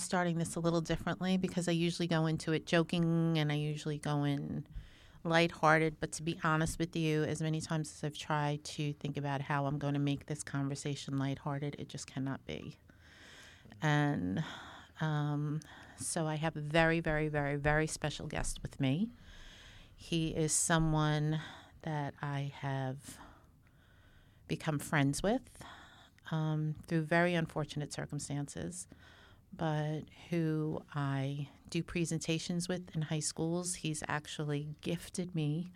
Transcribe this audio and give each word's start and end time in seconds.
Starting 0.00 0.38
this 0.38 0.56
a 0.56 0.60
little 0.60 0.80
differently 0.80 1.36
because 1.36 1.68
I 1.68 1.72
usually 1.72 2.08
go 2.08 2.26
into 2.26 2.52
it 2.52 2.66
joking 2.66 3.38
and 3.38 3.52
I 3.52 3.56
usually 3.56 3.98
go 3.98 4.24
in 4.24 4.64
lighthearted. 5.24 5.96
But 6.00 6.12
to 6.12 6.22
be 6.22 6.38
honest 6.42 6.78
with 6.78 6.96
you, 6.96 7.24
as 7.24 7.42
many 7.42 7.60
times 7.60 7.92
as 7.94 8.04
I've 8.04 8.18
tried 8.18 8.64
to 8.64 8.92
think 8.94 9.16
about 9.16 9.42
how 9.42 9.66
I'm 9.66 9.78
going 9.78 9.94
to 9.94 10.00
make 10.00 10.26
this 10.26 10.42
conversation 10.42 11.18
lighthearted, 11.18 11.76
it 11.78 11.88
just 11.88 12.06
cannot 12.06 12.44
be. 12.46 12.76
And 13.82 14.42
um, 15.00 15.60
so 15.96 16.26
I 16.26 16.36
have 16.36 16.56
a 16.56 16.60
very, 16.60 17.00
very, 17.00 17.28
very, 17.28 17.56
very 17.56 17.86
special 17.86 18.26
guest 18.26 18.60
with 18.62 18.80
me. 18.80 19.10
He 19.94 20.28
is 20.28 20.52
someone 20.52 21.40
that 21.82 22.14
I 22.22 22.52
have 22.60 23.18
become 24.48 24.78
friends 24.78 25.22
with 25.22 25.42
um, 26.30 26.74
through 26.86 27.02
very 27.02 27.34
unfortunate 27.34 27.92
circumstances, 27.92 28.86
but 29.56 30.02
who 30.30 30.82
I 30.94 31.48
do 31.68 31.82
presentations 31.82 32.68
with 32.68 32.94
in 32.94 33.02
high 33.02 33.20
schools. 33.20 33.76
He's 33.76 34.02
actually 34.08 34.68
gifted 34.80 35.34
me 35.34 35.72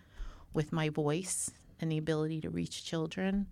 with 0.52 0.72
my 0.72 0.88
voice 0.88 1.50
and 1.80 1.90
the 1.90 1.98
ability 1.98 2.40
to 2.42 2.50
reach 2.50 2.84
children 2.84 3.46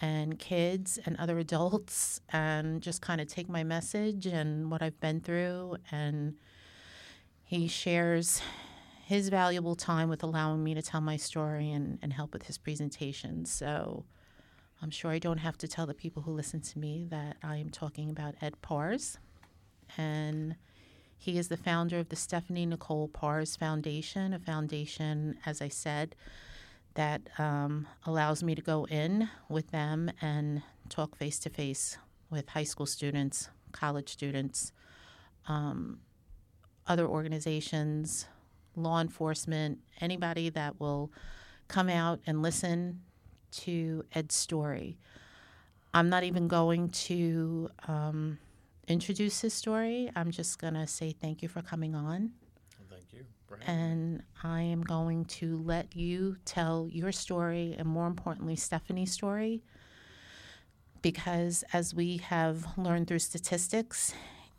and 0.00 0.38
kids 0.38 0.98
and 1.04 1.16
other 1.18 1.38
adults 1.38 2.20
and 2.30 2.80
just 2.80 3.02
kind 3.02 3.20
of 3.20 3.28
take 3.28 3.48
my 3.48 3.62
message 3.62 4.26
and 4.26 4.70
what 4.70 4.82
I've 4.82 4.98
been 5.00 5.20
through. 5.20 5.76
And 5.90 6.36
he 7.44 7.68
shares 7.68 8.40
his 9.04 9.28
valuable 9.28 9.74
time 9.74 10.08
with 10.08 10.22
allowing 10.22 10.62
me 10.62 10.74
to 10.74 10.82
tell 10.82 11.00
my 11.00 11.16
story 11.16 11.70
and, 11.70 11.98
and 12.00 12.12
help 12.12 12.32
with 12.32 12.44
his 12.44 12.56
presentation. 12.56 13.44
So 13.44 14.04
I'm 14.80 14.90
sure 14.90 15.10
I 15.10 15.18
don't 15.18 15.38
have 15.38 15.58
to 15.58 15.68
tell 15.68 15.86
the 15.86 15.94
people 15.94 16.22
who 16.22 16.30
listen 16.30 16.60
to 16.60 16.78
me 16.78 17.06
that 17.10 17.36
I 17.42 17.56
am 17.56 17.68
talking 17.70 18.08
about 18.08 18.36
Ed 18.40 18.62
Parze. 18.62 19.18
And 19.96 20.56
he 21.16 21.38
is 21.38 21.48
the 21.48 21.56
founder 21.56 21.98
of 21.98 22.08
the 22.08 22.16
Stephanie 22.16 22.66
Nicole 22.66 23.08
Parze 23.08 23.56
Foundation, 23.56 24.32
a 24.32 24.38
foundation, 24.38 25.36
as 25.44 25.60
I 25.60 25.68
said, 25.68 26.16
that 26.94 27.22
um, 27.38 27.86
allows 28.06 28.42
me 28.42 28.54
to 28.54 28.62
go 28.62 28.86
in 28.86 29.28
with 29.48 29.70
them 29.70 30.10
and 30.20 30.62
talk 30.88 31.16
face 31.16 31.38
to 31.40 31.50
face 31.50 31.98
with 32.30 32.48
high 32.48 32.64
school 32.64 32.86
students, 32.86 33.50
college 33.72 34.08
students, 34.08 34.72
um, 35.46 36.00
other 36.86 37.06
organizations, 37.06 38.26
law 38.74 39.00
enforcement, 39.00 39.78
anybody 40.00 40.48
that 40.48 40.80
will 40.80 41.12
come 41.68 41.88
out 41.88 42.20
and 42.26 42.42
listen 42.42 43.02
to 43.50 44.04
Ed's 44.14 44.34
story. 44.34 44.96
I'm 45.92 46.08
not 46.08 46.24
even 46.24 46.48
going 46.48 46.88
to 46.90 47.68
um, 47.88 48.38
introduce 48.90 49.40
his 49.40 49.54
story. 49.54 50.10
I'm 50.16 50.30
just 50.30 50.58
going 50.58 50.74
to 50.74 50.86
say 50.86 51.12
thank 51.12 51.42
you 51.42 51.48
for 51.48 51.62
coming 51.62 51.94
on. 51.94 52.32
Thank 52.90 53.04
you. 53.12 53.24
And 53.66 54.22
I 54.42 54.62
am 54.62 54.82
going 54.82 55.24
to 55.26 55.58
let 55.64 55.96
you 55.96 56.36
tell 56.44 56.88
your 56.90 57.12
story 57.12 57.74
and, 57.78 57.86
more 57.88 58.06
importantly, 58.06 58.56
Stephanie's 58.56 59.12
story. 59.12 59.62
Because 61.02 61.64
as 61.72 61.94
we 61.94 62.18
have 62.18 62.66
learned 62.76 63.06
through 63.06 63.20
statistics, 63.20 64.12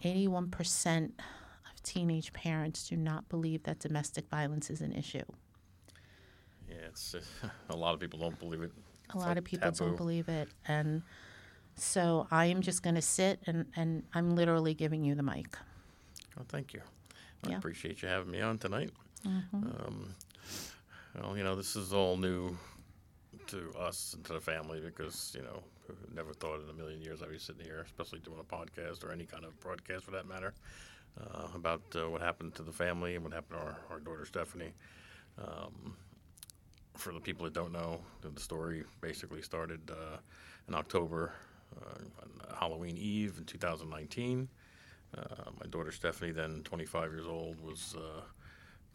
81% 0.03 1.05
of 1.05 1.83
teenage 1.83 2.33
parents 2.33 2.87
do 2.87 2.95
not 2.95 3.29
believe 3.29 3.63
that 3.63 3.79
domestic 3.79 4.27
violence 4.29 4.69
is 4.69 4.81
an 4.81 4.93
issue. 4.93 5.23
Yeah, 6.67 6.87
it's 6.87 7.13
uh, 7.15 7.21
a 7.69 7.75
lot 7.75 7.93
of 7.93 7.99
people 7.99 8.19
don't 8.19 8.39
believe 8.39 8.61
it. 8.61 8.71
A 9.13 9.17
lot 9.17 9.27
like 9.27 9.37
of 9.37 9.43
people 9.43 9.71
taboo. 9.71 9.89
don't 9.89 9.97
believe 9.97 10.29
it, 10.29 10.47
and 10.67 11.03
so 11.75 12.27
I 12.31 12.45
am 12.45 12.61
just 12.61 12.83
going 12.83 12.95
to 12.95 13.01
sit 13.01 13.39
and 13.45 13.65
and 13.75 14.03
I'm 14.13 14.35
literally 14.35 14.73
giving 14.73 15.03
you 15.03 15.15
the 15.15 15.23
mic. 15.23 15.57
Well, 16.35 16.45
thank 16.47 16.73
you. 16.73 16.81
I 17.47 17.53
appreciate 17.53 18.01
you 18.01 18.07
having 18.07 18.31
me 18.31 18.41
on 18.41 18.57
tonight. 18.57 18.91
Mm-hmm. 19.27 19.57
Um, 19.57 20.15
well, 21.19 21.37
you 21.37 21.43
know, 21.43 21.55
this 21.55 21.75
is 21.75 21.93
all 21.93 22.17
new 22.17 22.55
to 23.47 23.71
us 23.77 24.13
and 24.13 24.23
to 24.25 24.33
the 24.33 24.39
family 24.39 24.79
because 24.79 25.33
you 25.35 25.43
know, 25.43 25.61
never 26.13 26.33
thought 26.33 26.61
in 26.63 26.69
a 26.69 26.73
million 26.73 27.01
years 27.01 27.21
I'd 27.21 27.31
be 27.31 27.39
sitting 27.39 27.65
here, 27.65 27.81
especially 27.85 28.19
doing 28.19 28.39
a 28.39 28.43
podcast 28.43 29.03
or 29.03 29.11
any 29.11 29.25
kind 29.25 29.43
of 29.43 29.59
broadcast 29.59 30.05
for 30.05 30.11
that 30.11 30.27
matter, 30.27 30.53
uh, 31.19 31.47
about 31.55 31.81
uh, 31.95 32.09
what 32.09 32.21
happened 32.21 32.55
to 32.55 32.63
the 32.63 32.71
family 32.71 33.15
and 33.15 33.23
what 33.23 33.33
happened 33.33 33.59
to 33.59 33.65
our, 33.65 33.77
our 33.89 33.99
daughter 33.99 34.25
Stephanie. 34.25 34.73
Um, 35.37 35.95
for 36.95 37.13
the 37.13 37.19
people 37.19 37.45
that 37.45 37.53
don't 37.53 37.71
know, 37.71 37.99
the 38.21 38.39
story 38.39 38.83
basically 38.99 39.41
started 39.41 39.79
uh, 39.89 40.17
in 40.67 40.75
October, 40.75 41.33
on 41.77 42.55
Halloween 42.59 42.97
Eve 42.97 43.35
in 43.37 43.45
2019. 43.45 44.47
Uh, 45.17 45.21
my 45.59 45.65
daughter 45.69 45.91
Stephanie, 45.91 46.31
then 46.31 46.61
25 46.63 47.11
years 47.11 47.27
old, 47.27 47.59
was 47.59 47.95
uh, 47.97 48.21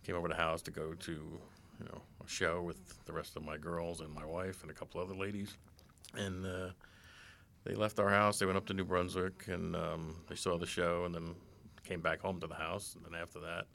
came 0.04 0.16
over 0.16 0.28
to 0.28 0.34
the 0.34 0.40
house 0.40 0.62
to 0.62 0.70
go 0.70 0.94
to 0.94 1.12
you 1.12 1.84
know 1.84 2.00
a 2.24 2.28
show 2.28 2.62
with 2.62 3.04
the 3.04 3.12
rest 3.12 3.36
of 3.36 3.44
my 3.44 3.58
girls 3.58 4.00
and 4.00 4.12
my 4.14 4.24
wife 4.24 4.62
and 4.62 4.70
a 4.70 4.74
couple 4.74 5.00
other 5.00 5.14
ladies, 5.14 5.56
and 6.14 6.46
uh, 6.46 6.70
they 7.64 7.74
left 7.74 7.98
our 7.98 8.08
house. 8.08 8.38
They 8.38 8.46
went 8.46 8.56
up 8.56 8.66
to 8.66 8.74
New 8.74 8.84
Brunswick 8.84 9.48
and 9.48 9.76
um, 9.76 10.16
they 10.28 10.36
saw 10.36 10.56
the 10.56 10.66
show, 10.66 11.04
and 11.04 11.14
then 11.14 11.34
came 11.84 12.00
back 12.00 12.20
home 12.20 12.40
to 12.40 12.46
the 12.46 12.54
house. 12.54 12.96
And 12.96 13.04
then 13.04 13.20
after 13.20 13.40
that, 13.40 13.66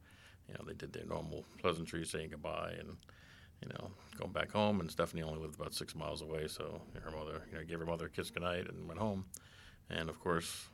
you 0.48 0.54
know, 0.54 0.62
they 0.66 0.74
did 0.74 0.94
their 0.94 1.06
normal 1.06 1.46
pleasantries, 1.60 2.10
saying 2.10 2.30
goodbye 2.32 2.76
and 2.80 2.98
you 3.62 3.70
know, 3.70 3.90
going 4.18 4.32
back 4.32 4.52
home. 4.52 4.80
And 4.80 4.90
Stephanie 4.90 5.24
only 5.24 5.40
lived 5.40 5.56
about 5.56 5.74
six 5.74 5.96
miles 5.96 6.22
away, 6.22 6.48
so 6.48 6.82
her 7.04 7.12
mother, 7.12 7.42
you 7.52 7.58
know, 7.58 7.64
gave 7.64 7.80
her 7.80 7.86
mother 7.86 8.06
a 8.06 8.10
kiss 8.10 8.30
goodnight 8.30 8.68
and 8.70 8.88
went 8.88 9.00
home. 9.00 9.26
And 9.90 10.10
of 10.10 10.20
course, 10.20 10.68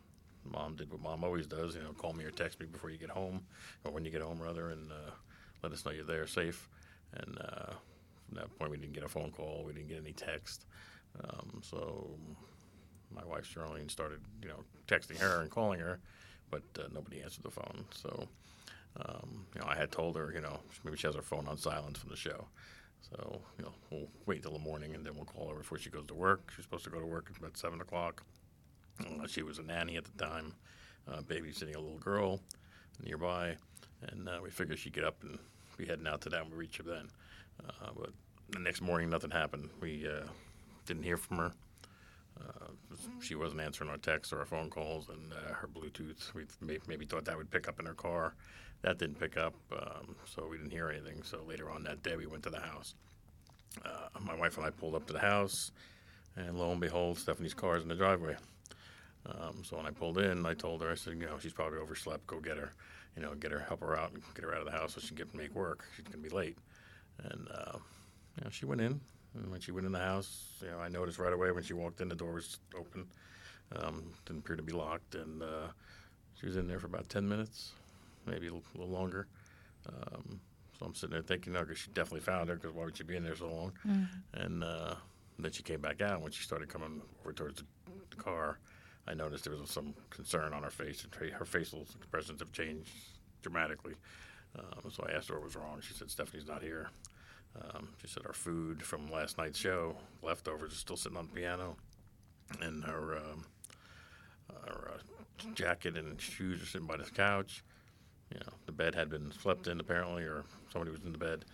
mom 0.46 0.76
did 0.76 0.92
what 0.92 1.02
mom 1.02 1.24
always 1.24 1.48
does, 1.48 1.76
you 1.76 1.82
know, 1.82 1.92
call 1.94 2.14
me 2.14 2.24
or 2.24 2.32
text 2.32 2.60
me 2.60 2.66
before 2.66 2.90
you 2.90 2.98
get 2.98 3.10
home, 3.10 3.42
or 3.84 3.92
when 3.92 4.06
you 4.06 4.12
get 4.12 4.22
home 4.22 4.42
rather, 4.42 4.70
and 4.70 4.92
uh, 4.92 5.12
let 5.64 5.72
us 5.72 5.86
know 5.86 5.92
you're 5.92 6.06
there 6.06 6.28
safe. 6.28 6.70
And 7.14 7.38
uh, 7.40 7.74
from 8.28 8.38
that 8.38 8.60
point, 8.60 8.72
we 8.72 8.78
didn't 8.78 8.94
get 8.94 9.04
a 9.04 9.10
phone 9.10 9.32
call, 9.32 9.64
we 9.66 9.74
didn't 9.74 9.90
get 9.90 10.02
any 10.02 10.14
text. 10.14 10.66
Um, 11.24 11.62
so 11.64 12.10
my 13.14 13.24
wife 13.26 13.52
Sharlene 13.52 13.90
started, 13.90 14.20
you 14.42 14.50
know, 14.50 14.64
texting 14.88 15.18
her 15.18 15.42
and 15.42 15.50
calling 15.50 15.80
her, 15.80 16.00
but 16.52 16.64
uh, 16.80 16.84
nobody 16.94 17.22
answered 17.22 17.44
the 17.44 17.52
phone. 17.52 17.86
So, 17.92 18.28
um, 19.04 19.46
you 19.56 19.62
know, 19.62 19.68
I 19.68 19.76
had 19.76 19.92
told 19.92 20.16
her, 20.18 20.32
you 20.34 20.42
know, 20.42 20.60
maybe 20.84 20.98
she 20.98 21.08
has 21.08 21.16
her 21.16 21.22
phone 21.22 21.48
on 21.48 21.58
silent 21.58 21.98
from 21.98 22.10
the 22.10 22.16
show. 22.16 22.48
So, 23.02 23.42
you 23.58 23.64
know, 23.64 23.72
we'll 23.90 24.08
wait 24.26 24.38
until 24.38 24.54
the 24.54 24.60
morning 24.60 24.96
and 24.96 25.06
then 25.06 25.16
we'll 25.16 25.26
call 25.26 25.50
her 25.50 25.56
before 25.56 25.78
she 25.78 25.90
goes 25.90 26.08
to 26.08 26.14
work. 26.14 26.52
She's 26.56 26.66
supposed 26.66 26.84
to 26.86 26.90
go 26.90 27.00
to 27.00 27.06
work 27.06 27.28
at 27.32 27.38
about 27.38 27.58
7 27.58 27.80
o'clock. 27.80 28.24
Uh, 29.00 29.28
she 29.28 29.44
was 29.44 29.60
a 29.60 29.64
nanny 29.64 29.96
at 29.96 30.04
the 30.06 30.26
time, 30.26 30.54
uh, 31.10 31.22
babysitting 31.22 31.76
a 31.76 31.80
little 31.80 32.00
girl 32.00 32.42
nearby. 33.04 33.56
And 34.02 34.28
uh, 34.28 34.40
we 34.44 34.50
figured 34.50 34.80
she'd 34.80 34.94
get 34.94 35.04
up 35.04 35.24
and 35.24 35.38
be 35.78 35.86
heading 35.86 36.08
out 36.08 36.22
to 36.22 36.30
that 36.30 36.42
and 36.42 36.52
we 36.52 36.58
reach 36.58 36.78
her 36.78 36.84
then. 36.84 37.08
Uh, 37.64 37.90
but 37.98 38.10
the 38.50 38.60
next 38.60 38.82
morning, 38.82 39.10
nothing 39.10 39.32
happened. 39.32 39.70
We 39.80 40.08
uh, 40.08 40.28
didn't 40.86 41.04
hear 41.04 41.18
from 41.18 41.38
her. 41.38 41.52
Uh, 42.40 42.96
she 43.20 43.36
wasn't 43.36 43.62
answering 43.62 43.90
our 43.90 43.98
texts 43.98 44.34
or 44.34 44.40
our 44.40 44.46
phone 44.46 44.70
calls, 44.70 45.10
and 45.10 45.34
her 45.34 45.68
Bluetooth, 45.68 46.34
we 46.36 46.46
maybe 46.88 47.06
thought 47.06 47.26
that 47.26 47.36
would 47.36 47.50
pick 47.50 47.68
up 47.68 47.80
in 47.80 47.86
her 47.88 47.96
car 47.96 48.36
that 48.82 48.98
didn't 48.98 49.20
pick 49.20 49.38
up, 49.38 49.54
um, 49.72 50.16
so 50.26 50.48
we 50.50 50.58
didn't 50.58 50.72
hear 50.72 50.90
anything. 50.90 51.24
So 51.24 51.42
later 51.48 51.70
on 51.70 51.84
that 51.84 52.04
day, 52.04 52.16
we 52.16 52.26
went 52.26 52.44
to 52.44 52.50
the 52.50 52.60
house. 52.60 52.94
Uh, 53.84 54.20
my 54.22 54.36
wife 54.36 54.58
and 54.58 54.66
I 54.66 54.70
pulled 54.70 54.96
up 54.96 55.06
to 55.08 55.14
the 55.14 55.20
house, 55.20 55.72
and 56.36 56.58
lo 56.58 56.72
and 56.72 56.82
behold, 56.82 57.18
Stephanie's 57.18 57.54
car 57.54 57.78
is 57.78 57.84
in 57.84 57.90
the 57.90 57.96
driveway. 57.96 58.36
Um, 59.26 59.64
so 59.64 59.78
when 59.78 59.86
I 59.86 59.92
pulled 59.92 60.20
in, 60.20 60.46
I 60.46 60.54
told 60.54 60.82
her, 60.82 60.92
I 60.92 60.96
said, 60.96 61.14
you 61.14 61.26
know, 61.26 61.38
she's 61.40 61.54
probably 61.54 61.80
overslept. 61.80 62.26
Go 62.28 62.40
get 62.40 62.58
her, 62.58 62.72
you 63.16 63.22
know, 63.22 63.34
get 63.36 63.52
her, 63.52 63.60
help 63.60 63.82
her 63.82 63.98
out, 63.98 64.14
and 64.14 64.22
get 64.34 64.46
her 64.46 64.54
out 64.54 64.62
of 64.62 64.66
the 64.66 64.72
house 64.72 64.94
so 64.94 65.02
she 65.02 65.10
can 65.10 65.18
get 65.18 65.36
make 65.36 65.54
work. 65.54 65.84
She's 65.96 66.06
gonna 66.06 66.18
be 66.18 66.30
late. 66.30 66.58
And 67.24 67.48
uh, 67.54 67.78
you 68.38 68.44
know, 68.44 68.50
she 68.52 68.66
went 68.66 68.82
in, 68.82 69.00
and 69.36 69.52
when 69.52 69.60
she 69.60 69.72
went 69.72 69.86
in 69.86 69.92
the 69.92 70.00
house, 70.00 70.54
you 70.62 70.70
know, 70.70 70.80
I 70.80 70.88
noticed 70.88 71.20
right 71.20 71.34
away 71.34 71.52
when 71.52 71.64
she 71.64 71.74
walked 71.74 72.00
in, 72.00 72.10
the 72.10 72.16
door 72.16 72.34
was 72.34 72.60
open. 72.78 73.06
Um, 73.76 74.14
didn't 74.26 74.46
appear 74.46 74.56
to 74.56 74.64
be 74.64 74.72
locked, 74.72 75.16
and 75.16 75.44
uh, 75.44 75.68
she 76.40 76.46
was 76.46 76.56
in 76.56 76.68
there 76.68 76.80
for 76.80 76.86
about 76.86 77.10
ten 77.10 77.28
minutes 77.28 77.74
maybe 78.28 78.48
a 78.48 78.54
little 78.78 78.94
longer. 78.94 79.28
Um, 79.88 80.40
so 80.78 80.86
I'm 80.86 80.94
sitting 80.94 81.14
there 81.14 81.24
thinking, 81.24 81.54
no, 81.54 81.62
because 81.62 81.80
she 81.80 81.90
definitely 81.92 82.20
found 82.20 82.50
her, 82.50 82.56
because 82.56 82.74
why 82.74 82.86
would 82.86 82.98
she 82.98 83.04
be 83.04 83.16
in 83.16 83.24
there 83.24 83.36
so 83.36 83.48
long? 83.48 83.74
Mm. 83.86 84.08
And 84.34 84.64
uh, 84.64 84.96
then 85.40 85.52
she 85.52 85.64
came 85.64 85.82
back 85.82 86.02
out. 86.02 86.22
When 86.22 86.32
she 86.32 86.44
started 86.44 86.70
coming 86.70 87.02
over 87.22 87.34
towards 87.34 87.62
the, 87.62 87.66
the 88.12 88.16
car, 88.16 88.60
I 89.08 89.14
noticed 89.14 89.46
there 89.46 89.56
was 89.56 89.70
some 89.70 89.96
concern 90.10 90.54
on 90.54 90.64
her 90.64 90.70
face. 90.70 91.06
Her 91.32 91.46
facial 91.46 91.82
expressions 91.96 92.42
have 92.42 92.52
changed 92.52 92.92
dramatically. 93.42 93.94
Um, 94.58 94.92
so 94.92 95.06
I 95.08 95.16
asked 95.16 95.30
her 95.30 95.36
what 95.36 95.46
was 95.46 95.56
wrong. 95.56 95.80
She 95.82 95.94
said, 95.94 96.10
Stephanie's 96.10 96.48
not 96.48 96.62
here. 96.62 96.90
Um, 97.60 97.90
she 98.02 98.08
said, 98.08 98.24
our 98.28 98.34
food 98.34 98.84
from 98.84 99.10
last 99.10 99.38
night's 99.38 99.58
show, 99.58 99.96
leftovers, 100.22 100.74
is 100.74 100.78
still 100.78 100.98
sitting 100.98 101.18
on 101.18 101.28
the 101.28 101.34
piano. 101.34 101.76
And 102.62 102.84
her, 102.84 103.18
um, 103.18 103.46
her 104.66 104.92
uh, 104.94 105.52
jacket 105.56 105.98
and 105.98 106.20
shoes 106.22 106.62
are 106.62 106.66
sitting 106.66 106.88
by 106.88 106.98
the 106.98 107.04
couch 107.06 107.64
you 108.32 108.40
know, 108.40 108.54
the 108.66 108.72
bed 108.72 108.96
had 108.96 109.10
been 109.10 109.32
slept 109.32 109.68
in 109.68 109.80
apparently, 109.80 110.24
or 110.24 110.44
somebody 110.72 110.92
was 110.92 111.04
in 111.04 111.12
the 111.12 111.18
bed, 111.18 111.46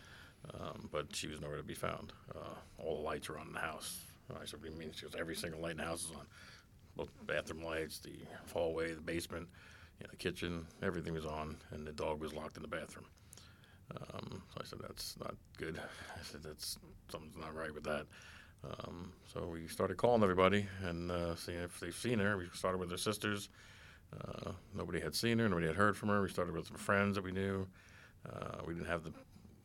um, 0.60 0.90
but 0.92 1.16
she 1.16 1.28
was 1.28 1.42
nowhere 1.42 1.58
to 1.58 1.64
be 1.64 1.74
found. 1.74 2.14
Uh, 2.36 2.56
all 2.78 2.98
the 2.98 3.04
lights 3.04 3.30
are 3.30 3.38
on 3.38 3.48
in 3.48 3.54
the 3.54 3.60
house. 3.60 4.00
I 4.42 4.46
said, 4.46 4.62
"What 4.62 4.76
mean?" 4.76 4.92
She 4.96 5.04
goes, 5.04 5.16
"Every 5.18 5.36
single 5.36 5.62
light 5.62 5.72
in 5.72 5.78
the 5.78 5.84
house 5.84 6.06
is 6.06 6.12
on, 6.12 6.26
both 6.96 7.10
bathroom 7.28 7.64
lights, 7.64 8.00
the 8.00 8.14
hallway, 8.52 8.94
the 8.94 9.02
basement." 9.02 9.48
You 10.00 10.06
know, 10.06 10.10
the 10.12 10.18
kitchen, 10.18 10.66
everything 10.82 11.14
was 11.14 11.26
on, 11.26 11.58
and 11.72 11.86
the 11.86 11.92
dog 11.92 12.20
was 12.20 12.34
locked 12.34 12.58
in 12.58 12.64
the 12.64 12.68
bathroom. 12.68 13.06
Um, 13.92 14.42
so 14.54 14.62
I 14.62 14.66
said, 14.66 14.80
that's 14.82 15.16
not 15.20 15.36
good. 15.58 15.78
I 15.80 16.24
said, 16.24 16.42
that's 16.44 16.78
something's 17.10 17.38
not 17.38 17.56
right 17.56 17.74
with 17.74 17.84
that. 17.84 18.06
Um, 18.64 19.12
so 19.32 19.46
we 19.46 19.68
started 19.68 19.98
calling 19.98 20.24
everybody 20.24 20.66
and 20.84 21.12
uh, 21.12 21.36
seeing 21.36 21.60
if 21.60 21.80
they've 21.80 21.96
seen 21.96 22.20
her. 22.20 22.38
We 22.38 22.46
started 22.54 22.78
with 22.78 22.90
her 22.92 22.98
sisters. 22.98 23.50
Uh, 24.22 24.52
nobody 24.76 25.00
had 25.00 25.16
seen 25.16 25.40
her. 25.40 25.50
Nobody 25.50 25.68
had 25.68 25.76
heard 25.76 25.98
from 25.98 26.10
her. 26.10 26.22
We 26.22 26.30
started 26.30 26.56
with 26.56 26.68
some 26.68 26.78
friends 26.78 27.16
that 27.16 27.24
we 27.24 27.32
knew. 27.32 27.68
Uh, 28.32 28.58
we 28.66 28.74
didn't 28.74 28.88
have 28.88 29.04
the 29.04 29.12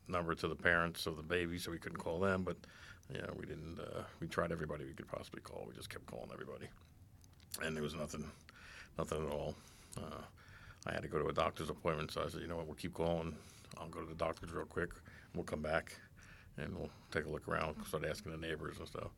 number 0.09 0.35
to 0.35 0.49
the 0.49 0.56
parents 0.56 1.06
of 1.06 1.17
the 1.17 1.23
baby, 1.23 1.59
so 1.59 1.71
we 1.71 1.79
couldn't 1.79 1.99
call 1.99 2.19
them. 2.19 2.43
But 2.43 2.56
yeah, 3.12 3.27
we 3.37 3.47
didn't. 3.47 3.79
Uh, 3.79 4.03
we 4.21 4.27
tried 4.27 4.53
everybody 4.53 4.85
we 4.85 4.93
could 4.93 5.09
possibly 5.09 5.41
call. 5.41 5.65
We 5.69 5.75
just 5.75 5.91
kept 5.91 6.06
calling 6.06 6.31
everybody, 6.33 6.67
and 7.62 7.77
there 7.77 7.83
was 7.83 7.95
nothing, 7.95 8.31
nothing 8.99 9.27
at 9.27 9.33
all. 9.33 9.55
Uh, 9.97 10.23
I 10.87 10.93
had 10.93 11.03
to 11.03 11.09
go 11.09 11.19
to 11.19 11.29
a 11.29 11.33
doctor's 11.33 11.71
appointment, 11.71 12.12
so 12.12 12.23
I 12.25 12.29
said, 12.29 12.41
you 12.41 12.49
know 12.49 12.56
what, 12.56 12.67
we'll 12.67 12.77
keep 12.77 12.95
calling. 12.95 13.35
I'll 13.79 13.89
go 13.89 14.00
to 14.00 14.06
the 14.06 14.15
doctor's 14.15 14.53
real 14.53 14.65
quick. 14.65 14.91
We'll 15.35 15.45
come 15.45 15.62
back, 15.62 15.95
and 16.56 16.75
we'll 16.77 16.91
take 17.11 17.27
a 17.27 17.29
look 17.29 17.49
around. 17.49 17.77
Start 17.87 18.05
asking 18.09 18.33
the 18.33 18.39
neighbors 18.39 18.79
and 18.79 18.89
stuff. 18.89 19.11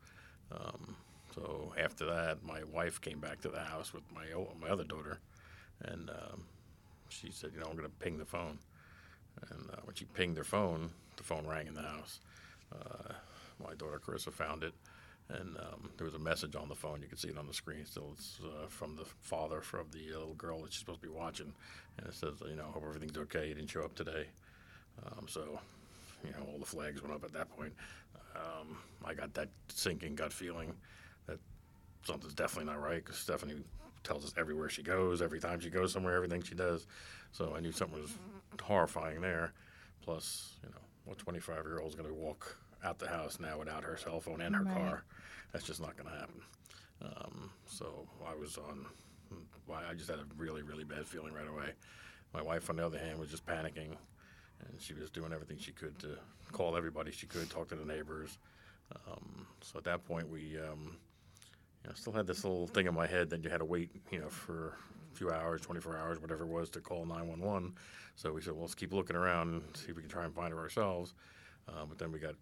Um, 0.51 0.95
so 1.33 1.73
after 1.81 2.05
that, 2.05 2.43
my 2.43 2.63
wife 2.63 2.99
came 2.99 3.19
back 3.19 3.41
to 3.41 3.49
the 3.49 3.59
house 3.59 3.93
with 3.93 4.03
my 4.13 4.25
my 4.59 4.69
other 4.69 4.83
daughter, 4.83 5.19
and 5.83 6.09
um, 6.09 6.43
she 7.09 7.31
said, 7.31 7.51
you 7.53 7.59
know, 7.59 7.67
I'm 7.67 7.77
going 7.77 7.87
to 7.89 7.95
ping 8.03 8.17
the 8.17 8.25
phone. 8.25 8.59
And 9.49 9.69
uh, 9.71 9.77
when 9.85 9.95
she 9.95 10.05
pinged 10.05 10.37
her 10.37 10.43
phone, 10.43 10.91
the 11.15 11.23
phone 11.23 11.47
rang 11.47 11.67
in 11.67 11.73
the 11.73 11.81
house. 11.81 12.19
Uh, 12.73 13.13
my 13.63 13.73
daughter 13.75 13.99
Carissa 14.05 14.31
found 14.31 14.63
it, 14.63 14.73
and 15.29 15.57
um, 15.57 15.89
there 15.97 16.05
was 16.05 16.15
a 16.15 16.19
message 16.19 16.55
on 16.55 16.67
the 16.67 16.75
phone. 16.75 17.01
You 17.01 17.07
can 17.07 17.17
see 17.17 17.29
it 17.29 17.37
on 17.37 17.47
the 17.47 17.53
screen 17.53 17.85
still. 17.85 18.11
It's 18.13 18.39
uh, 18.43 18.67
from 18.67 18.95
the 18.95 19.05
father 19.21 19.61
of 19.73 19.91
the 19.91 20.09
little 20.11 20.33
girl 20.33 20.61
that 20.61 20.73
she's 20.73 20.79
supposed 20.79 21.01
to 21.01 21.07
be 21.07 21.13
watching, 21.13 21.53
and 21.97 22.07
it 22.07 22.13
says, 22.13 22.35
you 22.47 22.55
know, 22.55 22.65
hope 22.73 22.83
everything's 22.85 23.17
okay. 23.17 23.47
He 23.47 23.53
didn't 23.53 23.69
show 23.69 23.83
up 23.83 23.95
today. 23.95 24.27
Um, 25.05 25.27
so, 25.27 25.59
you 26.25 26.31
know, 26.31 26.51
all 26.51 26.59
the 26.59 26.65
flags 26.65 27.01
went 27.01 27.13
up 27.13 27.23
at 27.23 27.33
that 27.33 27.49
point. 27.55 27.73
Um, 28.35 28.77
I 29.05 29.13
got 29.13 29.33
that 29.35 29.49
sinking 29.69 30.15
gut 30.15 30.33
feeling 30.33 30.73
something's 32.03 32.33
definitely 32.33 32.71
not 32.71 32.81
right 32.81 33.03
because 33.03 33.17
Stephanie 33.17 33.63
tells 34.03 34.25
us 34.25 34.33
everywhere 34.37 34.69
she 34.69 34.83
goes, 34.83 35.21
every 35.21 35.39
time 35.39 35.59
she 35.59 35.69
goes 35.69 35.91
somewhere, 35.91 36.15
everything 36.15 36.41
she 36.41 36.55
does. 36.55 36.87
So 37.31 37.53
I 37.55 37.59
knew 37.59 37.71
something 37.71 38.01
was 38.01 38.17
horrifying 38.61 39.21
there. 39.21 39.53
Plus, 40.03 40.55
you 40.63 40.69
know, 40.69 40.81
what 41.05 41.17
25 41.17 41.65
year 41.65 41.79
old 41.79 41.89
is 41.89 41.95
going 41.95 42.09
to 42.09 42.13
walk 42.13 42.57
out 42.83 42.99
the 42.99 43.07
house 43.07 43.39
now 43.39 43.59
without 43.59 43.83
her 43.83 43.97
cell 43.97 44.19
phone 44.19 44.41
and 44.41 44.55
her 44.55 44.63
right. 44.63 44.75
car? 44.75 45.03
That's 45.51 45.65
just 45.65 45.81
not 45.81 45.95
going 45.95 46.09
to 46.09 46.19
happen. 46.19 46.41
Um, 47.03 47.49
so 47.65 48.07
I 48.27 48.35
was 48.35 48.57
on. 48.57 48.85
I 49.71 49.93
just 49.93 50.09
had 50.09 50.19
a 50.19 50.25
really, 50.37 50.63
really 50.63 50.83
bad 50.83 51.07
feeling 51.07 51.33
right 51.33 51.47
away. 51.47 51.71
My 52.33 52.41
wife, 52.41 52.69
on 52.69 52.75
the 52.75 52.85
other 52.85 52.99
hand, 52.99 53.17
was 53.19 53.29
just 53.29 53.45
panicking, 53.45 53.95
and 54.59 54.79
she 54.79 54.93
was 54.93 55.09
doing 55.09 55.31
everything 55.31 55.57
she 55.57 55.71
could 55.71 55.97
to 55.99 56.17
call 56.51 56.75
everybody 56.75 57.11
she 57.11 57.25
could, 57.25 57.49
talk 57.49 57.69
to 57.69 57.75
the 57.75 57.85
neighbors. 57.85 58.37
Um, 59.07 59.47
so 59.61 59.77
at 59.77 59.85
that 59.85 60.05
point, 60.05 60.29
we 60.29 60.57
um, 60.59 60.97
know, 61.89 61.95
still 61.95 62.13
had 62.13 62.27
this 62.27 62.43
little 62.43 62.67
thing 62.67 62.87
in 62.87 62.93
my 62.93 63.07
head 63.07 63.29
that 63.29 63.43
you 63.43 63.49
had 63.49 63.59
to 63.59 63.65
wait, 63.65 63.89
you 64.11 64.19
know, 64.19 64.29
for 64.29 64.77
a 65.11 65.15
few 65.15 65.31
hours, 65.31 65.61
24 65.61 65.97
hours, 65.97 66.19
whatever 66.19 66.43
it 66.43 66.49
was, 66.49 66.69
to 66.71 66.79
call 66.79 67.05
911. 67.05 67.73
So 68.15 68.33
we 68.33 68.41
said, 68.41 68.53
well, 68.53 68.63
let's 68.63 68.75
keep 68.75 68.93
looking 68.93 69.15
around 69.15 69.53
and 69.53 69.77
see 69.77 69.89
if 69.89 69.95
we 69.95 70.01
can 70.01 70.11
try 70.11 70.25
and 70.25 70.33
find 70.33 70.53
her 70.53 70.59
ourselves. 70.59 71.13
Uh, 71.67 71.85
but 71.87 71.97
then 71.97 72.11
we 72.11 72.19
got 72.19 72.35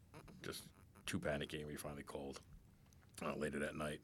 just 0.44 0.64
too 1.06 1.20
panicky, 1.20 1.60
and 1.60 1.68
we 1.68 1.76
finally 1.76 2.04
called 2.04 2.40
uh, 3.26 3.36
later 3.36 3.60
that 3.60 3.76
night. 3.76 4.02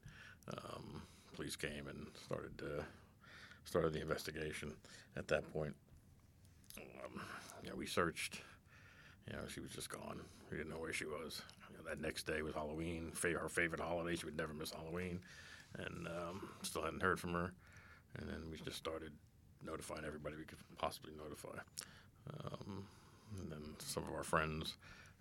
Um, 0.48 1.02
police 1.34 1.56
came 1.56 1.86
and 1.88 2.06
started 2.24 2.62
uh, 2.62 2.82
started 3.64 3.92
the 3.92 4.00
investigation. 4.00 4.72
At 5.16 5.28
that 5.28 5.50
point, 5.52 5.74
um, 6.78 7.20
know, 7.68 7.76
we 7.76 7.86
searched. 7.86 8.40
You 9.30 9.36
know, 9.36 9.42
she 9.48 9.60
was 9.60 9.70
just 9.70 9.90
gone. 9.90 10.20
We 10.50 10.56
didn't 10.56 10.70
know 10.70 10.78
where 10.78 10.92
she 10.92 11.04
was. 11.04 11.42
That 11.88 12.00
next 12.00 12.26
day 12.26 12.42
was 12.42 12.54
Halloween, 12.54 13.12
her 13.22 13.48
favorite 13.48 13.80
holiday. 13.80 14.16
She 14.16 14.24
would 14.26 14.36
never 14.36 14.52
miss 14.52 14.72
Halloween, 14.72 15.20
and 15.78 16.08
um, 16.08 16.48
still 16.62 16.82
hadn't 16.82 17.02
heard 17.02 17.20
from 17.20 17.32
her. 17.34 17.52
And 18.18 18.28
then 18.28 18.42
we 18.50 18.58
just 18.58 18.76
started 18.76 19.12
notifying 19.64 20.04
everybody 20.04 20.36
we 20.36 20.44
could 20.44 20.58
possibly 20.78 21.12
notify. 21.16 21.58
Um, 22.32 22.86
and 23.38 23.52
then 23.52 23.62
some 23.78 24.04
of 24.04 24.14
our 24.14 24.24
friends, 24.24 24.74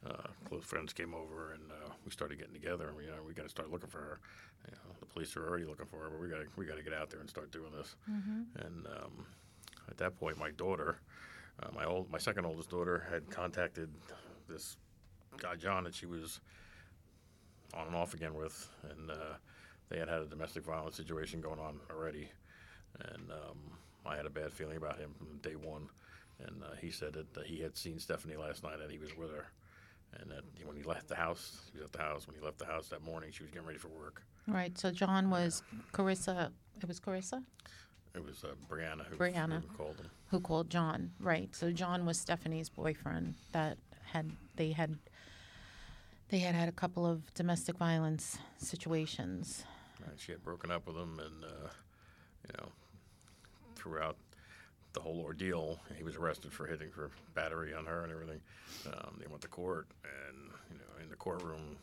uh, 0.08 0.28
close 0.48 0.64
friends, 0.64 0.94
came 0.94 1.14
over, 1.14 1.54
and 1.54 1.72
uh, 1.72 1.92
we 2.04 2.12
started 2.12 2.40
getting 2.40 2.54
together. 2.54 2.88
And 2.88 2.98
we, 2.98 3.04
you 3.04 3.10
know, 3.10 3.18
we 3.28 3.34
got 3.34 3.44
to 3.44 3.50
start 3.50 3.72
looking 3.72 3.90
for 3.90 4.00
her. 4.00 4.20
You 4.68 4.74
know, 4.74 4.96
the 5.00 5.06
police 5.06 5.36
are 5.36 5.48
already 5.48 5.66
looking 5.66 5.86
for 5.86 5.98
her, 5.98 6.10
but 6.10 6.20
we 6.20 6.30
got 6.30 6.40
we 6.56 6.66
got 6.66 6.78
to 6.78 6.84
get 6.84 6.94
out 6.94 7.10
there 7.10 7.20
and 7.20 7.30
start 7.30 7.52
doing 7.52 7.72
this. 7.78 7.96
Mm-hmm. 8.10 8.66
And 8.66 8.88
um, 8.88 9.26
at 9.90 9.98
that 9.98 10.18
point, 10.20 10.38
my 10.38 10.52
daughter, 10.52 11.00
uh, 11.62 11.68
my 11.76 11.86
old, 11.86 12.10
my 12.10 12.18
second 12.18 12.46
oldest 12.46 12.70
daughter, 12.70 13.06
had 13.12 13.30
contacted 13.30 13.90
this 14.48 14.78
guy 15.38 15.56
John 15.56 15.84
that 15.86 15.94
she 15.94 16.06
was 16.06 16.40
on 17.74 17.88
and 17.88 17.96
off 17.96 18.14
again 18.14 18.34
with, 18.34 18.70
and 18.92 19.12
uh, 19.12 19.36
they 19.90 19.98
had 20.00 20.10
had 20.10 20.22
a 20.22 20.26
domestic 20.26 20.64
violence 20.64 20.96
situation 20.96 21.42
going 21.42 21.60
on 21.60 21.80
already, 21.92 22.30
and 23.00 23.32
um, 23.32 23.58
I 24.06 24.16
had 24.16 24.26
a 24.26 24.30
bad 24.30 24.54
feeling 24.54 24.78
about 24.78 25.00
him 25.00 25.14
from 25.18 25.38
day 25.42 25.56
one. 25.56 25.90
And 26.46 26.64
uh, 26.64 26.76
he 26.80 26.92
said 26.92 27.14
that 27.14 27.38
uh, 27.38 27.44
he 27.46 27.62
had 27.62 27.78
seen 27.78 28.00
Stephanie 28.00 28.36
last 28.36 28.64
night 28.64 28.80
and 28.82 28.92
he 28.92 28.98
was 28.98 29.16
with 29.18 29.32
her. 29.32 29.48
And 30.20 30.30
that 30.32 30.44
when 30.66 30.78
he 30.78 30.84
left 30.84 31.08
the 31.08 31.16
house, 31.16 31.62
he 31.72 31.80
was 31.80 31.86
at 31.86 31.92
the 31.92 32.00
house. 32.00 32.28
When 32.28 32.36
he 32.36 32.42
left 32.42 32.58
the 32.58 32.66
house 32.66 32.88
that 32.90 33.04
morning, 33.04 33.32
she 33.32 33.44
was 33.44 33.52
getting 33.52 33.68
ready 33.68 33.80
for 33.80 33.90
work. 33.90 34.22
Right. 34.48 34.78
So 34.78 34.92
John 34.92 35.30
was 35.30 35.64
Carissa. 35.92 36.52
It 36.82 36.88
was 36.88 37.00
Carissa. 37.00 37.44
It 38.14 38.24
was 38.24 38.44
uh, 38.44 38.50
Brianna 38.70 39.06
who, 39.08 39.18
Brianna 39.18 39.62
who 39.62 39.78
called 39.78 39.98
him. 39.98 40.10
Who 40.28 40.40
called 40.40 40.70
John? 40.70 41.12
Right. 41.20 41.54
So 41.54 41.72
John 41.72 42.06
was 42.06 42.18
Stephanie's 42.18 42.70
boyfriend. 42.70 43.36
That 43.52 43.78
had 44.06 44.32
they 44.56 44.72
had 44.72 44.98
they 46.30 46.40
had 46.40 46.56
had 46.56 46.70
a 46.70 46.74
couple 46.74 47.06
of 47.06 47.34
domestic 47.34 47.78
violence 47.78 48.38
situations. 48.58 49.64
Right. 50.02 50.16
She 50.18 50.32
had 50.32 50.44
broken 50.44 50.72
up 50.72 50.88
with 50.88 50.96
him, 50.96 51.20
and 51.20 51.44
uh, 51.44 51.68
you 52.48 52.54
know, 52.58 52.70
throughout 53.76 54.18
the 54.94 55.02
whole 55.02 55.22
ordeal. 55.22 55.80
He 55.96 56.04
was 56.04 56.16
arrested 56.16 56.52
for 56.52 56.66
hitting 56.66 56.90
for 56.90 57.12
battery 57.36 57.74
on 57.74 57.86
her 57.86 58.04
and 58.04 58.12
everything. 58.12 58.40
Um, 58.88 59.18
they 59.20 59.28
went 59.28 59.42
to 59.42 59.48
court, 59.48 59.88
and 60.04 60.50
you 60.72 60.78
know, 60.78 61.04
in 61.04 61.10
the 61.10 61.16
courtroom, 61.16 61.78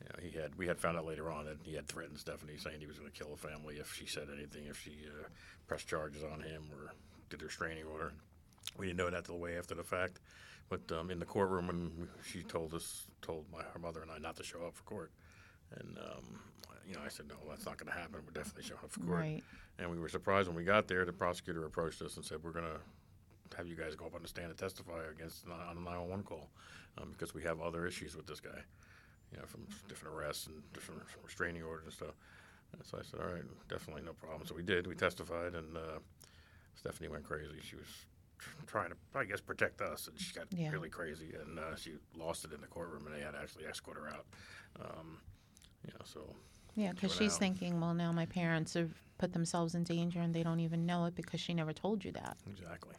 you 0.00 0.06
know, 0.08 0.30
he 0.30 0.38
had 0.38 0.54
we 0.56 0.66
had 0.66 0.78
found 0.78 0.96
out 0.96 1.06
later 1.06 1.30
on 1.30 1.46
that 1.46 1.56
he 1.64 1.74
had 1.74 1.88
threatened 1.88 2.18
Stephanie, 2.18 2.56
saying 2.58 2.80
he 2.80 2.86
was 2.86 2.98
going 2.98 3.10
to 3.10 3.18
kill 3.18 3.30
the 3.30 3.48
family 3.48 3.76
if 3.76 3.92
she 3.94 4.06
said 4.06 4.28
anything, 4.32 4.66
if 4.66 4.80
she 4.80 4.92
uh, 5.08 5.26
pressed 5.66 5.88
charges 5.88 6.22
on 6.22 6.40
him 6.40 6.64
or 6.72 6.92
did 7.30 7.42
a 7.42 7.46
restraining 7.46 7.84
order. 7.84 8.12
We 8.76 8.86
didn't 8.86 8.98
know 8.98 9.10
that 9.10 9.24
till 9.24 9.38
way 9.38 9.58
after 9.58 9.74
the 9.74 9.82
fact, 9.82 10.20
but 10.68 10.80
um, 10.92 11.10
in 11.10 11.18
the 11.18 11.26
courtroom, 11.26 11.66
when 11.66 12.08
she 12.26 12.42
told 12.42 12.74
us, 12.74 13.04
told 13.24 13.44
my 13.52 13.62
her 13.72 13.78
mother 13.78 14.02
and 14.02 14.10
I 14.10 14.18
not 14.18 14.36
to 14.36 14.44
show 14.44 14.66
up 14.66 14.74
for 14.74 14.82
court, 14.84 15.10
and 15.78 15.98
um, 15.98 16.40
you 16.86 16.94
know, 16.94 17.00
I 17.04 17.08
said, 17.08 17.26
no, 17.28 17.36
that's 17.48 17.66
not 17.66 17.78
going 17.78 17.90
to 17.90 17.98
happen. 17.98 18.20
We're 18.24 18.32
definitely 18.32 18.64
showing 18.64 18.80
up 18.84 18.90
for 18.90 19.00
court. 19.00 19.18
Right. 19.18 19.42
And 19.78 19.90
we 19.90 19.98
were 19.98 20.08
surprised 20.08 20.48
when 20.48 20.56
we 20.56 20.64
got 20.64 20.86
there. 20.86 21.04
The 21.04 21.12
prosecutor 21.12 21.64
approached 21.64 22.02
us 22.02 22.16
and 22.16 22.24
said, 22.24 22.38
we're 22.42 22.52
going 22.52 22.66
to 22.66 23.56
have 23.56 23.66
you 23.66 23.76
guys 23.76 23.94
go 23.94 24.06
up 24.06 24.14
on 24.14 24.22
the 24.22 24.28
stand 24.28 24.48
and 24.48 24.58
testify 24.58 25.00
against 25.10 25.46
on 25.46 25.76
a 25.76 25.80
911 25.80 26.24
call 26.24 26.50
um, 26.98 27.10
because 27.10 27.34
we 27.34 27.42
have 27.42 27.60
other 27.60 27.86
issues 27.86 28.16
with 28.16 28.26
this 28.26 28.40
guy, 28.40 28.60
you 29.32 29.38
know, 29.38 29.44
from 29.46 29.66
different 29.88 30.14
arrests 30.14 30.46
and 30.46 30.62
different 30.72 31.02
restraining 31.24 31.62
orders 31.62 31.84
and 31.84 31.92
stuff. 31.92 32.14
And 32.72 32.84
so 32.84 32.98
I 32.98 33.02
said, 33.02 33.20
all 33.20 33.32
right, 33.32 33.44
definitely 33.68 34.02
no 34.02 34.12
problem. 34.12 34.46
So 34.46 34.54
we 34.54 34.62
did. 34.62 34.86
We 34.86 34.94
testified, 34.94 35.54
and 35.54 35.76
uh, 35.76 35.98
Stephanie 36.74 37.08
went 37.08 37.24
crazy. 37.24 37.60
She 37.62 37.76
was 37.76 37.86
trying 38.66 38.90
to, 38.90 38.96
I 39.14 39.24
guess, 39.24 39.40
protect 39.40 39.80
us, 39.80 40.08
and 40.08 40.18
she 40.18 40.34
got 40.34 40.46
yeah. 40.50 40.70
really 40.70 40.90
crazy, 40.90 41.34
and 41.40 41.58
uh, 41.58 41.76
she 41.76 41.92
lost 42.16 42.44
it 42.44 42.52
in 42.52 42.60
the 42.60 42.66
courtroom, 42.66 43.06
and 43.06 43.14
they 43.14 43.20
had 43.20 43.32
to 43.32 43.38
actually 43.38 43.64
escort 43.64 43.96
her 43.96 44.08
out. 44.08 44.26
Um, 44.80 45.18
you 45.86 45.92
know, 45.92 46.04
so 46.04 46.34
yeah, 46.76 46.92
because 46.92 47.14
she's 47.14 47.34
out. 47.34 47.40
thinking, 47.40 47.80
well, 47.80 47.94
now 47.94 48.12
my 48.12 48.26
parents 48.26 48.74
have 48.74 48.90
put 49.18 49.32
themselves 49.32 49.74
in 49.74 49.84
danger 49.84 50.20
and 50.20 50.34
they 50.34 50.42
don't 50.42 50.60
even 50.60 50.84
know 50.86 51.04
it 51.06 51.14
because 51.14 51.40
she 51.40 51.54
never 51.54 51.72
told 51.72 52.04
you 52.04 52.12
that. 52.12 52.36
Exactly. 52.50 52.94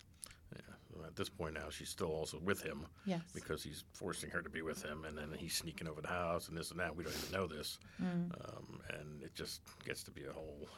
Yeah. 0.56 1.06
At 1.06 1.16
this 1.16 1.30
point 1.30 1.56
now, 1.56 1.70
she's 1.70 1.90
still 1.90 2.12
also 2.12 2.40
with 2.40 2.62
him. 2.62 2.86
Yes. 3.06 3.22
Because 3.34 3.64
he's 3.64 3.84
forcing 3.94 4.30
her 4.30 4.42
to 4.42 4.50
be 4.50 4.62
with 4.62 4.82
him, 4.82 5.06
and 5.06 5.18
then 5.18 5.30
he's 5.38 5.54
sneaking 5.54 5.88
over 5.88 6.02
the 6.02 6.08
house 6.08 6.48
and 6.48 6.58
this 6.58 6.72
and 6.72 6.80
that. 6.80 6.96
We 6.96 7.04
don't 7.04 7.14
even 7.14 7.32
know 7.32 7.48
this, 7.48 7.80
mm. 8.02 8.32
um, 8.48 8.80
and 8.98 9.22
it 9.22 9.36
just 9.36 9.62
gets 9.86 10.04
to 10.04 10.12
be 10.12 10.24
a 10.24 10.32
whole, 10.32 10.70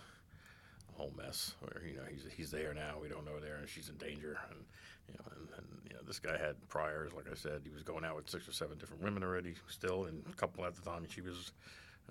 whole 0.97 1.13
mess 1.15 1.55
where 1.59 1.83
you 1.87 1.95
know 1.95 2.03
he's 2.09 2.25
he's 2.35 2.51
there 2.51 2.73
now. 2.73 2.95
We 3.01 3.09
don't 3.09 3.25
know 3.25 3.39
there, 3.39 3.57
and 3.57 3.69
she's 3.69 3.89
in 3.89 3.97
danger, 3.97 4.37
and 4.49 4.59
you 5.07 5.13
know, 5.15 5.25
and, 5.35 5.47
and 5.57 5.67
you 5.87 5.93
know 5.95 6.01
this 6.05 6.19
guy 6.19 6.37
had 6.37 6.55
priors. 6.69 7.13
Like 7.13 7.25
I 7.31 7.35
said, 7.35 7.61
he 7.63 7.69
was 7.69 7.83
going 7.83 8.03
out 8.03 8.15
with 8.15 8.29
six 8.29 8.47
or 8.47 8.53
seven 8.53 8.77
different 8.77 9.03
women 9.03 9.23
already, 9.23 9.55
still, 9.67 10.05
and 10.05 10.23
a 10.29 10.35
couple 10.35 10.65
at 10.65 10.75
the 10.75 10.81
time 10.81 11.05
she 11.09 11.21
was 11.21 11.51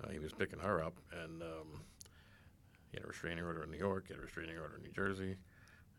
uh, 0.03 0.09
he 0.09 0.19
was 0.19 0.33
picking 0.33 0.59
her 0.59 0.83
up, 0.83 0.95
and 1.23 1.41
um, 1.41 1.81
he 2.91 2.97
had 2.97 3.03
a 3.03 3.07
restraining 3.07 3.43
order 3.43 3.63
in 3.63 3.71
New 3.71 3.77
York, 3.77 4.05
he 4.07 4.13
had 4.13 4.19
a 4.19 4.23
restraining 4.23 4.57
order 4.57 4.75
in 4.77 4.83
New 4.83 4.91
Jersey. 4.91 5.35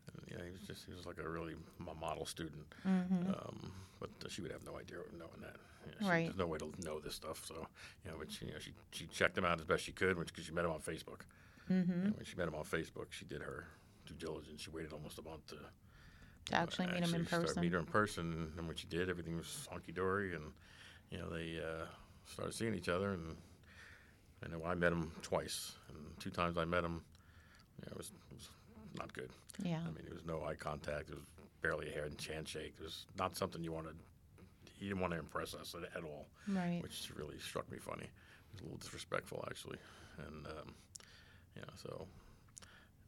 And, 0.07 0.21
yeah, 0.31 0.43
he 0.43 0.51
was 0.51 0.61
just 0.61 0.85
he 0.85 0.93
was 0.93 1.05
like 1.05 1.19
a 1.19 1.29
really 1.29 1.55
model 2.01 2.25
student. 2.25 2.65
Mm-hmm. 2.87 3.29
Um, 3.29 3.71
but 3.99 4.09
uh, 4.25 4.29
she 4.29 4.41
would 4.41 4.51
have 4.51 4.65
no 4.65 4.77
idea 4.77 4.97
knowing 5.17 5.41
that. 5.41 5.57
You 5.85 5.91
know, 5.91 5.97
she, 5.99 6.09
right. 6.09 6.25
There's 6.25 6.37
no 6.37 6.47
way 6.47 6.57
to 6.57 6.69
know 6.83 6.99
this 6.99 7.15
stuff. 7.15 7.45
So, 7.45 7.67
you 8.03 8.11
know, 8.11 8.17
but 8.17 8.31
she, 8.31 8.45
you 8.45 8.53
know, 8.53 8.59
she, 8.59 8.71
she 8.91 9.05
checked 9.07 9.37
him 9.37 9.45
out 9.45 9.59
as 9.59 9.65
best 9.65 9.83
she 9.83 9.91
could 9.91 10.17
because 10.17 10.45
she 10.45 10.51
met 10.51 10.65
him 10.65 10.71
on 10.71 10.79
Facebook. 10.79 11.21
Mm-hmm. 11.71 12.01
when 12.15 12.25
she 12.25 12.35
met 12.35 12.47
him 12.47 12.55
on 12.55 12.63
Facebook, 12.63 13.07
she 13.11 13.25
did 13.25 13.41
her 13.41 13.65
due 14.05 14.15
diligence. 14.15 14.61
She 14.61 14.69
waited 14.71 14.91
almost 14.93 15.19
a 15.19 15.21
month 15.21 15.47
to 15.47 15.55
to 16.45 16.55
actually 16.55 16.87
meet 16.87 17.03
him 17.03 17.13
in 17.13 17.25
person. 17.25 17.61
meet 17.61 17.73
her 17.73 17.79
in 17.79 17.85
person, 17.85 18.51
and 18.57 18.67
when 18.67 18.75
she 18.75 18.87
did, 18.87 19.09
everything 19.09 19.37
was 19.37 19.67
honky 19.71 19.93
dory, 19.93 20.33
and 20.35 20.45
you 21.11 21.17
know 21.19 21.29
they 21.29 21.59
uh, 21.59 21.85
started 22.25 22.53
seeing 22.53 22.73
each 22.73 22.89
other, 22.89 23.11
and 23.11 23.35
I 24.43 24.47
know 24.47 24.63
I 24.65 24.73
met 24.75 24.91
him 24.91 25.11
twice, 25.21 25.73
and 25.89 25.97
two 26.19 26.31
times 26.31 26.57
I 26.57 26.65
met 26.65 26.83
him, 26.83 27.01
you 27.79 27.85
know, 27.85 27.91
it 27.91 27.97
was, 27.97 28.07
it 28.31 28.33
was 28.35 28.49
not 28.97 29.13
good. 29.13 29.29
Yeah. 29.61 29.79
I 29.81 29.85
mean, 29.91 30.05
there 30.05 30.13
was 30.15 30.25
no 30.25 30.43
eye 30.43 30.55
contact. 30.55 31.07
There 31.07 31.17
was 31.17 31.25
barely 31.61 31.89
a 31.93 32.01
hand 32.01 32.15
handshake. 32.27 32.73
It 32.79 32.83
was 32.83 33.05
not 33.17 33.35
something 33.37 33.63
you 33.63 33.71
wanted. 33.73 33.95
He 34.79 34.87
didn't 34.87 35.01
want 35.01 35.11
to 35.13 35.19
impress 35.19 35.53
us 35.53 35.75
at, 35.75 35.83
at 35.95 36.03
all, 36.03 36.25
Right. 36.47 36.79
which 36.81 37.11
really 37.15 37.37
struck 37.37 37.69
me 37.71 37.77
funny. 37.77 38.05
It 38.05 38.53
was 38.53 38.61
a 38.61 38.63
little 38.63 38.77
disrespectful, 38.79 39.43
actually, 39.47 39.77
and 40.25 40.47
um, 40.47 40.73
you 41.55 41.61
know, 41.61 41.73
so 41.75 42.05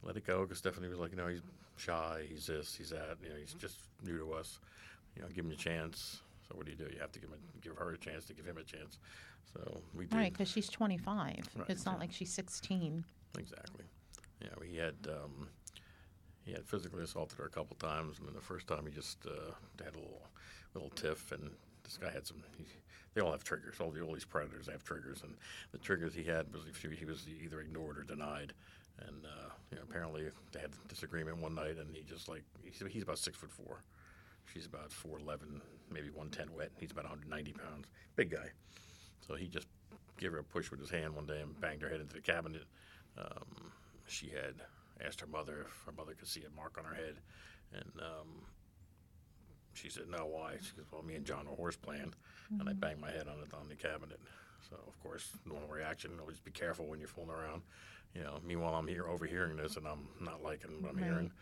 let 0.02 0.16
it 0.16 0.26
go 0.26 0.42
because 0.42 0.58
Stephanie 0.58 0.88
was 0.88 0.98
like, 0.98 1.10
you 1.10 1.16
know, 1.16 1.28
he's 1.28 1.42
shy, 1.76 2.24
he's 2.28 2.46
this, 2.46 2.74
he's 2.74 2.90
that, 2.90 3.16
you 3.22 3.28
know, 3.28 3.36
he's 3.40 3.54
just 3.54 3.78
new 4.04 4.18
to 4.18 4.32
us. 4.32 4.58
You 5.16 5.22
know, 5.22 5.28
give 5.28 5.44
him 5.44 5.52
a 5.52 5.56
chance. 5.56 6.20
So 6.48 6.56
what 6.56 6.64
do 6.66 6.72
you 6.72 6.78
do? 6.78 6.84
You 6.92 7.00
have 7.00 7.12
to 7.12 7.20
give 7.20 7.28
him, 7.28 7.36
a, 7.36 7.60
give 7.60 7.76
her 7.76 7.92
a 7.92 7.98
chance 7.98 8.24
to 8.26 8.34
give 8.34 8.46
him 8.46 8.56
a 8.56 8.62
chance. 8.62 8.98
So 9.52 9.80
we 9.94 10.06
did. 10.06 10.16
Right, 10.16 10.32
because 10.32 10.48
she's 10.50 10.68
25. 10.68 11.14
Right, 11.14 11.68
It's 11.68 11.84
not 11.84 11.96
yeah. 11.96 12.00
like 12.00 12.12
she's 12.12 12.32
16. 12.32 13.04
Exactly. 13.38 13.84
Yeah, 14.40 14.48
he 14.66 14.76
had 14.76 14.94
um, 15.08 15.48
he 16.44 16.52
had 16.52 16.66
physically 16.66 17.02
assaulted 17.02 17.38
her 17.38 17.44
a 17.44 17.50
couple 17.50 17.76
times, 17.76 18.18
and 18.18 18.26
then 18.26 18.34
the 18.34 18.40
first 18.40 18.66
time 18.66 18.84
he 18.86 18.92
just 18.92 19.18
uh, 19.26 19.52
had 19.82 19.94
a 19.94 19.98
little 19.98 20.22
little 20.74 20.90
tiff, 20.90 21.30
and 21.32 21.50
this 21.84 21.96
guy 21.96 22.10
had 22.10 22.26
some. 22.26 22.42
He, 22.56 22.64
they 23.14 23.20
all 23.20 23.32
have 23.32 23.44
triggers. 23.44 23.80
All, 23.80 23.90
the, 23.90 24.00
all 24.00 24.14
these 24.14 24.24
predators 24.24 24.68
have 24.70 24.84
triggers, 24.84 25.22
and 25.22 25.34
the 25.70 25.78
triggers 25.78 26.14
he 26.14 26.24
had 26.24 26.52
was 26.52 26.62
he 26.80 27.04
was 27.04 27.26
either 27.42 27.60
ignored 27.60 27.98
or 27.98 28.02
denied. 28.02 28.52
And 29.06 29.24
uh, 29.24 29.50
you 29.70 29.76
know, 29.76 29.82
apparently 29.88 30.28
they 30.52 30.60
had 30.60 30.70
disagreement 30.88 31.38
one 31.38 31.54
night, 31.54 31.76
and 31.78 31.94
he 31.94 32.02
just 32.02 32.28
like 32.28 32.44
he's, 32.62 32.82
he's 32.90 33.02
about 33.02 33.18
six 33.18 33.36
foot 33.36 33.50
four, 33.50 33.82
she's 34.52 34.66
about 34.66 34.92
four 34.92 35.18
eleven, 35.18 35.60
maybe 35.90 36.10
one 36.10 36.28
ten 36.30 36.48
wet. 36.56 36.70
He's 36.78 36.92
about 36.92 37.04
190 37.04 37.52
pounds, 37.52 37.86
big 38.16 38.30
guy. 38.30 38.50
So 39.26 39.34
he 39.34 39.48
just 39.48 39.66
gave 40.18 40.32
her 40.32 40.38
a 40.38 40.44
push 40.44 40.70
with 40.70 40.80
his 40.80 40.90
hand 40.90 41.14
one 41.14 41.26
day 41.26 41.40
and 41.40 41.58
banged 41.60 41.82
her 41.82 41.88
head 41.88 42.00
into 42.00 42.14
the 42.14 42.20
cabinet. 42.20 42.64
Um, 43.18 43.72
she 44.06 44.28
had 44.28 44.54
asked 45.04 45.20
her 45.20 45.26
mother 45.26 45.66
if 45.68 45.82
her 45.86 45.92
mother 45.92 46.14
could 46.14 46.28
see 46.28 46.42
a 46.44 46.56
mark 46.56 46.76
on 46.78 46.84
her 46.84 46.94
head, 46.94 47.16
and 47.72 47.90
um, 48.00 48.28
she 49.74 49.88
said 49.88 50.08
no. 50.08 50.26
Why? 50.26 50.54
She 50.60 50.72
goes, 50.76 50.86
"Well, 50.92 51.02
me 51.02 51.14
and 51.14 51.24
John 51.24 51.48
were 51.48 51.56
horse 51.56 51.76
playing, 51.76 52.14
and 52.58 52.68
I 52.68 52.72
banged 52.72 53.00
my 53.00 53.10
head 53.10 53.28
on 53.28 53.38
it 53.42 53.52
on 53.54 53.68
the 53.68 53.74
cabinet." 53.74 54.20
So 54.68 54.76
of 54.86 54.98
course, 55.02 55.30
normal 55.46 55.68
reaction. 55.68 56.12
Always 56.20 56.40
be 56.40 56.50
careful 56.50 56.86
when 56.86 56.98
you're 56.98 57.08
fooling 57.08 57.30
around. 57.30 57.62
You 58.14 58.22
know. 58.22 58.38
Meanwhile, 58.44 58.74
I'm 58.74 58.86
here 58.88 59.06
overhearing 59.06 59.56
this, 59.56 59.76
and 59.76 59.86
I'm 59.86 60.06
not 60.20 60.42
liking 60.42 60.82
what 60.82 60.90
I'm 60.92 60.96
Right. 60.98 61.04
hearing. 61.06 61.32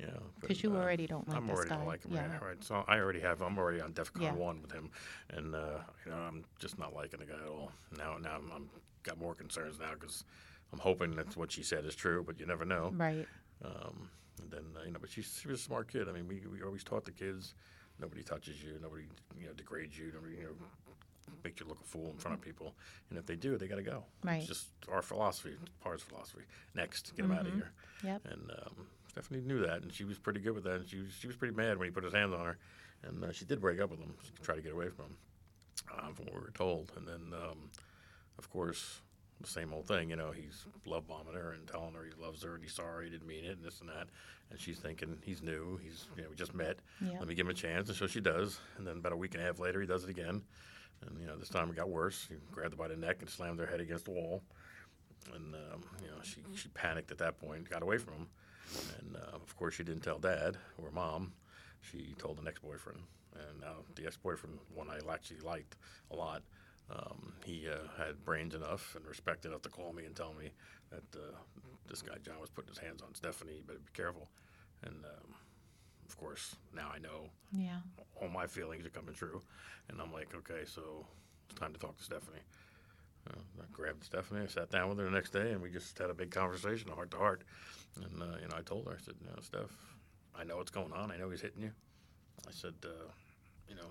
You 0.00 0.06
know, 0.06 0.22
Because 0.40 0.60
you 0.64 0.74
uh, 0.74 0.80
already 0.80 1.06
don't 1.06 1.28
like 1.28 1.36
I'm 1.36 1.46
this 1.46 1.54
already 1.54 1.70
guy. 1.70 1.76
don't 1.76 1.86
like 1.86 2.04
him. 2.04 2.12
yeah. 2.14 2.32
Right, 2.32 2.42
right. 2.42 2.64
So 2.64 2.84
I 2.88 2.98
already 2.98 3.20
have. 3.20 3.42
I'm 3.42 3.56
already 3.58 3.80
on 3.80 3.92
DEFCON 3.92 4.22
Yeah. 4.22 4.32
one 4.34 4.60
with 4.60 4.72
him, 4.72 4.90
and 5.30 5.54
uh, 5.54 5.78
you 6.04 6.10
know 6.10 6.16
I'm 6.18 6.44
just 6.58 6.78
not 6.80 6.92
liking 6.94 7.20
the 7.20 7.26
guy 7.26 7.34
at 7.40 7.48
all. 7.48 7.70
Now, 7.96 8.16
now 8.20 8.36
I'm, 8.36 8.50
I'm 8.52 8.70
got 9.04 9.18
more 9.18 9.34
concerns 9.36 9.78
now 9.78 9.92
because 9.94 10.24
I'm 10.72 10.80
hoping 10.80 11.14
that 11.14 11.36
what 11.36 11.52
she 11.52 11.62
said 11.62 11.84
is 11.84 11.94
true, 11.94 12.24
but 12.24 12.40
you 12.40 12.46
never 12.46 12.64
know. 12.64 12.90
Right. 12.96 13.28
Um, 13.64 14.10
and 14.44 14.52
then 14.52 14.64
uh, 14.76 14.84
you 14.84 14.92
know, 14.92 14.98
but 15.00 15.10
she's 15.10 15.38
she 15.40 15.48
was 15.48 15.60
a 15.60 15.62
smart 15.62 15.90
kid. 15.90 16.08
I 16.08 16.12
mean, 16.12 16.28
we, 16.28 16.42
we 16.50 16.62
always 16.62 16.84
taught 16.84 17.04
the 17.04 17.12
kids 17.12 17.54
nobody 18.00 18.22
touches 18.22 18.62
you, 18.62 18.78
nobody 18.82 19.04
you 19.38 19.46
know 19.46 19.52
degrades 19.52 19.98
you, 19.98 20.12
nobody 20.14 20.36
you 20.36 20.44
know 20.44 20.66
make 21.42 21.60
you 21.60 21.66
look 21.66 21.80
a 21.80 21.84
fool 21.84 22.10
in 22.10 22.16
front 22.16 22.36
of 22.36 22.40
people. 22.42 22.74
And 23.10 23.18
if 23.18 23.26
they 23.26 23.36
do, 23.36 23.56
they 23.56 23.66
got 23.66 23.76
to 23.76 23.82
go. 23.82 24.04
Right. 24.22 24.38
It's 24.38 24.46
just 24.46 24.68
our 24.90 25.02
philosophy, 25.02 25.56
Par's 25.82 26.02
philosophy. 26.02 26.42
Next, 26.74 27.14
get 27.16 27.22
them 27.22 27.32
out 27.32 27.46
of 27.46 27.52
here. 27.52 27.72
Yep. 28.02 28.22
And 28.30 28.50
um, 28.50 28.86
Stephanie 29.08 29.40
knew 29.40 29.60
that, 29.60 29.82
and 29.82 29.92
she 29.92 30.04
was 30.04 30.18
pretty 30.18 30.40
good 30.40 30.54
with 30.54 30.64
that. 30.64 30.76
And 30.80 30.88
she 30.88 30.98
was 30.98 31.12
she 31.18 31.26
was 31.26 31.36
pretty 31.36 31.54
mad 31.54 31.78
when 31.78 31.86
he 31.86 31.92
put 31.92 32.04
his 32.04 32.14
hands 32.14 32.34
on 32.34 32.44
her, 32.44 32.58
and 33.02 33.24
uh, 33.24 33.32
she 33.32 33.44
did 33.44 33.60
break 33.60 33.80
up 33.80 33.90
with 33.90 34.00
him. 34.00 34.14
She 34.22 34.30
tried 34.42 34.56
to 34.56 34.62
get 34.62 34.72
away 34.72 34.88
from 34.88 35.06
him, 35.06 35.16
um, 35.98 36.14
from 36.14 36.26
what 36.26 36.34
we 36.34 36.40
were 36.40 36.52
told. 36.54 36.92
And 36.96 37.06
then, 37.06 37.32
um, 37.32 37.70
of 38.38 38.50
course, 38.50 39.00
same 39.46 39.72
old 39.72 39.86
thing. 39.86 40.10
You 40.10 40.16
know, 40.16 40.30
he's 40.30 40.66
love 40.86 41.06
bombing 41.06 41.34
her 41.34 41.52
and 41.52 41.66
telling 41.66 41.94
her 41.94 42.04
he 42.04 42.22
loves 42.22 42.42
her 42.42 42.54
and 42.54 42.62
he's 42.62 42.74
sorry, 42.74 43.06
he 43.06 43.10
didn't 43.10 43.26
mean 43.26 43.44
it, 43.44 43.56
and 43.56 43.64
this 43.64 43.80
and 43.80 43.88
that. 43.88 44.08
And 44.50 44.60
she's 44.60 44.78
thinking 44.78 45.16
he's 45.22 45.42
new. 45.42 45.78
He's 45.82 46.06
you 46.16 46.22
know 46.22 46.28
we 46.30 46.36
just 46.36 46.54
met. 46.54 46.78
Yeah. 47.00 47.18
Let 47.18 47.28
me 47.28 47.34
give 47.34 47.46
him 47.46 47.50
a 47.50 47.54
chance, 47.54 47.88
and 47.88 47.96
so 47.96 48.06
she 48.06 48.20
does. 48.20 48.60
And 48.78 48.86
then 48.86 48.98
about 48.98 49.12
a 49.12 49.16
week 49.16 49.34
and 49.34 49.42
a 49.42 49.46
half 49.46 49.58
later, 49.58 49.80
he 49.80 49.86
does 49.86 50.04
it 50.04 50.10
again. 50.10 50.42
And 51.06 51.20
you 51.20 51.26
know, 51.26 51.36
this 51.36 51.48
time 51.48 51.70
it 51.70 51.76
got 51.76 51.88
worse. 51.88 52.26
He 52.28 52.36
grabbed 52.50 52.72
her 52.74 52.78
by 52.78 52.88
the 52.88 52.96
neck 52.96 53.16
and 53.20 53.28
slammed 53.28 53.58
her 53.60 53.66
head 53.66 53.80
against 53.80 54.04
the 54.04 54.12
wall. 54.12 54.42
And 55.34 55.54
um, 55.54 55.84
you 56.02 56.08
know, 56.08 56.22
she 56.22 56.42
she 56.54 56.68
panicked 56.68 57.10
at 57.10 57.18
that 57.18 57.38
point, 57.38 57.68
got 57.68 57.82
away 57.82 57.98
from 57.98 58.14
him. 58.14 58.26
And 58.98 59.16
uh, 59.16 59.36
of 59.36 59.54
course, 59.56 59.74
she 59.74 59.84
didn't 59.84 60.02
tell 60.02 60.18
dad 60.18 60.56
or 60.78 60.90
mom. 60.90 61.32
She 61.80 62.14
told 62.18 62.38
an 62.38 62.48
ex-boyfriend. 62.48 63.00
And 63.34 63.60
now 63.60 63.74
the 63.94 64.06
ex-boyfriend, 64.06 64.58
one 64.74 64.88
I 64.88 64.98
actually 65.12 65.40
liked 65.40 65.76
a 66.10 66.16
lot, 66.16 66.42
um, 66.90 67.32
he 67.44 67.66
uh, 67.68 67.76
had 68.02 68.24
brains 68.24 68.54
enough 68.54 68.94
and 68.96 69.04
respect 69.06 69.44
enough 69.46 69.62
to 69.62 69.68
call 69.68 69.92
me 69.92 70.04
and 70.04 70.14
tell 70.14 70.34
me 70.34 70.50
that 70.90 71.18
uh, 71.18 71.36
this 71.88 72.02
guy 72.02 72.14
John 72.22 72.40
was 72.40 72.50
putting 72.50 72.68
his 72.68 72.78
hands 72.78 73.02
on 73.02 73.14
Stephanie. 73.14 73.54
You 73.56 73.62
better 73.62 73.78
be 73.78 73.92
careful. 73.92 74.28
And 74.84 75.04
um, 75.04 75.34
of 76.08 76.16
course, 76.16 76.56
now 76.74 76.90
I 76.94 76.98
know 76.98 77.30
Yeah. 77.52 77.78
all 78.20 78.28
my 78.28 78.46
feelings 78.46 78.84
are 78.86 78.90
coming 78.90 79.14
true. 79.14 79.40
And 79.88 80.00
I'm 80.00 80.12
like, 80.12 80.34
okay, 80.34 80.64
so 80.66 81.06
it's 81.48 81.58
time 81.58 81.72
to 81.72 81.78
talk 81.78 81.96
to 81.96 82.04
Stephanie. 82.04 82.42
Uh, 83.30 83.40
I 83.60 83.64
grabbed 83.72 84.04
Stephanie, 84.04 84.42
I 84.42 84.46
sat 84.48 84.70
down 84.70 84.90
with 84.90 84.98
her 84.98 85.04
the 85.04 85.10
next 85.10 85.30
day, 85.32 85.52
and 85.52 85.62
we 85.62 85.70
just 85.70 85.96
had 85.98 86.10
a 86.10 86.14
big 86.14 86.30
conversation, 86.30 86.90
heart 86.90 87.10
to 87.12 87.16
heart. 87.16 87.42
And, 87.96 88.20
uh, 88.22 88.36
you 88.42 88.48
know, 88.48 88.56
I 88.56 88.60
told 88.60 88.86
her, 88.86 88.92
I 88.92 89.02
said, 89.02 89.14
you 89.20 89.28
know, 89.28 89.40
Steph, 89.40 89.70
I 90.38 90.44
know 90.44 90.58
what's 90.58 90.70
going 90.70 90.92
on. 90.92 91.10
I 91.10 91.16
know 91.16 91.30
he's 91.30 91.40
hitting 91.40 91.62
you. 91.62 91.70
I 92.46 92.50
said, 92.50 92.74
uh, 92.84 93.08
you 93.66 93.76
know, 93.76 93.86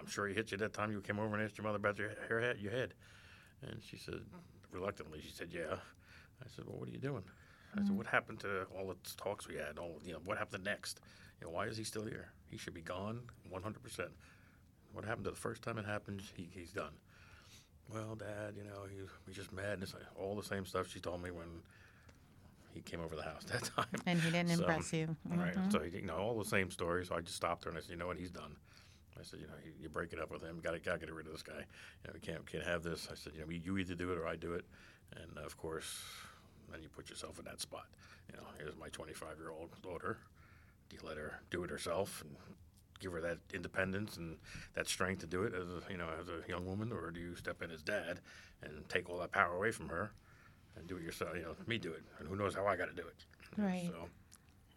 I'm 0.00 0.06
sure 0.06 0.26
he 0.26 0.34
hit 0.34 0.50
you 0.50 0.56
that 0.58 0.72
time 0.72 0.90
you 0.90 1.00
came 1.00 1.18
over 1.18 1.34
and 1.34 1.44
asked 1.44 1.58
your 1.58 1.64
mother 1.66 1.76
about 1.76 1.98
your 1.98 2.10
hair, 2.28 2.40
hat, 2.40 2.58
your 2.60 2.72
head. 2.72 2.94
And 3.62 3.80
she 3.86 3.96
said, 3.96 4.20
reluctantly, 4.72 5.20
she 5.20 5.30
said, 5.32 5.48
yeah. 5.52 5.74
I 6.42 6.46
said, 6.56 6.64
well, 6.66 6.78
what 6.78 6.88
are 6.88 6.92
you 6.92 6.98
doing? 6.98 7.22
I 7.76 7.82
said, 7.82 7.96
what 7.96 8.06
happened 8.06 8.40
to 8.40 8.66
all 8.76 8.88
the 8.88 8.96
talks 9.16 9.46
we 9.46 9.56
had? 9.56 9.78
All 9.78 10.00
you 10.04 10.12
know, 10.14 10.18
what 10.24 10.38
happened 10.38 10.64
next? 10.64 11.00
You 11.40 11.46
know, 11.46 11.52
why 11.52 11.66
is 11.66 11.76
he 11.76 11.84
still 11.84 12.04
here? 12.04 12.32
He 12.50 12.56
should 12.56 12.74
be 12.74 12.80
gone 12.80 13.20
100%. 13.52 14.08
What 14.92 15.04
happened 15.04 15.24
to 15.26 15.30
the 15.30 15.36
first 15.36 15.62
time 15.62 15.78
it 15.78 15.84
happened? 15.84 16.22
He, 16.34 16.48
he's 16.52 16.72
done. 16.72 16.92
Well, 17.92 18.16
Dad, 18.16 18.54
you 18.56 18.64
know, 18.64 18.86
he, 18.90 18.96
we 19.26 19.32
just 19.32 19.52
met. 19.52 19.74
And 19.74 19.82
it's 19.82 19.92
like 19.94 20.02
all 20.18 20.34
the 20.34 20.42
same 20.42 20.64
stuff 20.64 20.88
she 20.90 20.98
told 21.00 21.22
me 21.22 21.30
when 21.30 21.46
he 22.72 22.80
came 22.80 23.00
over 23.00 23.14
the 23.14 23.22
house 23.22 23.44
that 23.52 23.64
time. 23.76 23.86
And 24.06 24.20
he 24.20 24.30
didn't 24.30 24.48
So, 24.50 24.60
impress 24.60 24.92
you. 24.92 25.14
Right. 25.28 25.54
Mhm. 25.54 25.70
So, 25.72 25.82
you 25.82 26.02
know, 26.02 26.16
all 26.16 26.38
the 26.38 26.44
same 26.48 26.70
story. 26.70 27.04
So 27.04 27.14
I 27.14 27.20
just 27.20 27.36
stopped 27.36 27.64
her 27.64 27.70
and 27.70 27.78
I 27.78 27.82
said, 27.82 27.90
you 27.90 27.96
know 27.96 28.06
what? 28.06 28.16
He's 28.16 28.30
done. 28.30 28.56
I 29.18 29.22
said, 29.22 29.40
you 29.40 29.46
know, 29.46 29.54
you, 29.64 29.72
you 29.80 29.88
break 29.88 30.12
it 30.12 30.20
up 30.20 30.30
with 30.30 30.42
him. 30.42 30.60
Got 30.62 30.72
to 30.72 30.78
got 30.78 31.00
to 31.00 31.06
get 31.06 31.12
rid 31.12 31.26
of 31.26 31.32
this 31.32 31.42
guy. 31.42 31.58
You 31.58 32.06
know, 32.06 32.10
we 32.14 32.20
can't 32.20 32.46
can't 32.46 32.64
have 32.64 32.82
this. 32.82 33.08
I 33.10 33.14
said, 33.14 33.32
you 33.34 33.40
know, 33.40 33.46
you 33.50 33.78
either 33.78 33.94
do 33.94 34.12
it 34.12 34.18
or 34.18 34.26
I 34.26 34.36
do 34.36 34.54
it. 34.54 34.64
And 35.16 35.38
of 35.38 35.56
course, 35.56 36.02
then 36.70 36.82
you 36.82 36.88
put 36.88 37.10
yourself 37.10 37.38
in 37.38 37.44
that 37.46 37.60
spot. 37.60 37.86
You 38.30 38.38
know, 38.38 38.46
here's 38.58 38.76
my 38.76 38.88
25 38.88 39.38
year 39.38 39.50
old 39.50 39.70
daughter. 39.82 40.18
Do 40.88 40.96
you 40.96 41.06
let 41.06 41.16
her 41.16 41.40
do 41.50 41.64
it 41.64 41.70
herself 41.70 42.22
and 42.22 42.36
give 43.00 43.12
her 43.12 43.20
that 43.20 43.38
independence 43.52 44.16
and 44.16 44.36
that 44.74 44.86
strength 44.86 45.20
to 45.20 45.26
do 45.26 45.42
it 45.44 45.54
as 45.54 45.68
a 45.68 45.80
you 45.90 45.96
know 45.96 46.08
as 46.20 46.28
a 46.28 46.48
young 46.48 46.66
woman, 46.66 46.92
or 46.92 47.10
do 47.10 47.20
you 47.20 47.34
step 47.34 47.62
in 47.62 47.70
as 47.70 47.82
dad 47.82 48.20
and 48.62 48.88
take 48.88 49.08
all 49.10 49.18
that 49.18 49.32
power 49.32 49.54
away 49.54 49.70
from 49.70 49.88
her 49.88 50.12
and 50.76 50.86
do 50.86 50.96
it 50.96 51.02
yourself? 51.02 51.30
You 51.34 51.42
know, 51.42 51.56
me 51.66 51.78
do 51.78 51.92
it, 51.92 52.02
and 52.18 52.28
who 52.28 52.36
knows 52.36 52.54
how 52.54 52.66
I 52.66 52.76
got 52.76 52.88
to 52.88 52.94
do 52.94 53.06
it. 53.06 53.24
Right. 53.56 53.90
So, 53.90 54.08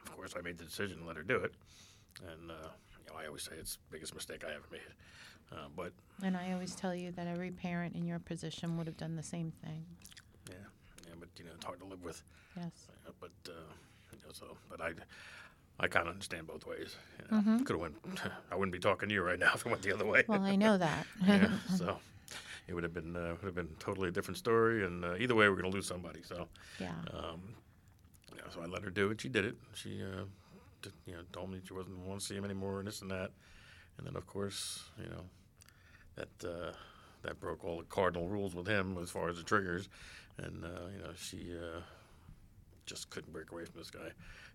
of 0.06 0.16
course, 0.16 0.34
I 0.38 0.42
made 0.42 0.58
the 0.58 0.66
decision 0.66 1.00
to 1.00 1.06
let 1.06 1.18
her 1.18 1.24
do 1.24 1.38
it, 1.38 1.54
and 2.28 2.52
uh, 2.52 2.70
I 3.18 3.28
always 3.28 3.44
say 3.44 3.54
it's 3.60 3.76
the 3.76 3.82
biggest 3.92 4.14
mistake 4.16 4.44
I 4.46 4.52
ever 4.54 4.68
made. 4.72 4.82
Uh, 5.52 5.68
but 5.76 5.92
And 6.24 6.36
I 6.38 6.54
always 6.54 6.74
tell 6.76 6.96
you 6.96 7.12
that 7.12 7.28
every 7.28 7.52
parent 7.52 7.96
in 7.96 8.06
your 8.06 8.20
position 8.20 8.78
would 8.78 8.88
have 8.88 8.98
done 8.98 9.16
the 9.16 9.24
same 9.24 9.52
thing. 9.64 9.86
yeah, 10.50 10.56
yeah, 11.08 11.14
but 11.20 11.30
you 11.38 11.46
know, 11.46 11.52
it's 11.56 11.66
hard 11.66 11.80
to 11.80 11.86
live 11.86 12.02
with. 12.04 12.24
Yes. 12.56 12.72
Uh, 13.08 13.12
but 13.20 13.32
uh, 13.48 13.52
you 14.12 14.18
know, 14.26 14.32
so 14.34 14.58
but 14.70 14.82
I. 14.82 14.92
I 15.80 15.88
kind 15.88 16.08
of 16.08 16.14
understand 16.14 16.46
both 16.46 16.68
ways. 16.68 16.96
You 17.18 17.26
know, 17.36 17.42
Mhm. 17.42 17.66
Could 17.66 17.74
have 17.74 17.82
went. 17.82 17.96
I 18.52 18.56
wouldn't 18.56 18.72
be 18.72 18.78
talking 18.80 19.10
to 19.10 19.16
you 19.16 19.24
right 19.24 19.40
now 19.40 19.54
if 19.56 19.66
it 19.66 19.70
went 19.70 19.82
the 19.82 19.92
other 19.92 20.06
way. 20.06 20.24
Well, 20.28 20.44
I 20.44 20.56
know 20.56 20.78
that. 20.78 21.08
yeah, 21.26 21.50
so 21.76 21.98
it 22.68 22.76
would 22.76 22.84
have 22.84 22.94
been 22.94 23.16
uh, 23.16 23.30
would 23.42 23.46
have 23.46 23.56
been 23.56 23.76
totally 23.80 24.10
a 24.10 24.12
different 24.12 24.38
story, 24.38 24.86
and 24.86 25.04
uh, 25.04 25.16
either 25.16 25.34
way, 25.34 25.50
we're 25.50 25.56
going 25.56 25.72
to 25.72 25.76
lose 25.76 25.88
somebody. 25.88 26.22
So, 26.22 26.48
yeah. 26.80 26.92
um, 27.12 27.56
yeah, 28.36 28.44
so 28.54 28.62
I 28.62 28.68
let 28.68 28.84
her 28.84 28.92
do 28.92 29.10
it. 29.10 29.20
She 29.20 29.30
did 29.30 29.46
it. 29.46 29.56
She, 29.74 30.04
uh, 30.04 30.26
you 31.06 31.14
know, 31.14 31.20
told 31.32 31.52
me 31.52 31.60
she 31.66 31.74
wasn't 31.74 31.98
want 32.00 32.20
to 32.20 32.26
see 32.26 32.36
him 32.36 32.46
anymore, 32.46 32.80
and 32.80 32.88
this 32.88 33.02
and 33.02 33.12
that. 33.12 33.32
And 33.98 34.08
then, 34.08 34.16
of 34.16 34.26
course, 34.26 34.84
you 34.98 35.10
know, 35.10 35.24
that 36.16 36.50
uh, 36.50 36.72
that 37.24 37.40
broke 37.40 37.64
all 37.64 37.78
the 37.78 37.84
cardinal 37.84 38.28
rules 38.28 38.56
with 38.56 38.68
him 38.68 38.98
as 39.02 39.10
far 39.10 39.30
as 39.30 39.38
the 39.38 39.44
triggers, 39.44 39.90
and 40.38 40.64
uh, 40.64 40.88
you 40.96 41.04
know, 41.04 41.12
she 41.16 41.56
uh, 41.56 41.82
just 42.86 43.10
couldn't 43.10 43.32
break 43.32 43.52
away 43.52 43.66
from 43.66 43.80
this 43.80 43.92
guy. 43.92 44.10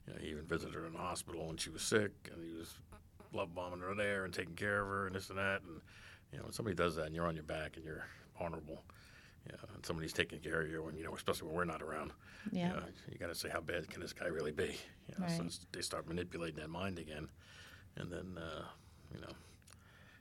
You 0.06 0.14
know, 0.14 0.20
he 0.20 0.28
even 0.28 0.44
visited 0.44 0.74
her 0.74 0.86
in 0.86 0.92
the 0.92 0.98
hospital 0.98 1.46
when 1.46 1.56
she 1.56 1.70
was 1.70 1.82
sick, 1.82 2.12
and 2.32 2.42
he 2.42 2.56
was 2.56 2.74
love 3.32 3.54
bombing 3.54 3.80
her 3.80 3.94
there 3.94 4.24
and 4.24 4.32
taking 4.32 4.54
care 4.54 4.82
of 4.82 4.88
her 4.88 5.06
and 5.06 5.14
this 5.14 5.28
and 5.28 5.38
that. 5.38 5.62
And 5.62 5.80
you 6.32 6.38
know, 6.38 6.44
when 6.44 6.52
somebody 6.52 6.74
does 6.74 6.96
that 6.96 7.06
and 7.06 7.14
you're 7.14 7.26
on 7.26 7.34
your 7.34 7.44
back 7.44 7.76
and 7.76 7.84
you're 7.84 8.06
honorable, 8.40 8.82
Yeah, 9.48 9.56
and 9.74 9.84
somebody's 9.84 10.12
taking 10.12 10.40
care 10.40 10.60
of 10.60 10.70
you 10.70 10.82
when 10.82 10.96
you 10.96 11.04
know, 11.04 11.14
especially 11.14 11.46
when 11.48 11.56
we're 11.56 11.64
not 11.64 11.82
around. 11.82 12.12
Yeah. 12.52 12.68
You, 12.68 12.74
know, 12.74 12.82
you 13.10 13.18
got 13.18 13.28
to 13.28 13.34
say, 13.34 13.48
how 13.48 13.60
bad 13.60 13.88
can 13.88 14.00
this 14.02 14.12
guy 14.12 14.26
really 14.26 14.52
be? 14.52 14.76
You 15.08 15.14
know, 15.18 15.26
Right. 15.26 15.50
so 15.52 15.60
they 15.72 15.80
start 15.80 16.06
manipulating 16.06 16.56
that 16.60 16.68
mind 16.70 16.98
again, 16.98 17.28
and 17.96 18.10
then 18.12 18.36
uh, 18.38 18.64
you 19.14 19.20
know, 19.22 19.32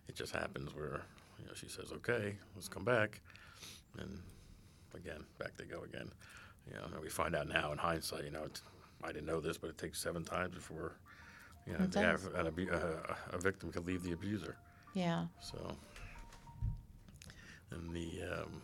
it 0.08 0.16
just 0.16 0.34
happens 0.34 0.74
where 0.74 1.02
you 1.40 1.46
know 1.46 1.54
she 1.56 1.68
says, 1.68 1.92
"Okay, 1.92 2.38
let's 2.56 2.70
come 2.70 2.86
back," 2.86 3.20
and 4.00 4.20
again, 4.96 5.26
back 5.40 5.58
they 5.58 5.66
go 5.66 5.84
again. 5.84 6.10
You 6.70 6.74
know, 6.78 6.86
and 6.94 7.02
we 7.02 7.10
find 7.10 7.36
out 7.36 7.48
now 7.48 7.72
in 7.74 7.78
hindsight, 7.78 8.24
you 8.26 8.32
know, 8.32 8.44
it's, 8.44 8.62
I 9.04 9.08
didn't 9.14 9.26
know 9.26 9.40
this, 9.42 9.58
but 9.58 9.70
it 9.70 9.78
takes 9.78 10.00
seven 10.02 10.24
times 10.24 10.54
before 10.56 10.94
you 11.66 11.74
know 11.74 11.86
the 11.86 12.00
an 12.36 12.48
abu- 12.48 12.72
uh, 12.72 13.14
a 13.34 13.38
victim 13.38 13.72
could 13.74 13.86
leave 13.86 14.04
the 14.04 14.14
abuser. 14.14 14.56
Yeah. 14.94 15.26
So, 15.42 15.76
and 17.72 17.94
the 17.94 18.22
um, 18.24 18.62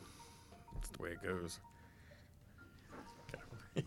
that's 0.83 0.97
the 0.97 1.03
way 1.03 1.11
it 1.11 1.23
goes. 1.23 1.59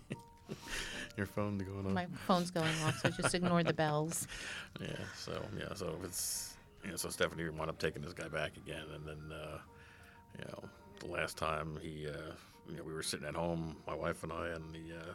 Your 1.17 1.27
phone 1.27 1.59
going 1.59 1.87
on? 1.87 1.95
My 1.95 2.07
phone's 2.27 2.51
going 2.51 2.73
off, 2.85 2.99
so 3.01 3.11
just 3.11 3.35
ignore 3.35 3.63
the 3.63 3.73
bells. 3.73 4.27
Yeah. 4.81 4.89
So 5.17 5.41
yeah. 5.59 5.73
So 5.75 5.97
if 5.99 6.05
it's 6.05 6.55
you 6.85 6.91
know, 6.91 6.97
so 6.97 7.09
Stephanie 7.09 7.49
wound 7.49 7.71
up 7.71 7.79
taking 7.79 8.03
this 8.03 8.13
guy 8.13 8.29
back 8.29 8.53
again, 8.59 8.85
and 8.95 9.07
then 9.07 9.33
uh, 9.33 9.59
you 10.39 10.45
know 10.45 10.65
the 11.01 11.07
last 11.07 11.39
time 11.39 11.79
he 11.81 12.07
uh, 12.07 12.33
you 12.69 12.77
know 12.77 12.83
we 12.83 12.93
were 12.93 13.03
sitting 13.03 13.27
at 13.27 13.35
home, 13.35 13.77
my 13.87 13.95
wife 13.95 14.23
and 14.23 14.33
I, 14.33 14.49
and 14.49 14.65
the 14.75 14.97
uh, 14.97 15.13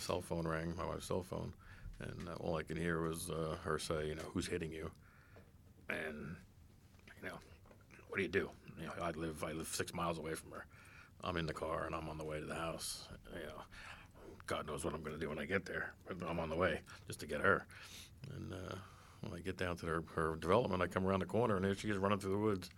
cell 0.00 0.20
phone 0.20 0.48
rang, 0.48 0.74
my 0.76 0.84
wife's 0.84 1.06
cell 1.06 1.22
phone, 1.22 1.52
and 2.00 2.28
uh, 2.28 2.34
all 2.40 2.56
I 2.56 2.64
could 2.64 2.76
hear 2.76 3.02
was 3.02 3.30
uh, 3.30 3.56
her 3.62 3.78
say, 3.78 4.08
you 4.08 4.16
know, 4.16 4.24
who's 4.34 4.48
hitting 4.48 4.72
you, 4.72 4.90
and 5.88 6.34
you 7.22 7.28
know, 7.28 7.36
what 8.08 8.16
do 8.16 8.22
you 8.22 8.28
do? 8.28 8.50
You 8.80 8.86
know, 8.86 8.92
I 9.00 9.12
live 9.12 9.44
I 9.44 9.52
live 9.52 9.68
six 9.68 9.94
miles 9.94 10.18
away 10.18 10.34
from 10.34 10.50
her. 10.50 10.66
I'm 11.24 11.36
in 11.36 11.46
the 11.46 11.52
car 11.52 11.84
and 11.86 11.94
I'm 11.94 12.08
on 12.08 12.18
the 12.18 12.24
way 12.24 12.40
to 12.40 12.46
the 12.46 12.54
house. 12.54 13.08
You 13.34 13.46
know, 13.46 13.62
God 14.46 14.66
knows 14.66 14.84
what 14.84 14.94
I'm 14.94 15.02
going 15.02 15.14
to 15.14 15.20
do 15.20 15.28
when 15.28 15.38
I 15.38 15.44
get 15.44 15.64
there, 15.64 15.92
but 16.06 16.16
I'm 16.28 16.38
on 16.38 16.50
the 16.50 16.56
way 16.56 16.80
just 17.06 17.20
to 17.20 17.26
get 17.26 17.40
her. 17.40 17.66
And 18.34 18.52
uh, 18.52 18.76
when 19.20 19.32
I 19.34 19.42
get 19.42 19.56
down 19.56 19.76
to 19.78 19.86
her, 19.86 20.04
her 20.14 20.36
development, 20.36 20.82
I 20.82 20.86
come 20.86 21.06
around 21.06 21.20
the 21.20 21.26
corner 21.26 21.56
and 21.56 21.64
there 21.64 21.74
she 21.74 21.90
is 21.90 21.98
running 21.98 22.18
through 22.18 22.32
the 22.32 22.38
woods. 22.38 22.70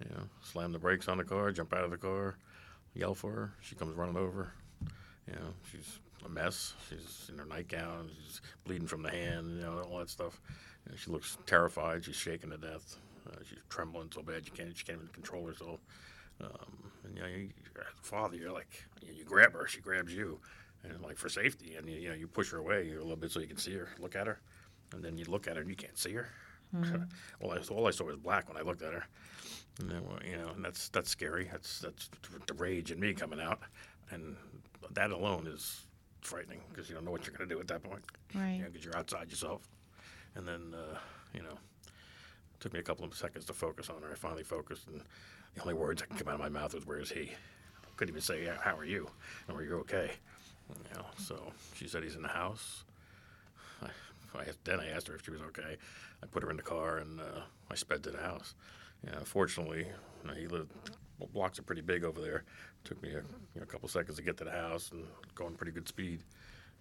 You 0.00 0.10
know, 0.14 0.22
slam 0.42 0.72
the 0.72 0.78
brakes 0.78 1.08
on 1.08 1.16
the 1.16 1.24
car, 1.24 1.50
jump 1.52 1.72
out 1.72 1.84
of 1.84 1.90
the 1.90 1.96
car, 1.96 2.36
yell 2.94 3.14
for 3.14 3.30
her. 3.30 3.52
She 3.62 3.74
comes 3.74 3.96
running 3.96 4.16
over. 4.16 4.52
You 5.26 5.34
know, 5.34 5.54
she's 5.70 6.00
a 6.24 6.28
mess. 6.28 6.74
She's 6.88 7.30
in 7.32 7.38
her 7.38 7.46
nightgown. 7.46 8.10
She's 8.24 8.40
bleeding 8.64 8.86
from 8.86 9.02
the 9.02 9.10
hand. 9.10 9.56
You 9.56 9.62
know, 9.62 9.86
all 9.90 9.98
that 9.98 10.10
stuff. 10.10 10.40
You 10.84 10.92
know, 10.92 10.98
she 10.98 11.10
looks 11.10 11.38
terrified. 11.46 12.04
She's 12.04 12.14
shaking 12.16 12.50
to 12.50 12.58
death. 12.58 12.96
Uh, 13.26 13.36
she's 13.48 13.58
trembling 13.68 14.10
so 14.14 14.22
bad 14.22 14.42
you 14.44 14.52
can't. 14.52 14.76
She 14.76 14.84
can't 14.84 14.98
even 14.98 15.08
control 15.08 15.46
herself. 15.46 15.80
Um, 16.40 16.90
and 17.04 17.16
you 17.16 17.22
know, 17.22 17.28
you, 17.28 17.48
as 17.78 17.98
a 18.00 18.02
father, 18.02 18.36
you're 18.36 18.52
like, 18.52 18.84
you, 19.00 19.12
you 19.14 19.24
grab 19.24 19.52
her. 19.52 19.66
She 19.66 19.80
grabs 19.80 20.12
you, 20.12 20.38
and 20.84 21.00
like 21.02 21.16
for 21.16 21.28
safety, 21.28 21.76
and 21.76 21.88
you, 21.88 21.96
you 21.96 22.08
know, 22.08 22.14
you 22.14 22.26
push 22.26 22.50
her 22.50 22.58
away 22.58 22.90
a 22.92 23.00
little 23.00 23.16
bit 23.16 23.30
so 23.30 23.40
you 23.40 23.46
can 23.46 23.58
see 23.58 23.74
her. 23.74 23.88
Look 23.98 24.16
at 24.16 24.26
her, 24.26 24.40
and 24.92 25.02
then 25.02 25.16
you 25.16 25.24
look 25.26 25.46
at 25.48 25.56
her 25.56 25.62
and 25.62 25.70
you 25.70 25.76
can't 25.76 25.98
see 25.98 26.12
her. 26.12 26.28
all, 27.40 27.52
I, 27.52 27.58
all 27.70 27.86
I 27.86 27.90
saw 27.90 28.04
was 28.04 28.16
black 28.16 28.48
when 28.48 28.56
I 28.56 28.62
looked 28.62 28.82
at 28.82 28.92
her. 28.92 29.06
And 29.78 29.90
then, 29.90 30.02
you 30.28 30.36
know, 30.36 30.48
and 30.48 30.64
that's 30.64 30.88
that's 30.88 31.10
scary. 31.10 31.48
That's 31.50 31.80
that's 31.80 32.10
the 32.46 32.54
rage 32.54 32.90
in 32.90 32.98
me 32.98 33.12
coming 33.12 33.40
out, 33.40 33.60
and 34.10 34.36
that 34.92 35.10
alone 35.10 35.46
is 35.46 35.84
frightening 36.22 36.60
because 36.70 36.88
you 36.88 36.94
don't 36.94 37.04
know 37.04 37.10
what 37.10 37.26
you're 37.26 37.36
going 37.36 37.48
to 37.48 37.54
do 37.54 37.60
at 37.60 37.68
that 37.68 37.82
point. 37.82 38.02
Right. 38.34 38.62
because 38.64 38.84
you're 38.84 38.96
outside 38.96 39.30
yourself. 39.30 39.62
And 40.34 40.46
then, 40.46 40.74
uh, 40.74 40.98
you 41.32 41.42
know, 41.42 41.52
it 41.52 42.60
took 42.60 42.72
me 42.72 42.80
a 42.80 42.82
couple 42.82 43.04
of 43.04 43.14
seconds 43.14 43.46
to 43.46 43.52
focus 43.52 43.88
on 43.88 44.02
her. 44.02 44.12
I 44.12 44.14
finally 44.16 44.42
focused, 44.42 44.86
and 44.88 45.00
the 45.56 45.62
only 45.62 45.74
words 45.74 46.02
that 46.02 46.16
come 46.16 46.28
out 46.28 46.34
of 46.34 46.40
my 46.40 46.48
mouth 46.48 46.74
was, 46.74 46.86
"Where 46.86 47.00
is 47.00 47.10
he?" 47.10 47.32
Couldn't 47.96 48.12
even 48.12 48.22
say, 48.22 48.44
"Yeah, 48.44 48.58
"How 48.60 48.76
are 48.76 48.84
you?" 48.84 49.08
or 49.48 49.56
"Are 49.56 49.64
you 49.64 49.76
okay?" 49.78 50.12
You 50.68 50.96
know. 50.96 51.06
So 51.18 51.52
she 51.74 51.88
said 51.88 52.02
he's 52.02 52.16
in 52.16 52.22
the 52.22 52.28
house. 52.28 52.84
I, 53.82 53.88
I 54.38 54.44
then 54.64 54.80
I 54.80 54.90
asked 54.90 55.08
her 55.08 55.14
if 55.14 55.24
she 55.24 55.30
was 55.30 55.40
okay. 55.42 55.76
I 56.22 56.26
put 56.26 56.42
her 56.42 56.50
in 56.50 56.56
the 56.56 56.62
car 56.62 56.98
and 56.98 57.20
uh, 57.20 57.40
I 57.70 57.74
sped 57.74 58.02
to 58.04 58.10
the 58.10 58.22
house. 58.22 58.54
You 59.04 59.12
know, 59.12 59.20
fortunately, 59.24 59.86
you 60.22 60.28
know, 60.28 60.34
he 60.34 60.46
lived 60.46 60.70
well, 61.18 61.28
blocks 61.32 61.58
are 61.58 61.62
pretty 61.62 61.82
big 61.82 62.04
over 62.04 62.20
there. 62.20 62.38
It 62.84 62.84
took 62.84 63.02
me 63.02 63.10
a, 63.10 63.12
you 63.14 63.22
know, 63.56 63.62
a 63.62 63.66
couple 63.66 63.88
seconds 63.88 64.16
to 64.16 64.22
get 64.22 64.36
to 64.38 64.44
the 64.44 64.50
house 64.50 64.90
and 64.92 65.04
going 65.34 65.54
pretty 65.54 65.72
good 65.72 65.88
speed. 65.88 66.22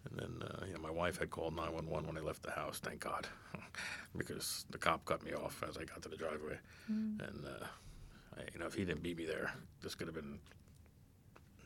And 0.09 0.19
then, 0.19 0.47
uh, 0.47 0.65
you 0.67 0.73
know, 0.73 0.79
my 0.79 0.91
wife 0.91 1.17
had 1.17 1.31
called 1.31 1.55
911 1.55 2.07
when 2.07 2.17
I 2.17 2.25
left 2.25 2.43
the 2.43 2.51
house, 2.51 2.79
thank 2.79 2.99
God, 2.99 3.27
because 4.17 4.65
the 4.69 4.77
cop 4.77 5.03
cut 5.05 5.23
me 5.23 5.33
off 5.33 5.63
as 5.67 5.77
I 5.77 5.83
got 5.83 6.01
to 6.03 6.09
the 6.09 6.17
driveway. 6.17 6.57
And, 7.27 7.45
uh, 7.45 7.65
I, 7.65 7.67
you 8.53 8.59
know, 8.59 8.65
if 8.65 8.73
he 8.73 8.85
didn't 8.85 9.03
beat 9.03 9.17
me 9.17 9.25
there, 9.25 9.53
this 9.81 9.95
could 9.95 10.07
have 10.07 10.15
been 10.15 10.39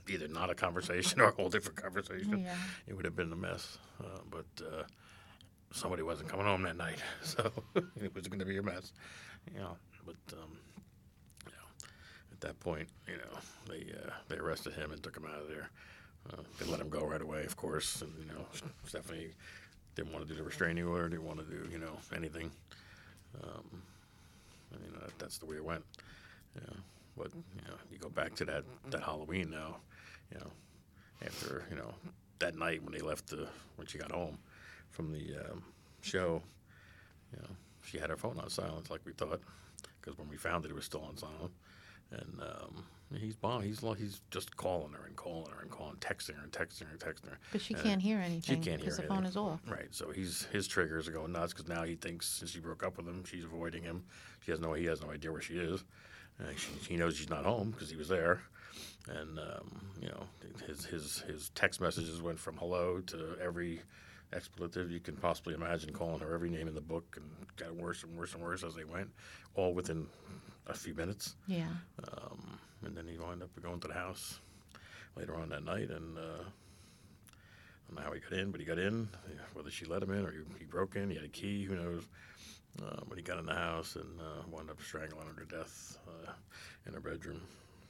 either 0.07 0.27
not 0.27 0.49
a 0.49 0.55
conversation 0.55 1.21
or 1.21 1.29
a 1.29 1.31
whole 1.31 1.49
different 1.49 1.81
conversation. 1.81 2.39
Yeah. 2.43 2.55
It 2.87 2.95
would 2.95 3.05
have 3.05 3.15
been 3.15 3.31
a 3.31 3.35
mess. 3.35 3.77
Uh, 4.01 4.19
but 4.29 4.65
uh, 4.65 4.83
somebody 5.71 6.03
wasn't 6.03 6.29
coming 6.29 6.45
home 6.45 6.63
that 6.63 6.77
night, 6.77 6.99
so 7.23 7.51
it 7.75 8.13
was 8.13 8.27
going 8.27 8.39
to 8.39 8.45
be 8.45 8.57
a 8.57 8.63
mess. 8.63 8.91
You 9.53 9.59
know, 9.59 9.77
but 10.05 10.15
um, 10.33 10.57
you 11.45 11.51
know, 11.51 11.87
at 12.31 12.41
that 12.41 12.59
point, 12.59 12.87
you 13.07 13.17
know, 13.17 13.39
they 13.67 13.91
uh, 13.93 14.11
they 14.27 14.37
arrested 14.37 14.73
him 14.73 14.91
and 14.91 15.01
took 15.01 15.15
him 15.15 15.25
out 15.25 15.41
of 15.41 15.47
there. 15.47 15.69
Uh, 16.31 16.43
they 16.59 16.69
let 16.69 16.79
him 16.79 16.89
go 16.89 17.05
right 17.05 17.21
away, 17.21 17.45
of 17.45 17.55
course, 17.55 18.01
and 18.01 18.11
you 18.19 18.25
know, 18.25 18.45
Stephanie 18.85 19.29
didn't 19.95 20.11
want 20.11 20.25
to 20.27 20.31
do 20.31 20.37
the 20.37 20.43
restraining 20.43 20.85
order, 20.85 21.09
didn't 21.09 21.25
want 21.25 21.39
to 21.39 21.45
do 21.45 21.67
you 21.71 21.79
know 21.79 21.97
anything. 22.15 22.51
Um, 23.43 23.81
and, 24.73 24.81
you 24.85 24.91
know, 24.91 24.99
that, 25.01 25.17
that's 25.19 25.37
the 25.37 25.45
way 25.45 25.55
it 25.55 25.63
went. 25.63 25.83
But 27.19 27.31
you 27.33 27.61
know, 27.67 27.75
you 27.91 27.97
go 27.97 28.09
back 28.09 28.33
to 28.35 28.45
that 28.45 28.63
that 28.91 29.03
Halloween 29.03 29.49
now. 29.49 29.77
You 30.31 30.39
know, 30.39 30.51
after 31.25 31.65
you 31.69 31.75
know 31.75 31.93
that 32.39 32.57
night 32.57 32.81
when 32.81 32.93
they 32.93 33.01
left 33.01 33.27
the 33.27 33.47
when 33.75 33.87
she 33.87 33.97
got 33.97 34.11
home 34.11 34.37
from 34.89 35.11
the 35.11 35.35
um, 35.35 35.63
show, 36.01 36.41
you 37.33 37.41
know, 37.41 37.49
she 37.83 37.97
had 37.97 38.09
her 38.09 38.17
phone 38.17 38.39
on 38.39 38.49
silent 38.49 38.89
like 38.89 39.01
we 39.05 39.11
thought, 39.11 39.41
because 39.99 40.17
when 40.17 40.29
we 40.29 40.37
found 40.37 40.65
it, 40.65 40.71
it 40.71 40.75
was 40.75 40.85
still 40.85 41.03
on 41.03 41.17
silent. 41.17 41.51
And 42.11 42.41
um, 42.41 42.85
he's 43.17 43.35
bomb. 43.35 43.61
He's 43.61 43.81
he's 43.97 44.21
just 44.31 44.55
calling 44.55 44.93
her 44.93 45.05
and 45.05 45.15
calling 45.15 45.51
her 45.51 45.61
and 45.61 45.69
calling, 45.69 45.95
texting 45.97 46.37
her 46.37 46.43
and 46.43 46.51
texting 46.51 46.83
her 46.85 46.91
and 46.91 46.99
texting 46.99 47.29
her. 47.29 47.37
But 47.51 47.61
she 47.61 47.73
And 47.73 47.83
can't 47.83 48.01
hear 48.01 48.17
anything 48.19 48.41
She 48.41 48.53
can't 48.55 48.65
hear 48.65 48.77
because 48.79 48.97
the 48.97 49.03
phone 49.03 49.25
is 49.25 49.35
off. 49.35 49.59
Right. 49.67 49.89
So 49.91 50.11
he's 50.11 50.47
his 50.53 50.67
triggers 50.67 51.07
are 51.07 51.11
going 51.11 51.33
nuts 51.33 51.53
because 51.53 51.67
now 51.67 51.83
he 51.83 51.95
thinks 51.95 52.27
since 52.27 52.51
she 52.51 52.59
broke 52.59 52.83
up 52.83 52.97
with 52.97 53.07
him, 53.07 53.25
she's 53.25 53.43
avoiding 53.43 53.83
him. 53.83 54.05
She 54.45 54.51
has 54.51 54.59
no 54.61 54.73
he 54.73 54.85
has 54.85 55.01
no 55.01 55.11
idea 55.11 55.31
where 55.31 55.41
she 55.41 55.55
is. 55.55 55.83
Uh, 56.41 56.51
she, 56.55 56.71
he 56.89 56.97
knows 56.97 57.17
she's 57.17 57.29
not 57.29 57.45
home 57.45 57.71
because 57.71 57.89
he 57.89 57.97
was 57.97 58.07
there, 58.07 58.41
and 59.09 59.37
um, 59.39 59.81
you 60.01 60.07
know 60.07 60.23
his 60.65 60.85
his 60.85 61.19
his 61.27 61.49
text 61.55 61.81
messages 61.81 62.21
went 62.21 62.39
from 62.39 62.57
hello 62.57 63.01
to 63.01 63.35
every 63.41 63.81
expletive 64.31 64.91
you 64.91 64.99
can 64.99 65.15
possibly 65.15 65.53
imagine, 65.53 65.91
calling 65.91 66.19
her 66.19 66.33
every 66.33 66.49
name 66.49 66.67
in 66.67 66.75
the 66.75 66.81
book, 66.81 67.17
and 67.17 67.25
got 67.57 67.75
worse 67.75 68.03
and 68.03 68.15
worse 68.15 68.33
and 68.33 68.43
worse 68.43 68.63
as 68.63 68.75
they 68.75 68.83
went, 68.83 69.09
all 69.55 69.73
within 69.73 70.07
a 70.67 70.73
few 70.73 70.93
minutes. 70.93 71.35
Yeah. 71.47 71.69
Um, 72.13 72.59
and 72.85 72.95
then 72.95 73.07
he 73.07 73.17
wound 73.17 73.43
up 73.43 73.49
going 73.61 73.79
to 73.81 73.87
the 73.87 73.93
house 73.93 74.39
later 75.15 75.35
on 75.35 75.49
that 75.49 75.65
night, 75.65 75.89
and 75.89 76.17
uh, 76.17 76.21
I 76.41 77.87
don't 77.87 77.95
know 77.97 78.01
how 78.03 78.13
he 78.13 78.19
got 78.19 78.33
in, 78.33 78.51
but 78.51 78.59
he 78.59 78.65
got 78.65 78.79
in. 78.79 79.09
Whether 79.53 79.71
she 79.71 79.85
let 79.85 80.03
him 80.03 80.11
in 80.11 80.25
or 80.25 80.31
he, 80.31 80.39
he 80.59 80.65
broke 80.65 80.95
in, 80.95 81.09
he 81.09 81.15
had 81.15 81.25
a 81.25 81.29
key, 81.29 81.65
who 81.65 81.75
knows. 81.75 82.03
Uh, 82.81 83.01
but 83.07 83.17
he 83.17 83.23
got 83.23 83.39
in 83.39 83.45
the 83.45 83.53
house 83.53 83.95
and 83.95 84.19
uh, 84.19 84.41
wound 84.49 84.69
up 84.69 84.81
strangling 84.81 85.27
her 85.27 85.43
to 85.43 85.55
death 85.55 85.97
uh, 86.07 86.31
in 86.85 86.93
her 86.93 86.99
bedroom. 86.99 87.41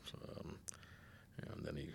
So, 0.06 0.18
um, 0.40 0.56
and 1.42 1.66
then 1.66 1.76
he 1.76 1.90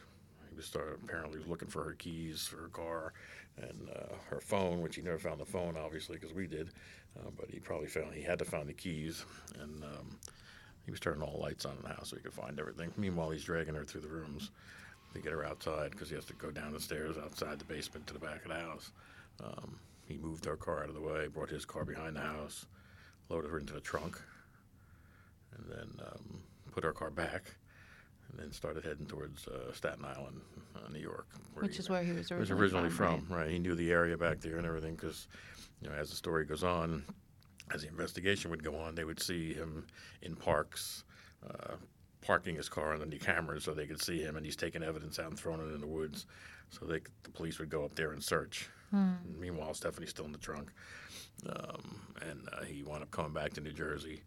he 0.48 0.56
was 0.56 0.66
started 0.66 0.98
apparently 1.02 1.38
was 1.38 1.48
looking 1.48 1.68
for 1.68 1.82
her 1.82 1.94
keys 1.94 2.46
for 2.46 2.58
her 2.58 2.68
car 2.68 3.12
and 3.56 3.88
uh, 3.90 4.14
her 4.30 4.40
phone, 4.40 4.80
which 4.80 4.96
he 4.96 5.02
never 5.02 5.18
found 5.18 5.40
the 5.40 5.44
phone, 5.44 5.76
obviously, 5.76 6.16
because 6.16 6.34
we 6.34 6.46
did. 6.46 6.70
Uh, 7.18 7.30
but 7.36 7.50
he 7.50 7.58
probably 7.58 7.88
found 7.88 8.12
he 8.14 8.22
had 8.22 8.38
to 8.38 8.44
find 8.44 8.68
the 8.68 8.72
keys, 8.72 9.24
and 9.60 9.82
um, 9.84 10.18
he 10.84 10.90
was 10.90 11.00
turning 11.00 11.22
all 11.22 11.32
the 11.32 11.42
lights 11.42 11.64
on 11.64 11.76
in 11.76 11.82
the 11.82 11.88
house 11.88 12.10
so 12.10 12.16
he 12.16 12.22
could 12.22 12.32
find 12.32 12.58
everything. 12.58 12.92
Meanwhile, 12.96 13.30
he's 13.30 13.44
dragging 13.44 13.74
her 13.74 13.84
through 13.84 14.02
the 14.02 14.08
rooms 14.08 14.50
to 15.12 15.20
get 15.20 15.32
her 15.32 15.44
outside 15.44 15.92
because 15.92 16.08
he 16.08 16.16
has 16.16 16.24
to 16.26 16.32
go 16.34 16.50
down 16.50 16.72
the 16.72 16.80
stairs 16.80 17.16
outside 17.16 17.58
the 17.58 17.64
basement 17.64 18.06
to 18.08 18.12
the 18.14 18.18
back 18.18 18.42
of 18.44 18.48
the 18.48 18.58
house. 18.58 18.90
Um, 19.42 19.78
he 20.06 20.16
moved 20.18 20.46
our 20.46 20.56
car 20.56 20.82
out 20.82 20.88
of 20.88 20.94
the 20.94 21.00
way, 21.00 21.26
brought 21.28 21.50
his 21.50 21.64
car 21.64 21.84
behind 21.84 22.16
the 22.16 22.20
house, 22.20 22.66
loaded 23.28 23.50
her 23.50 23.58
into 23.58 23.72
the 23.72 23.80
trunk, 23.80 24.20
and 25.56 25.64
then 25.70 26.06
um, 26.06 26.40
put 26.72 26.84
our 26.84 26.92
car 26.92 27.10
back, 27.10 27.54
and 28.30 28.38
then 28.38 28.52
started 28.52 28.84
heading 28.84 29.06
towards 29.06 29.46
uh, 29.48 29.72
Staten 29.72 30.04
Island, 30.04 30.40
uh, 30.76 30.88
New 30.92 31.00
York. 31.00 31.26
Which 31.54 31.74
he- 31.74 31.78
is 31.78 31.88
where 31.90 32.02
he 32.02 32.12
was 32.12 32.30
was 32.30 32.50
originally, 32.50 32.84
originally 32.86 32.90
from, 32.90 33.26
right? 33.30 33.42
right? 33.44 33.50
He 33.50 33.58
knew 33.58 33.74
the 33.74 33.92
area 33.92 34.16
back 34.16 34.40
there 34.40 34.56
and 34.56 34.66
everything 34.66 34.94
because, 34.94 35.28
you 35.80 35.88
know, 35.88 35.94
as 35.94 36.10
the 36.10 36.16
story 36.16 36.44
goes 36.44 36.64
on, 36.64 37.04
as 37.72 37.82
the 37.82 37.88
investigation 37.88 38.50
would 38.50 38.62
go 38.62 38.76
on, 38.76 38.94
they 38.94 39.04
would 39.04 39.20
see 39.22 39.54
him 39.54 39.86
in 40.22 40.36
parks, 40.36 41.04
uh, 41.48 41.74
parking 42.20 42.56
his 42.56 42.68
car 42.68 42.92
under 42.92 43.06
the 43.06 43.18
cameras 43.18 43.64
so 43.64 43.72
they 43.72 43.86
could 43.86 44.02
see 44.02 44.20
him, 44.20 44.36
and 44.36 44.44
he's 44.44 44.56
taking 44.56 44.82
evidence 44.82 45.18
out 45.18 45.28
and 45.28 45.38
throwing 45.38 45.60
it 45.60 45.72
in 45.74 45.80
the 45.80 45.86
woods, 45.86 46.26
so 46.70 46.84
they, 46.84 47.00
the 47.22 47.30
police 47.30 47.58
would 47.58 47.70
go 47.70 47.84
up 47.84 47.94
there 47.94 48.12
and 48.12 48.22
search. 48.22 48.68
Meanwhile, 49.38 49.74
Stephanie's 49.74 50.10
still 50.10 50.24
in 50.26 50.32
the 50.32 50.38
trunk, 50.38 50.70
um, 51.48 52.00
and 52.22 52.48
uh, 52.52 52.64
he 52.64 52.82
wound 52.82 53.02
up 53.02 53.10
coming 53.10 53.32
back 53.32 53.52
to 53.54 53.60
New 53.60 53.72
Jersey 53.72 54.22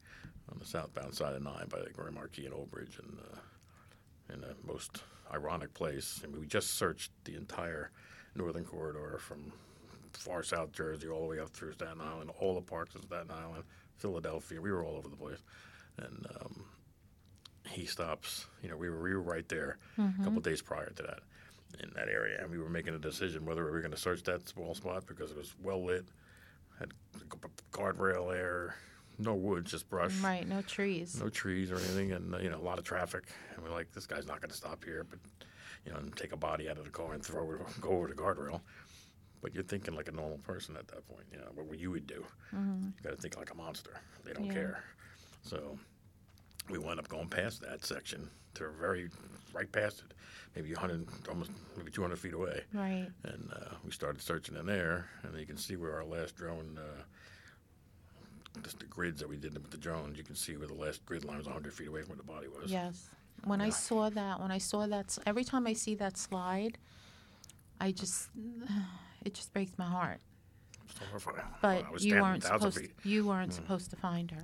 on 0.52 0.60
the 0.60 0.66
southbound 0.66 1.14
side 1.14 1.34
of 1.34 1.42
nine 1.42 1.68
by 1.70 1.80
the 1.80 1.90
Grand 1.92 2.16
Marquis 2.16 2.46
and 2.46 2.54
Old 2.54 2.70
Bridge, 2.72 3.00
and 3.02 3.18
uh, 3.20 4.34
in 4.34 4.42
the 4.42 4.56
most 4.66 5.04
ironic 5.34 5.74
place. 5.74 6.22
I 6.24 6.28
mean, 6.28 6.40
we 6.42 6.48
just 6.48 6.76
searched 6.76 7.12
the 7.26 7.36
entire 7.36 7.92
northern 8.36 8.64
corridor 8.66 9.18
from 9.20 9.52
far 10.14 10.42
south 10.44 10.72
Jersey 10.72 11.08
all 11.08 11.22
the 11.22 11.28
way 11.28 11.40
up 11.40 11.50
through 11.50 11.74
Staten 11.74 12.02
Island, 12.02 12.32
all 12.40 12.56
the 12.56 12.62
parks 12.62 12.96
of 12.96 13.04
Staten 13.04 13.32
Island, 13.32 13.64
Philadelphia. 13.98 14.60
We 14.62 14.72
were 14.72 14.84
all 14.84 14.96
over 14.98 15.10
the 15.10 15.16
place, 15.16 15.40
and 15.98 16.26
um, 16.42 16.66
he 17.70 17.86
stops. 17.86 18.48
You 18.62 18.70
know, 18.70 18.78
we 18.78 18.90
were 18.90 19.02
we 19.02 19.14
were 19.14 19.22
right 19.22 19.48
there 19.50 19.78
Mm-hmm. 20.00 20.22
a 20.22 20.24
couple 20.26 20.42
days 20.42 20.62
prior 20.62 20.90
to 20.92 21.04
that 21.04 21.20
in 21.82 21.92
that 21.96 22.08
area, 22.10 22.40
and 22.42 22.50
we 22.50 22.58
were 22.58 22.70
making 22.70 22.96
a 22.96 23.00
decision 23.00 23.46
whether 23.46 23.64
we 23.66 23.72
were 23.72 23.82
going 23.82 23.92
to 23.92 23.98
search 23.98 24.24
that 24.24 24.48
small 24.48 24.74
spot 24.74 25.06
because 25.08 25.32
it 25.32 25.38
was 25.38 25.54
well 25.62 25.84
lit, 25.86 26.06
had 26.80 26.92
guardrail 27.72 28.32
there, 28.32 28.76
no 29.20 29.34
woods, 29.36 29.72
just 29.72 29.90
brush, 29.90 30.14
Right, 30.22 30.48
no 30.48 30.62
trees. 30.62 31.20
no 31.22 31.30
trees 31.30 31.72
or 31.72 31.76
anything, 31.78 32.12
and 32.12 32.34
uh, 32.36 32.38
you 32.40 32.50
know 32.50 32.58
a 32.58 32.62
lot 32.64 32.78
of 32.78 32.84
traffic. 32.86 33.26
And 33.56 33.64
we're 33.64 33.72
like, 33.72 33.92
this 33.92 34.06
guy's 34.06 34.28
not 34.28 34.42
going 34.42 34.52
to 34.52 34.58
stop 34.58 34.84
here, 34.84 35.06
but 35.10 35.20
you 35.86 35.92
know, 35.92 35.98
and 36.00 36.16
take 36.16 36.34
a 36.34 36.38
body 36.38 36.70
out 36.70 36.78
of 36.78 36.84
the 36.86 36.90
car 36.92 37.14
and 37.14 37.24
throw 37.24 37.50
it, 37.52 37.60
go 37.82 37.90
over 37.90 38.08
the 38.08 38.14
guardrail. 38.16 38.62
But 39.42 39.54
you're 39.54 39.64
thinking 39.64 39.96
like 39.96 40.08
a 40.08 40.12
normal 40.12 40.40
person 40.40 40.76
at 40.78 40.88
that 40.88 41.08
point, 41.08 41.26
you 41.32 41.38
know, 41.38 41.46
what 41.56 41.78
you 41.80 41.92
would 41.92 42.08
do. 42.08 42.26
You 42.52 43.04
got 43.04 43.12
to 43.12 43.16
think 43.22 43.38
like 43.38 43.52
a 43.52 43.56
monster. 43.56 43.92
They 44.26 44.34
don't 44.34 44.46
Yeah. 44.48 44.54
care. 44.54 44.84
So 45.44 45.78
we 46.70 46.78
wound 46.78 47.00
up 47.00 47.08
going 47.08 47.28
past 47.28 47.62
that 47.62 47.86
section 47.86 48.30
to 48.56 48.70
very 48.80 49.10
right 49.54 49.72
past 49.72 50.04
it, 50.06 50.14
maybe 50.56 50.74
100, 50.74 51.08
almost 51.30 51.52
maybe 51.78 51.92
200 51.92 52.18
feet 52.18 52.34
away. 52.34 52.64
Right. 52.74 53.08
And 53.24 53.52
uh, 53.54 53.76
we 53.84 53.92
started 53.92 54.22
searching 54.22 54.56
in 54.56 54.66
there, 54.66 55.08
and 55.24 55.38
you 55.38 55.46
can 55.46 55.58
see 55.58 55.76
where 55.76 55.96
our 55.96 56.06
last 56.06 56.36
drone, 56.36 56.78
uh, 56.78 57.02
just 58.64 58.80
the 58.80 58.86
grids 58.86 59.20
that 59.22 59.30
we 59.30 59.38
did 59.38 59.54
with 59.54 59.72
the 59.72 59.78
drones, 59.78 60.18
you 60.18 60.24
can 60.24 60.36
see 60.36 60.58
where 60.58 60.68
the 60.68 60.74
last 60.74 61.06
grid 61.06 61.26
line 61.26 61.38
was 61.38 61.46
100 61.46 61.74
feet 61.74 61.88
away 61.88 62.02
from 62.02 62.10
where 62.10 62.18
the 62.18 62.24
body 62.24 62.48
was. 62.48 62.72
Yes. 62.72 63.10
When 63.44 63.62
I 63.62 63.70
saw 63.70 64.10
that, 64.10 64.42
when 64.42 64.52
I 64.52 64.58
saw 64.58 64.88
that, 64.88 65.18
every 65.26 65.44
time 65.44 65.68
I 65.68 65.74
see 65.74 65.96
that 65.96 66.18
slide, 66.18 66.78
I 67.80 67.92
just, 67.92 68.30
it 69.26 69.34
just 69.34 69.54
breaks 69.54 69.78
my 69.78 69.86
heart. 69.86 70.20
But 71.62 71.86
I 71.86 71.90
was 71.92 72.04
you 72.06 72.12
standing 72.12 72.22
weren't 72.24 72.44
1,000 72.44 72.60
supposed. 72.72 72.78
feet. 72.80 72.92
You 73.04 73.26
weren't 73.28 73.54
supposed 73.54 73.90
to 73.92 73.96
find 73.96 74.32
her. 74.32 74.42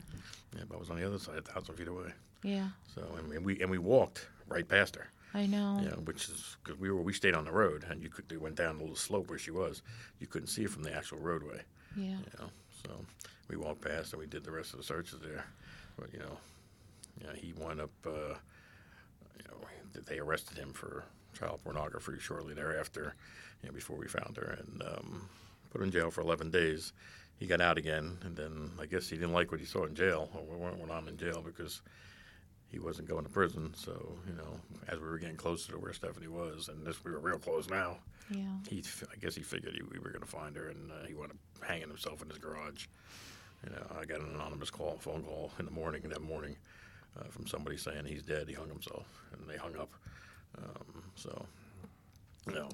Yeah, 0.55 0.63
but 0.67 0.75
I 0.75 0.79
was 0.79 0.89
on 0.89 0.97
the 0.99 1.05
other 1.07 1.19
side, 1.19 1.37
a 1.37 1.41
thousand 1.41 1.75
feet 1.75 1.87
away. 1.87 2.11
Yeah, 2.43 2.69
So 2.93 3.01
and 3.17 3.27
we- 3.29 3.35
and 3.37 3.45
we 3.45 3.61
and 3.61 3.71
we 3.71 3.77
walked 3.77 4.27
right 4.47 4.67
past 4.67 4.95
her. 4.95 5.07
I 5.33 5.45
know. 5.47 5.79
Yeah, 5.81 5.95
which 5.95 6.29
is 6.29 6.57
because 6.63 6.79
we 6.79 6.91
were 6.91 7.01
we 7.01 7.13
stayed 7.13 7.33
on 7.35 7.45
the 7.45 7.51
road, 7.51 7.85
and 7.89 8.03
you 8.03 8.09
could 8.09 8.27
they 8.29 8.37
went 8.37 8.55
down 8.55 8.75
a 8.75 8.79
little 8.79 8.95
slope 8.95 9.29
where 9.29 9.39
she 9.39 9.49
was. 9.51 9.81
You 10.19 10.27
couldn't 10.27 10.47
see 10.49 10.63
her 10.63 10.69
from 10.69 10.83
the 10.83 10.93
actual 10.93 11.19
roadway. 11.19 11.61
Yeah. 11.95 12.17
You 12.17 12.31
know, 12.39 12.49
so 12.85 13.05
we 13.49 13.55
walked 13.55 13.81
past 13.81 14.13
and 14.13 14.19
we 14.19 14.27
did 14.27 14.43
the 14.43 14.51
rest 14.51 14.73
of 14.73 14.77
the 14.77 14.83
searches 14.83 15.19
there. 15.21 15.45
But 15.97 16.11
you 16.13 16.19
know, 16.19 16.37
yeah, 17.21 17.33
he 17.35 17.53
wound 17.53 17.79
up. 17.81 17.91
Uh, 18.05 18.35
you 19.37 19.45
know, 19.49 20.01
they 20.05 20.19
arrested 20.19 20.57
him 20.57 20.73
for 20.73 21.03
child 21.33 21.61
pornography 21.63 22.19
shortly 22.19 22.53
thereafter. 22.53 23.15
You 23.63 23.69
know, 23.69 23.73
before 23.73 23.97
we 23.97 24.07
found 24.07 24.35
her 24.37 24.57
and 24.59 24.81
um, 24.83 25.29
put 25.73 25.81
in 25.81 25.91
jail 25.91 26.11
for 26.11 26.21
11 26.21 26.51
days. 26.51 26.93
He 27.37 27.47
got 27.47 27.59
out 27.59 27.77
again, 27.77 28.17
and 28.21 28.35
then 28.37 28.71
I 28.79 28.85
guess 28.85 29.09
he 29.09 29.17
didn't 29.17 29.33
like 29.33 29.51
what 29.51 29.59
he 29.59 29.65
saw 29.65 29.85
in 29.85 29.95
jail, 29.95 30.29
or 30.33 30.55
went 30.55 30.91
on 30.91 31.07
in 31.07 31.17
jail 31.17 31.41
because 31.43 31.81
he 32.69 32.79
wasn't 32.79 33.09
going 33.09 33.23
to 33.23 33.29
prison. 33.29 33.73
So 33.75 34.15
you 34.27 34.35
know, 34.35 34.59
as 34.87 34.99
we 34.99 35.07
were 35.07 35.17
getting 35.17 35.35
closer 35.35 35.71
to 35.73 35.79
where 35.79 35.93
Stephanie 35.93 36.27
was, 36.27 36.69
and 36.69 36.85
this 36.85 37.03
we 37.03 37.11
were 37.11 37.19
real 37.19 37.39
close 37.39 37.69
now. 37.69 37.97
Yeah. 38.29 38.55
He, 38.69 38.83
I 39.11 39.17
guess 39.19 39.35
he 39.35 39.41
figured 39.41 39.73
he, 39.73 39.81
we 39.81 39.99
were 39.99 40.09
going 40.09 40.21
to 40.21 40.27
find 40.27 40.55
her, 40.55 40.69
and 40.69 40.91
uh, 40.91 41.05
he 41.07 41.15
wound 41.15 41.31
up 41.31 41.67
hanging 41.67 41.89
himself 41.89 42.21
in 42.21 42.29
his 42.29 42.37
garage. 42.37 42.85
You 43.65 43.71
know, 43.71 43.85
I 43.99 44.05
got 44.05 44.21
an 44.21 44.35
anonymous 44.35 44.69
call, 44.69 44.97
phone 44.99 45.23
call 45.23 45.51
in 45.59 45.65
the 45.65 45.71
morning 45.71 46.03
that 46.09 46.21
morning 46.21 46.55
uh, 47.19 47.25
from 47.29 47.47
somebody 47.47 47.77
saying 47.77 48.05
he's 48.05 48.23
dead. 48.23 48.47
He 48.47 48.53
hung 48.53 48.69
himself, 48.69 49.07
and 49.33 49.49
they 49.49 49.57
hung 49.57 49.75
up. 49.75 49.91
Um, 50.57 51.03
so, 51.15 51.45
you 52.47 52.53
know, 52.53 52.69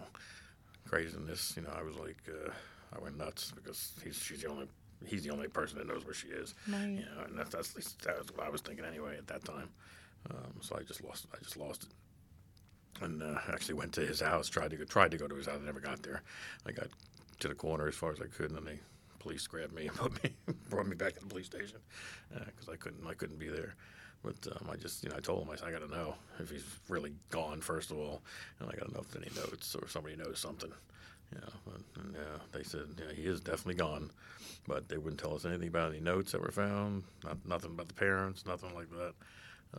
craziness. 0.88 1.54
You 1.56 1.64
know, 1.64 1.74
I 1.78 1.84
was 1.84 1.96
like, 1.96 2.18
uh, 2.28 2.52
I 2.96 3.02
went 3.02 3.18
nuts 3.18 3.52
because 3.56 3.94
he's 4.04 4.18
she's 4.18 4.42
the 4.42 4.50
only 4.50 4.68
he's 5.06 5.24
the 5.24 5.32
only 5.32 5.48
person 5.48 5.78
that 5.78 5.88
knows 5.88 6.06
where 6.06 6.14
she 6.14 6.28
is. 6.28 6.56
Right. 6.68 6.88
You 6.88 7.06
know, 7.06 7.24
and 7.26 7.38
that's 7.38 7.52
that's 7.52 7.72
at 7.72 7.76
least 7.76 8.02
that 8.04 8.18
was 8.18 8.28
what 8.36 8.46
I 8.46 8.50
was 8.50 8.62
thinking 8.62 8.86
anyway 8.86 9.18
at 9.18 9.28
that 9.28 9.46
time. 9.46 9.70
Um, 10.30 10.54
so 10.62 10.76
I 10.78 10.84
just 10.84 11.04
lost 11.04 11.28
I 11.34 11.38
just 11.44 11.58
lost 11.58 11.84
it 11.84 11.90
and 13.02 13.24
uh, 13.24 13.40
actually 13.52 13.76
went 13.76 13.94
to 13.94 14.02
his 14.02 14.22
house. 14.22 14.50
Tried 14.50 14.72
to 14.72 14.78
go, 14.78 14.84
tried 14.84 15.12
to 15.12 15.18
go 15.18 15.28
to 15.28 15.36
his 15.36 15.46
house. 15.48 15.60
I 15.62 15.66
never 15.66 15.80
got 15.80 16.04
there. 16.04 16.22
I 16.66 16.72
got 16.72 16.88
to 17.40 17.48
the 17.48 17.56
corner 17.56 17.88
as 17.88 17.96
far 17.96 18.12
as 18.12 18.22
I 18.22 18.26
could, 18.26 18.52
and 18.52 18.58
then 18.58 18.66
the 18.66 18.80
police 19.20 19.48
grabbed 19.48 19.74
me 19.74 19.88
and 19.88 19.96
put 19.96 20.24
me, 20.24 20.32
brought 20.70 20.88
me 20.88 20.96
back 20.96 21.14
to 21.14 21.20
the 21.20 21.26
police 21.28 21.46
station 21.46 21.78
because 22.46 22.70
I 22.70 22.76
couldn't 22.76 23.06
I 23.08 23.14
couldn't 23.14 23.40
be 23.40 23.48
there. 23.48 23.76
But 24.24 24.36
um, 24.52 24.70
I 24.70 24.76
just 24.76 25.04
you 25.04 25.10
know 25.10 25.16
I 25.18 25.22
told 25.22 25.44
him 25.44 25.50
I 25.52 25.56
said 25.56 25.70
I 25.70 25.72
got 25.72 25.82
to 25.82 25.96
know 25.96 26.16
if 26.40 26.50
he's 26.50 26.66
really 26.90 27.14
gone 27.30 27.62
first 27.62 27.92
of 27.92 27.98
all, 27.98 28.22
and 28.60 28.70
I 28.70 28.76
got 28.76 28.88
to 28.88 28.94
know 28.94 29.02
if 29.08 29.16
any 29.16 29.30
notes 29.36 29.76
or 29.76 29.88
somebody 29.88 30.16
knows 30.16 30.40
something. 30.40 30.72
Know, 31.36 31.74
and, 31.76 31.84
and 32.06 32.16
uh, 32.16 32.40
they 32.52 32.64
said 32.64 32.88
yeah, 32.98 33.14
he 33.14 33.24
is 33.24 33.40
definitely 33.40 33.76
gone, 33.76 34.10
but 34.68 34.90
they 34.90 34.98
wouldn't 34.98 35.20
tell 35.20 35.36
us 35.36 35.46
anything 35.46 35.68
about 35.68 35.92
any 35.92 36.00
notes 36.00 36.32
that 36.32 36.42
were 36.42 36.52
found. 36.52 37.04
Not 37.24 37.38
nothing 37.46 37.72
about 37.72 37.88
the 37.88 37.94
parents, 37.94 38.46
nothing 38.46 38.74
like 38.74 38.90
that. 38.90 39.14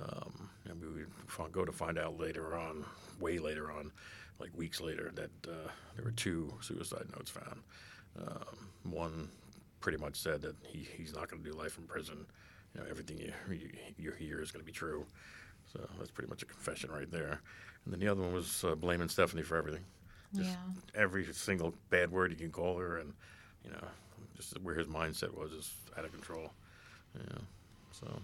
Um, 0.01 0.49
and 0.69 0.81
we 0.81 0.89
would 0.89 1.53
go 1.53 1.65
to 1.65 1.73
find 1.73 1.99
out 1.99 2.19
later 2.19 2.57
on, 2.57 2.85
way 3.19 3.39
later 3.39 3.73
on, 3.73 3.91
like 4.39 4.57
weeks 4.57 4.81
later, 4.81 5.11
that 5.15 5.31
uh, 5.49 5.69
there 5.97 6.05
were 6.05 6.13
two 6.13 6.55
suicide 6.61 7.07
notes 7.17 7.31
found. 7.31 7.61
Um, 8.19 8.69
one 8.85 9.29
pretty 9.81 9.99
much 9.99 10.17
said 10.17 10.43
that 10.43 10.55
he, 10.63 10.87
he's 10.97 11.15
not 11.15 11.29
going 11.29 11.43
to 11.43 11.51
do 11.51 11.57
life 11.57 11.79
in 11.79 11.85
prison. 11.85 12.27
You 12.75 12.81
know, 12.81 12.87
everything 12.89 13.19
you, 13.19 13.33
you, 13.51 13.71
you 13.99 14.13
hear 14.13 14.41
is 14.41 14.53
going 14.53 14.65
to 14.65 14.67
be 14.67 14.73
true. 14.73 15.05
So 15.73 15.81
that's 15.99 16.11
pretty 16.11 16.31
much 16.31 16.43
a 16.43 16.47
confession 16.47 16.91
right 16.91 17.11
there. 17.11 17.41
And 17.85 17.93
then 17.93 18.01
the 18.01 18.09
other 18.09 18.23
one 18.23 18.33
was 18.33 18.65
uh, 18.65 18.75
blaming 18.75 19.09
Stephanie 19.09 19.43
for 19.43 19.57
everything. 19.57 19.85
Just 20.35 20.51
Yeah. 20.51 20.73
every 20.95 21.33
single 21.33 21.75
bad 21.91 22.11
word 22.11 22.31
you 22.31 22.37
can 22.37 22.53
call 22.53 22.79
her, 22.79 22.99
and 22.99 23.13
you 23.65 23.71
know, 23.71 23.89
just 24.37 24.59
where 24.61 24.75
his 24.75 24.87
mindset 24.87 25.35
was 25.35 25.53
is 25.53 25.75
out 25.97 26.05
of 26.05 26.13
control. 26.13 26.53
Yeah. 27.17 27.39
So, 27.93 28.23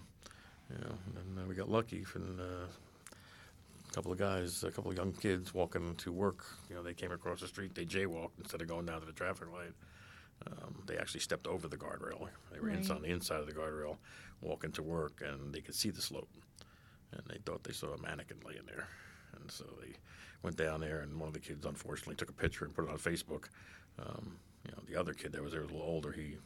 you 0.69 0.77
know, 0.79 0.97
and 1.05 1.15
then 1.35 1.43
uh, 1.43 1.47
we 1.47 1.55
got 1.55 1.69
lucky 1.69 2.03
from 2.03 2.39
uh, 2.39 2.65
a 3.89 3.93
couple 3.93 4.11
of 4.11 4.17
guys, 4.17 4.63
a 4.63 4.71
couple 4.71 4.91
of 4.91 4.97
young 4.97 5.11
kids 5.13 5.53
walking 5.53 5.95
to 5.95 6.11
work. 6.11 6.45
You 6.69 6.75
know, 6.75 6.83
they 6.83 6.93
came 6.93 7.11
across 7.11 7.41
the 7.41 7.47
street, 7.47 7.75
they 7.75 7.85
jaywalked 7.85 8.37
instead 8.39 8.61
of 8.61 8.67
going 8.67 8.85
down 8.85 9.01
to 9.01 9.05
the 9.05 9.11
traffic 9.13 9.51
light. 9.51 9.73
Um, 10.47 10.83
they 10.85 10.97
actually 10.97 11.19
stepped 11.21 11.47
over 11.47 11.67
the 11.67 11.77
guardrail. 11.77 12.29
They 12.51 12.59
were 12.59 12.67
Right. 12.67 12.89
on 12.91 13.01
the 13.01 13.09
inside 13.09 13.39
of 13.41 13.47
the 13.47 13.53
guardrail, 13.53 13.97
walking 14.41 14.71
to 14.73 14.83
work, 14.83 15.21
and 15.25 15.53
they 15.53 15.61
could 15.61 15.75
see 15.75 15.89
the 15.89 16.01
slope. 16.01 16.29
And 17.11 17.23
they 17.27 17.39
thought 17.45 17.63
they 17.63 17.73
saw 17.73 17.93
a 17.93 17.97
mannequin 17.97 18.39
laying 18.45 18.65
there, 18.65 18.87
and 19.35 19.51
so 19.51 19.65
they 19.81 19.93
went 20.43 20.55
down 20.57 20.81
there. 20.81 20.99
And 21.01 21.19
one 21.19 21.27
of 21.27 21.33
the 21.33 21.39
kids, 21.39 21.65
unfortunately, 21.65 22.15
took 22.15 22.29
a 22.29 22.33
picture 22.33 22.65
and 22.65 22.73
put 22.73 22.85
it 22.85 22.91
on 22.91 22.97
Facebook. 22.97 23.45
Um, 23.99 24.37
you 24.65 24.71
know, 24.71 24.83
the 24.87 24.95
other 24.99 25.13
kid 25.13 25.31
that 25.33 25.41
was 25.43 25.51
there 25.51 25.61
was 25.61 25.69
a 25.71 25.73
little 25.73 25.87
older. 25.87 26.11
He 26.11 26.37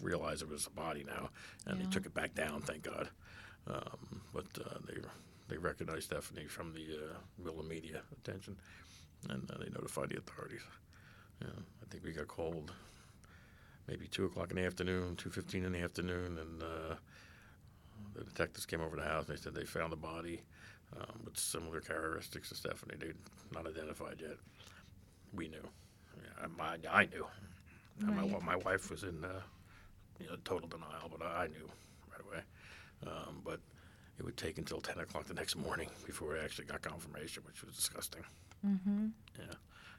realized 0.00 0.42
it 0.42 0.48
was 0.48 0.66
a 0.66 0.70
body 0.70 1.04
now, 1.04 1.30
and 1.66 1.78
Yeah. 1.78 1.84
they 1.86 1.90
took 1.90 2.06
it 2.06 2.14
back 2.14 2.34
down. 2.34 2.62
Thank 2.62 2.82
God. 2.82 3.08
Um, 3.66 4.22
but 4.32 4.46
uh, 4.64 4.78
they 4.86 4.96
they 5.48 5.58
recognized 5.58 6.04
Stephanie 6.04 6.46
from 6.46 6.72
the 6.72 6.96
uh, 6.96 7.16
Willa 7.38 7.62
media 7.62 8.02
attention, 8.12 8.56
and 9.28 9.50
uh, 9.50 9.58
they 9.58 9.68
notified 9.70 10.08
the 10.10 10.18
authorities. 10.18 10.62
Yeah, 11.40 11.48
I 11.50 11.86
think 11.90 12.04
we 12.04 12.12
got 12.12 12.28
called 12.28 12.72
maybe 13.86 14.06
two 14.08 14.24
o'clock 14.24 14.50
in 14.50 14.56
the 14.56 14.64
afternoon, 14.64 15.16
two 15.16 15.30
fifteen 15.30 15.64
in 15.64 15.72
the 15.72 15.80
afternoon, 15.80 16.38
and 16.38 16.62
uh, 16.62 16.94
the 18.14 18.24
detectives 18.24 18.66
came 18.66 18.80
over 18.80 18.96
to 18.96 19.02
the 19.02 19.08
house. 19.08 19.28
and 19.28 19.36
They 19.36 19.40
said 19.40 19.54
they 19.54 19.64
found 19.64 19.92
the 19.92 19.96
body 19.96 20.40
um, 21.00 21.20
with 21.24 21.38
similar 21.38 21.80
characteristics 21.80 22.48
to 22.50 22.54
Stephanie. 22.54 22.94
They're 22.98 23.14
not 23.52 23.66
identified 23.66 24.20
yet. 24.20 24.36
We 25.32 25.48
knew. 25.48 25.66
Yeah, 26.16 26.46
I, 26.60 26.76
I 26.90 27.04
knew. 27.06 27.26
And 28.00 28.16
My, 28.16 28.22
Right. 28.22 28.42
my 28.42 28.56
wife 28.56 28.90
was 28.90 29.02
in 29.02 29.24
uh, 29.24 29.40
you 30.20 30.26
know, 30.28 30.36
total 30.44 30.68
denial, 30.68 31.10
but 31.10 31.24
I, 31.26 31.44
I 31.44 31.46
knew 31.48 31.68
right 32.10 32.20
away. 32.26 32.42
Um, 33.06 33.40
but 33.44 33.60
it 34.18 34.24
would 34.24 34.36
take 34.36 34.58
until 34.58 34.80
10 34.80 34.98
o'clock 34.98 35.24
the 35.24 35.34
next 35.34 35.56
morning 35.56 35.88
before 36.06 36.36
I 36.36 36.44
actually 36.44 36.66
got 36.66 36.82
confirmation, 36.82 37.42
which 37.46 37.64
was 37.64 37.74
disgusting. 37.74 38.22
Mm-hmm. 38.66 39.06
Yeah. 39.38 39.44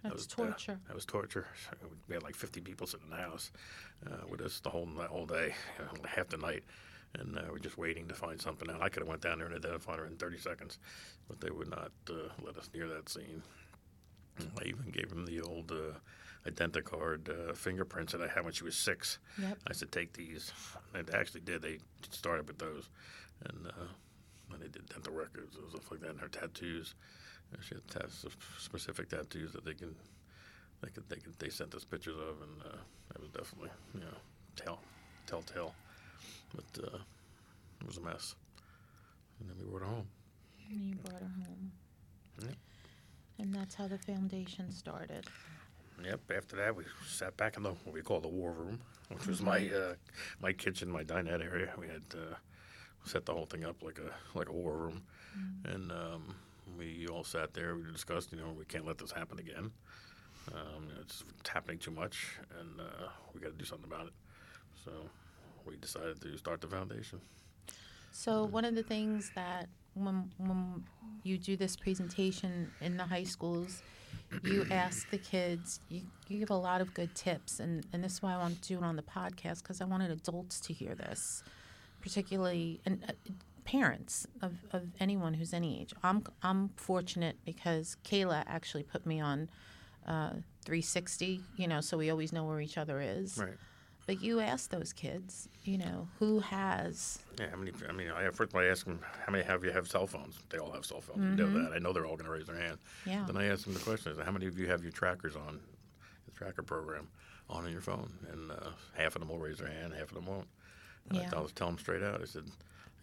That 0.03 0.09
That's 0.11 0.15
was, 0.15 0.27
uh, 0.33 0.35
torture. 0.51 0.79
that 0.87 0.93
was 0.95 1.05
torture. 1.05 1.47
We 2.07 2.13
had 2.15 2.23
like 2.23 2.35
50 2.35 2.59
people 2.61 2.87
sitting 2.87 3.05
in 3.09 3.17
the 3.17 3.23
house 3.23 3.51
uh, 4.05 4.27
with 4.29 4.41
us 4.41 4.59
the 4.59 4.69
whole 4.69 4.85
the 4.85 5.03
whole 5.07 5.25
day, 5.25 5.53
you 5.79 5.85
know, 5.85 5.91
half 6.07 6.27
the 6.27 6.37
night, 6.37 6.63
and 7.19 7.37
uh, 7.37 7.41
we're 7.51 7.59
just 7.59 7.77
waiting 7.77 8.07
to 8.07 8.13
find 8.13 8.41
something 8.41 8.69
out. 8.69 8.81
I 8.81 8.89
could 8.89 9.01
have 9.01 9.09
went 9.09 9.21
down 9.21 9.39
there 9.39 9.47
and 9.47 9.55
identified 9.55 9.99
her 9.99 10.05
in 10.05 10.15
30 10.15 10.37
seconds, 10.39 10.79
but 11.27 11.39
they 11.39 11.51
would 11.51 11.69
not 11.69 11.91
uh, 12.09 12.29
let 12.43 12.57
us 12.57 12.69
near 12.73 12.87
that 12.87 13.09
scene. 13.09 13.43
I 14.39 14.65
even 14.65 14.89
gave 14.91 15.11
him 15.11 15.25
the 15.25 15.41
old 15.41 15.71
uh, 15.71 15.97
Identicard 16.49 17.29
uh, 17.29 17.53
fingerprints 17.53 18.11
that 18.11 18.21
I 18.21 18.27
had 18.27 18.43
when 18.43 18.53
she 18.53 18.63
was 18.63 18.75
six. 18.75 19.19
Yep. 19.41 19.57
I 19.67 19.73
said, 19.73 19.91
take 19.91 20.13
these. 20.13 20.51
And 20.93 21.05
they 21.05 21.17
actually 21.17 21.41
did. 21.41 21.61
They 21.61 21.77
started 22.09 22.47
with 22.47 22.57
those. 22.57 22.89
And, 23.45 23.67
uh, 23.67 24.51
and 24.51 24.61
they 24.61 24.67
did 24.67 24.87
dental 24.89 25.13
records 25.13 25.55
and 25.55 25.69
stuff 25.69 25.89
like 25.91 26.01
that, 26.01 26.09
and 26.09 26.19
her 26.19 26.27
tattoos. 26.27 26.95
And 27.53 27.63
she 27.63 27.75
had 27.75 28.09
specific 28.59 29.09
tattoos 29.09 29.53
that 29.53 29.63
they 29.63 29.73
can, 29.73 29.95
they 30.81 30.89
could, 30.89 31.07
they 31.09 31.17
could, 31.17 31.37
they 31.39 31.49
sent 31.49 31.75
us 31.75 31.85
pictures 31.85 32.15
of, 32.17 32.41
and 32.41 32.61
uh, 32.73 32.77
that 33.09 33.21
was 33.21 33.29
definitely, 33.29 33.69
you 33.93 34.01
know, 34.01 34.17
tell, 34.55 34.79
telltale. 35.27 35.73
But 36.55 36.83
uh, 36.83 36.97
it 37.81 37.87
was 37.87 37.97
a 37.97 38.01
mess. 38.01 38.35
And 39.39 39.49
then 39.49 39.57
we 39.59 39.69
brought 39.69 39.81
her 39.81 39.87
home. 39.87 40.07
And 40.71 40.81
you 40.81 40.95
brought 40.95 41.21
her 41.21 41.31
home. 41.45 41.71
Yep. 42.41 42.55
And 43.39 43.53
that's 43.53 43.75
how 43.75 43.87
the 43.87 43.97
foundation 43.97 44.71
started. 44.71 45.25
Yep. 46.03 46.19
After 46.35 46.55
that, 46.57 46.75
we 46.75 46.83
sat 47.07 47.35
back 47.37 47.57
in 47.57 47.63
the 47.63 47.69
what 47.69 47.93
we 47.93 48.01
call 48.01 48.19
the 48.19 48.27
war 48.27 48.51
room, 48.51 48.79
which 49.09 49.27
was 49.27 49.41
my 49.41 49.69
uh, 49.69 49.93
my 50.41 50.51
kitchen, 50.53 50.89
my 50.89 51.03
dinette 51.03 51.43
area. 51.43 51.71
We 51.77 51.87
had 51.87 52.03
uh, 52.13 52.35
set 53.05 53.25
the 53.25 53.33
whole 53.33 53.45
thing 53.45 53.63
up 53.63 53.83
like 53.83 53.99
a 53.99 54.37
like 54.37 54.49
a 54.49 54.53
war 54.53 54.77
room, 54.77 55.03
and 55.65 55.91
um, 55.91 56.35
we 56.77 57.07
all 57.07 57.23
sat 57.23 57.53
there. 57.53 57.75
We 57.75 57.91
discussed, 57.91 58.31
you 58.31 58.39
know, 58.39 58.53
we 58.57 58.65
can't 58.65 58.85
let 58.85 58.97
this 58.97 59.11
happen 59.11 59.39
again. 59.39 59.71
Um, 60.51 60.89
it's, 60.99 61.23
it's 61.39 61.49
happening 61.49 61.77
too 61.77 61.91
much, 61.91 62.37
and 62.59 62.79
uh, 62.79 63.07
we 63.33 63.39
got 63.39 63.51
to 63.51 63.57
do 63.57 63.65
something 63.65 63.89
about 63.89 64.07
it. 64.07 64.13
So 64.83 64.91
we 65.65 65.75
decided 65.77 66.21
to 66.21 66.37
start 66.37 66.61
the 66.61 66.67
foundation. 66.67 67.19
So 68.11 68.45
one 68.45 68.65
of 68.65 68.75
the 68.75 68.83
things 68.83 69.31
that 69.35 69.69
when 69.95 70.31
when 70.37 70.83
you 71.23 71.37
do 71.37 71.55
this 71.55 71.75
presentation 71.75 72.71
in 72.81 72.97
the 72.97 73.03
high 73.03 73.23
schools, 73.23 73.81
you 74.43 74.65
ask 74.71 75.09
the 75.09 75.17
kids, 75.17 75.79
you, 75.89 76.01
you 76.27 76.39
give 76.39 76.49
a 76.49 76.55
lot 76.55 76.81
of 76.81 76.93
good 76.93 77.15
tips, 77.15 77.59
and, 77.59 77.85
and 77.93 78.03
this 78.03 78.13
is 78.13 78.21
why 78.21 78.33
I 78.33 78.37
want 78.37 78.61
to 78.61 78.67
do 78.67 78.77
it 78.77 78.83
on 78.83 78.95
the 78.95 79.03
podcast 79.03 79.61
because 79.63 79.81
I 79.81 79.85
wanted 79.85 80.11
adults 80.11 80.59
to 80.61 80.73
hear 80.73 80.95
this, 80.95 81.43
particularly 82.01 82.81
and 82.85 83.03
uh, 83.07 83.13
parents 83.65 84.27
of, 84.41 84.53
of 84.71 84.83
anyone 84.99 85.33
who's 85.33 85.53
any 85.53 85.81
age. 85.81 85.93
I'm 86.03 86.23
I'm 86.41 86.69
fortunate 86.75 87.37
because 87.45 87.97
Kayla 88.03 88.43
actually 88.47 88.83
put 88.83 89.05
me 89.05 89.21
on 89.21 89.49
uh, 90.07 90.33
360, 90.65 91.41
you 91.55 91.67
know, 91.67 91.81
so 91.81 91.97
we 91.97 92.09
always 92.09 92.33
know 92.33 92.45
where 92.45 92.59
each 92.59 92.77
other 92.77 93.01
is. 93.01 93.37
Right. 93.37 93.57
But 94.05 94.21
you 94.21 94.41
ask 94.41 94.69
those 94.69 94.91
kids, 94.91 95.47
you 95.63 95.77
know, 95.77 96.07
who 96.19 96.39
has 96.39 97.19
Yeah, 97.39 97.49
how 97.51 97.57
many? 97.57 97.71
I 97.87 97.91
mean, 97.93 98.09
I 98.11 98.29
first 98.31 98.53
I 98.55 98.65
ask 98.65 98.85
them 98.85 98.99
how 99.25 99.31
many 99.31 99.43
have 99.45 99.63
you 99.63 99.71
have 99.71 99.87
cell 99.87 100.07
phones. 100.07 100.37
They 100.49 100.57
all 100.57 100.71
have 100.71 100.85
cell 100.85 100.99
phones. 101.01 101.39
You 101.39 101.45
know 101.45 101.63
that. 101.63 101.73
I 101.73 101.79
know 101.79 101.93
they're 101.93 102.05
all 102.05 102.17
going 102.17 102.25
to 102.25 102.31
raise 102.31 102.47
their 102.47 102.57
hand. 102.59 102.79
Yeah. 103.05 103.23
Then 103.25 103.37
I 103.37 103.45
ask 103.45 103.63
them 103.63 103.73
the 103.73 103.79
question: 103.79 104.11
Is 104.11 104.19
how 104.19 104.31
many 104.31 104.45
of 104.47 104.57
you 104.59 104.67
have 104.67 104.83
your 104.83 104.91
trackers 104.91 105.35
on, 105.35 105.59
the 106.25 106.31
tracker 106.31 106.63
program, 106.63 107.07
on 107.49 107.65
in 107.65 107.71
your 107.71 107.81
phone? 107.81 108.11
And 108.31 108.51
uh, 108.51 108.71
half 108.93 109.15
of 109.15 109.21
them 109.21 109.29
will 109.29 109.39
raise 109.39 109.57
their 109.59 109.69
hand, 109.69 109.93
half 109.93 110.09
of 110.09 110.15
them 110.15 110.25
won't. 110.25 110.47
And 111.09 111.17
Yeah. 111.19 111.27
I 111.27 111.29
tell, 111.29 111.47
tell 111.49 111.67
them 111.67 111.77
straight 111.77 112.03
out. 112.03 112.21
I 112.21 112.25
said, 112.25 112.43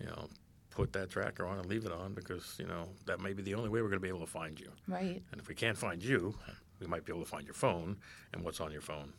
you 0.00 0.06
know, 0.06 0.28
put 0.70 0.92
that 0.92 1.08
tracker 1.10 1.46
on 1.46 1.58
and 1.58 1.66
leave 1.66 1.84
it 1.86 1.92
on 1.92 2.12
because 2.12 2.56
you 2.58 2.66
know 2.66 2.88
that 3.06 3.20
may 3.20 3.32
be 3.32 3.42
the 3.42 3.54
only 3.54 3.70
way 3.70 3.80
we're 3.80 3.88
going 3.88 4.00
to 4.00 4.02
be 4.02 4.08
able 4.08 4.20
to 4.20 4.26
find 4.26 4.60
you. 4.60 4.70
right? 4.86 5.22
And 5.32 5.40
if 5.40 5.48
we 5.48 5.54
can't 5.54 5.78
find 5.78 6.02
you, 6.04 6.34
we 6.78 6.86
might 6.86 7.04
be 7.06 7.12
able 7.12 7.22
to 7.24 7.28
find 7.28 7.44
your 7.46 7.54
phone 7.54 7.96
and 8.34 8.42
what's 8.44 8.60
on 8.60 8.70
your 8.70 8.80
phone, 8.82 9.12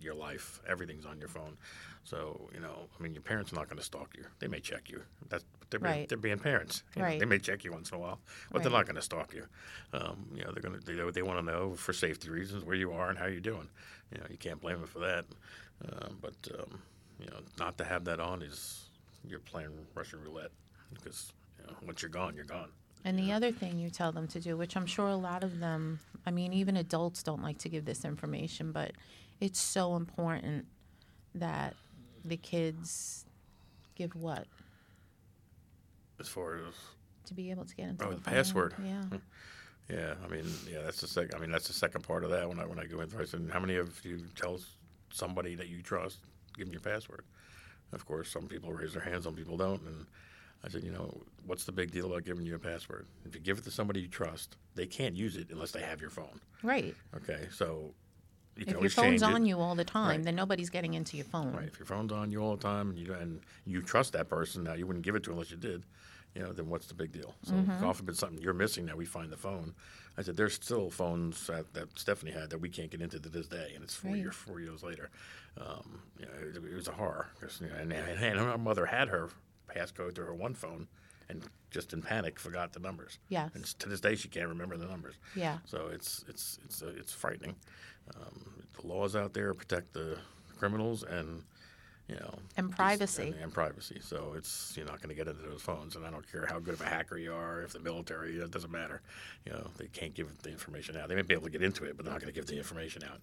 your 0.00 0.14
life, 0.14 0.60
everything's 0.68 1.06
on 1.06 1.18
your 1.18 1.28
phone. 1.28 1.56
So 2.04 2.48
you 2.54 2.60
know, 2.60 2.88
I 2.98 3.02
mean, 3.02 3.14
your 3.14 3.22
parents 3.22 3.52
are 3.52 3.56
not 3.56 3.68
going 3.68 3.78
to 3.78 3.84
stalk 3.84 4.14
you. 4.16 4.24
They 4.38 4.48
may 4.48 4.60
check 4.60 4.90
you. 4.90 5.02
That's 5.28 5.44
they're 5.70 5.80
being, 5.80 5.92
Right. 5.92 6.08
they're 6.08 6.18
being 6.18 6.38
parents. 6.38 6.84
You 6.94 7.02
know, 7.02 7.08
Right. 7.08 7.18
they 7.18 7.24
may 7.26 7.38
check 7.38 7.64
you 7.64 7.72
once 7.72 7.90
in 7.90 7.96
a 7.96 7.98
while, 8.00 8.20
but 8.52 8.62
they're 8.62 8.70
not 8.70 8.86
going 8.86 8.94
to 8.96 9.02
stalk 9.02 9.34
you. 9.34 9.46
Um, 9.92 10.28
you 10.34 10.44
know, 10.44 10.52
they're 10.52 10.62
going 10.62 10.78
to 10.80 10.86
they, 10.86 11.10
they 11.10 11.22
want 11.22 11.40
to 11.40 11.44
know 11.44 11.74
for 11.74 11.92
safety 11.92 12.30
reasons 12.30 12.64
where 12.64 12.76
you 12.76 12.92
are 12.92 13.08
and 13.10 13.18
how 13.18 13.26
you're 13.26 13.40
doing. 13.40 13.68
You 14.12 14.18
know, 14.18 14.26
you 14.30 14.36
can't 14.36 14.60
blame 14.60 14.78
them 14.78 14.86
for 14.88 15.00
that. 15.00 15.24
Um, 15.90 16.18
but 16.20 16.34
um, 16.58 16.78
you 17.18 17.26
know, 17.26 17.38
not 17.58 17.76
to 17.78 17.84
have 17.84 18.04
that 18.04 18.20
on 18.20 18.42
is 18.42 18.84
you're 19.28 19.40
playing 19.40 19.70
Russian 19.94 20.22
roulette 20.22 20.52
because 20.94 21.32
you 21.58 21.66
know, 21.66 21.76
once 21.84 22.02
you're 22.02 22.10
gone, 22.10 22.36
you're 22.36 22.44
gone. 22.44 22.68
And 23.04 23.18
the 23.18 23.30
other 23.32 23.52
thing 23.52 23.78
you 23.78 23.88
tell 23.90 24.10
them 24.10 24.26
to 24.28 24.40
do, 24.40 24.56
which 24.56 24.76
I'm 24.76 24.86
sure 24.86 25.08
a 25.08 25.16
lot 25.16 25.44
of 25.44 25.60
them, 25.60 26.00
I 26.26 26.30
mean, 26.32 26.52
even 26.52 26.76
adults 26.76 27.22
don't 27.22 27.42
like 27.42 27.58
to 27.58 27.68
give 27.68 27.84
this 27.84 28.04
information, 28.04 28.72
but 28.72 28.92
it's 29.40 29.60
so 29.60 29.96
important 29.96 30.66
that 31.34 31.74
the 32.24 32.36
kids 32.36 33.24
give 33.94 34.14
what? 34.14 34.46
As 36.18 36.28
far 36.28 36.56
as 36.56 36.74
To 37.26 37.34
be 37.34 37.50
able 37.50 37.64
to 37.64 37.74
get 37.74 37.88
into 37.88 38.06
Oh, 38.06 38.10
the 38.10 38.16
the 38.16 38.22
password. 38.22 38.74
Yeah. 38.82 39.04
Yeah, 39.88 40.14
I 40.24 40.26
mean, 40.26 40.44
yeah, 40.68 40.80
that's 40.82 41.00
the 41.00 41.06
second. 41.06 41.36
I 41.36 41.38
mean, 41.38 41.52
that's 41.52 41.68
the 41.68 41.72
second 41.72 42.02
part 42.02 42.24
of 42.24 42.30
that. 42.30 42.48
When 42.48 42.58
I 42.58 42.66
when 42.66 42.80
I 42.80 42.86
go 42.86 42.98
in, 43.02 43.08
I 43.20 43.24
said, 43.24 43.48
"How 43.52 43.60
many 43.60 43.76
of 43.76 44.04
you 44.04 44.20
tell 44.34 44.58
somebody 45.12 45.54
that 45.54 45.68
you 45.68 45.80
trust, 45.80 46.18
give 46.56 46.66
them 46.66 46.72
your 46.72 46.80
password?" 46.80 47.24
Of 47.92 48.04
course, 48.04 48.28
some 48.28 48.48
people 48.48 48.72
raise 48.72 48.94
their 48.94 49.02
hands, 49.02 49.22
some 49.22 49.36
people 49.36 49.56
don't. 49.56 49.80
And 49.82 50.06
I 50.64 50.70
said, 50.70 50.82
"You 50.82 50.90
know, 50.90 51.22
what's 51.46 51.62
the 51.62 51.70
big 51.70 51.92
deal 51.92 52.06
about 52.06 52.24
giving 52.24 52.44
you 52.44 52.56
a 52.56 52.58
password? 52.58 53.06
If 53.24 53.36
you 53.36 53.40
give 53.40 53.58
it 53.58 53.64
to 53.64 53.70
somebody 53.70 54.00
you 54.00 54.08
trust, 54.08 54.56
they 54.74 54.86
can't 54.88 55.14
use 55.14 55.36
it 55.36 55.50
unless 55.50 55.70
they 55.70 55.82
have 55.82 56.00
your 56.00 56.10
phone. 56.10 56.40
Right. 56.64 56.96
Okay, 57.14 57.46
so 57.52 57.94
you 58.56 58.64
If 58.66 58.80
your 58.80 58.90
phone's 58.90 59.22
on 59.22 59.44
it. 59.44 59.48
you 59.48 59.58
all 59.60 59.74
the 59.74 59.84
time, 59.84 60.08
Right. 60.08 60.22
then 60.24 60.34
nobody's 60.36 60.70
getting 60.70 60.94
into 60.94 61.16
your 61.16 61.26
phone. 61.26 61.52
Right. 61.52 61.66
If 61.68 61.78
your 61.78 61.86
phone's 61.86 62.12
on 62.12 62.30
you 62.30 62.40
all 62.42 62.56
the 62.56 62.62
time 62.62 62.90
and 62.90 62.98
you 62.98 63.12
and 63.14 63.40
you 63.66 63.82
trust 63.82 64.12
that 64.14 64.28
person, 64.28 64.64
now 64.64 64.74
you 64.74 64.86
wouldn't 64.86 65.04
give 65.04 65.14
it 65.14 65.22
to 65.24 65.30
unless 65.32 65.50
you 65.50 65.56
did, 65.56 65.82
you 66.34 66.42
know, 66.42 66.52
then 66.52 66.68
what's 66.68 66.86
the 66.86 66.94
big 66.94 67.12
deal? 67.12 67.34
So 67.44 67.52
Mm-hmm. 67.52 67.70
if 67.72 67.80
God 67.80 67.96
forbid 67.96 68.16
something 68.16 68.38
you're 68.42 68.54
missing 68.54 68.86
that 68.86 68.96
we 68.96 69.04
find 69.04 69.30
the 69.30 69.36
phone. 69.36 69.74
I 70.18 70.22
said 70.22 70.36
there's 70.38 70.54
still 70.54 70.88
phones 70.88 71.46
that, 71.48 71.74
that 71.74 71.98
Stephanie 71.98 72.30
had 72.32 72.48
that 72.48 72.58
we 72.58 72.70
can't 72.70 72.90
get 72.90 73.02
into 73.02 73.20
to 73.20 73.28
this 73.28 73.48
day, 73.48 73.72
and 73.74 73.84
it's 73.84 73.94
four 73.94 74.12
Right. 74.12 74.20
years 74.20 74.34
four 74.34 74.60
years 74.60 74.82
later. 74.82 75.10
Um, 75.60 76.00
you 76.18 76.24
know, 76.26 76.32
it, 76.40 76.56
it 76.56 76.74
was 76.74 76.88
a 76.88 76.92
horror. 76.92 77.26
you 77.60 77.66
know, 77.68 77.74
and, 77.78 77.92
and, 77.92 78.38
her 78.38 78.56
mother 78.58 78.86
had 78.86 79.08
her 79.08 79.28
passcode 79.68 80.14
to 80.14 80.22
her 80.22 80.32
one 80.34 80.54
phone, 80.54 80.86
and 81.28 81.42
just 81.70 81.92
in 81.92 82.00
panic 82.00 82.38
forgot 82.38 82.72
the 82.72 82.80
numbers. 82.80 83.18
Yes. 83.28 83.50
And 83.54 83.64
to 83.80 83.88
this 83.90 84.00
day 84.00 84.14
she 84.14 84.28
can't 84.28 84.48
remember 84.48 84.76
the 84.78 84.86
numbers. 84.86 85.16
Yeah. 85.34 85.58
So 85.66 85.88
it's 85.92 86.24
it's 86.28 86.58
it's 86.64 86.82
uh, 86.82 86.92
it's 86.96 87.12
frightening. 87.12 87.56
Um, 88.14 88.40
the 88.80 88.86
laws 88.86 89.16
out 89.16 89.32
there 89.32 89.52
protect 89.54 89.92
the 89.92 90.18
criminals 90.58 91.02
and 91.02 91.42
you 92.08 92.14
know 92.16 92.34
And 92.56 92.70
privacy. 92.70 93.28
and, 93.28 93.34
and 93.42 93.52
privacy. 93.52 93.98
So 94.00 94.34
it's 94.36 94.74
you're 94.76 94.86
not 94.86 94.98
going 95.02 95.08
to 95.08 95.14
get 95.14 95.26
into 95.28 95.42
those 95.48 95.62
phones, 95.62 95.96
and 95.96 96.06
I 96.06 96.10
don't 96.10 96.30
care 96.30 96.46
how 96.46 96.58
good 96.60 96.74
of 96.74 96.80
a 96.80 96.84
hacker 96.86 97.18
you 97.18 97.32
are, 97.32 97.62
if 97.62 97.72
the 97.72 97.80
military, 97.80 98.36
it 98.38 98.50
doesn't 98.50 98.70
matter. 98.70 99.00
You 99.44 99.52
know 99.52 99.70
they 99.76 99.86
can't 99.88 100.14
give 100.14 100.28
the 100.42 100.50
information 100.50 100.96
out. 100.96 101.08
They 101.08 101.14
may 101.16 101.22
be 101.22 101.34
able 101.34 101.44
to 101.44 101.50
get 101.50 101.62
into 101.62 101.84
it, 101.84 101.96
but 101.96 102.04
they're 102.04 102.12
not 102.14 102.20
going 102.20 102.32
to 102.32 102.38
give 102.38 102.46
the 102.46 102.56
information 102.56 103.02
out. 103.04 103.20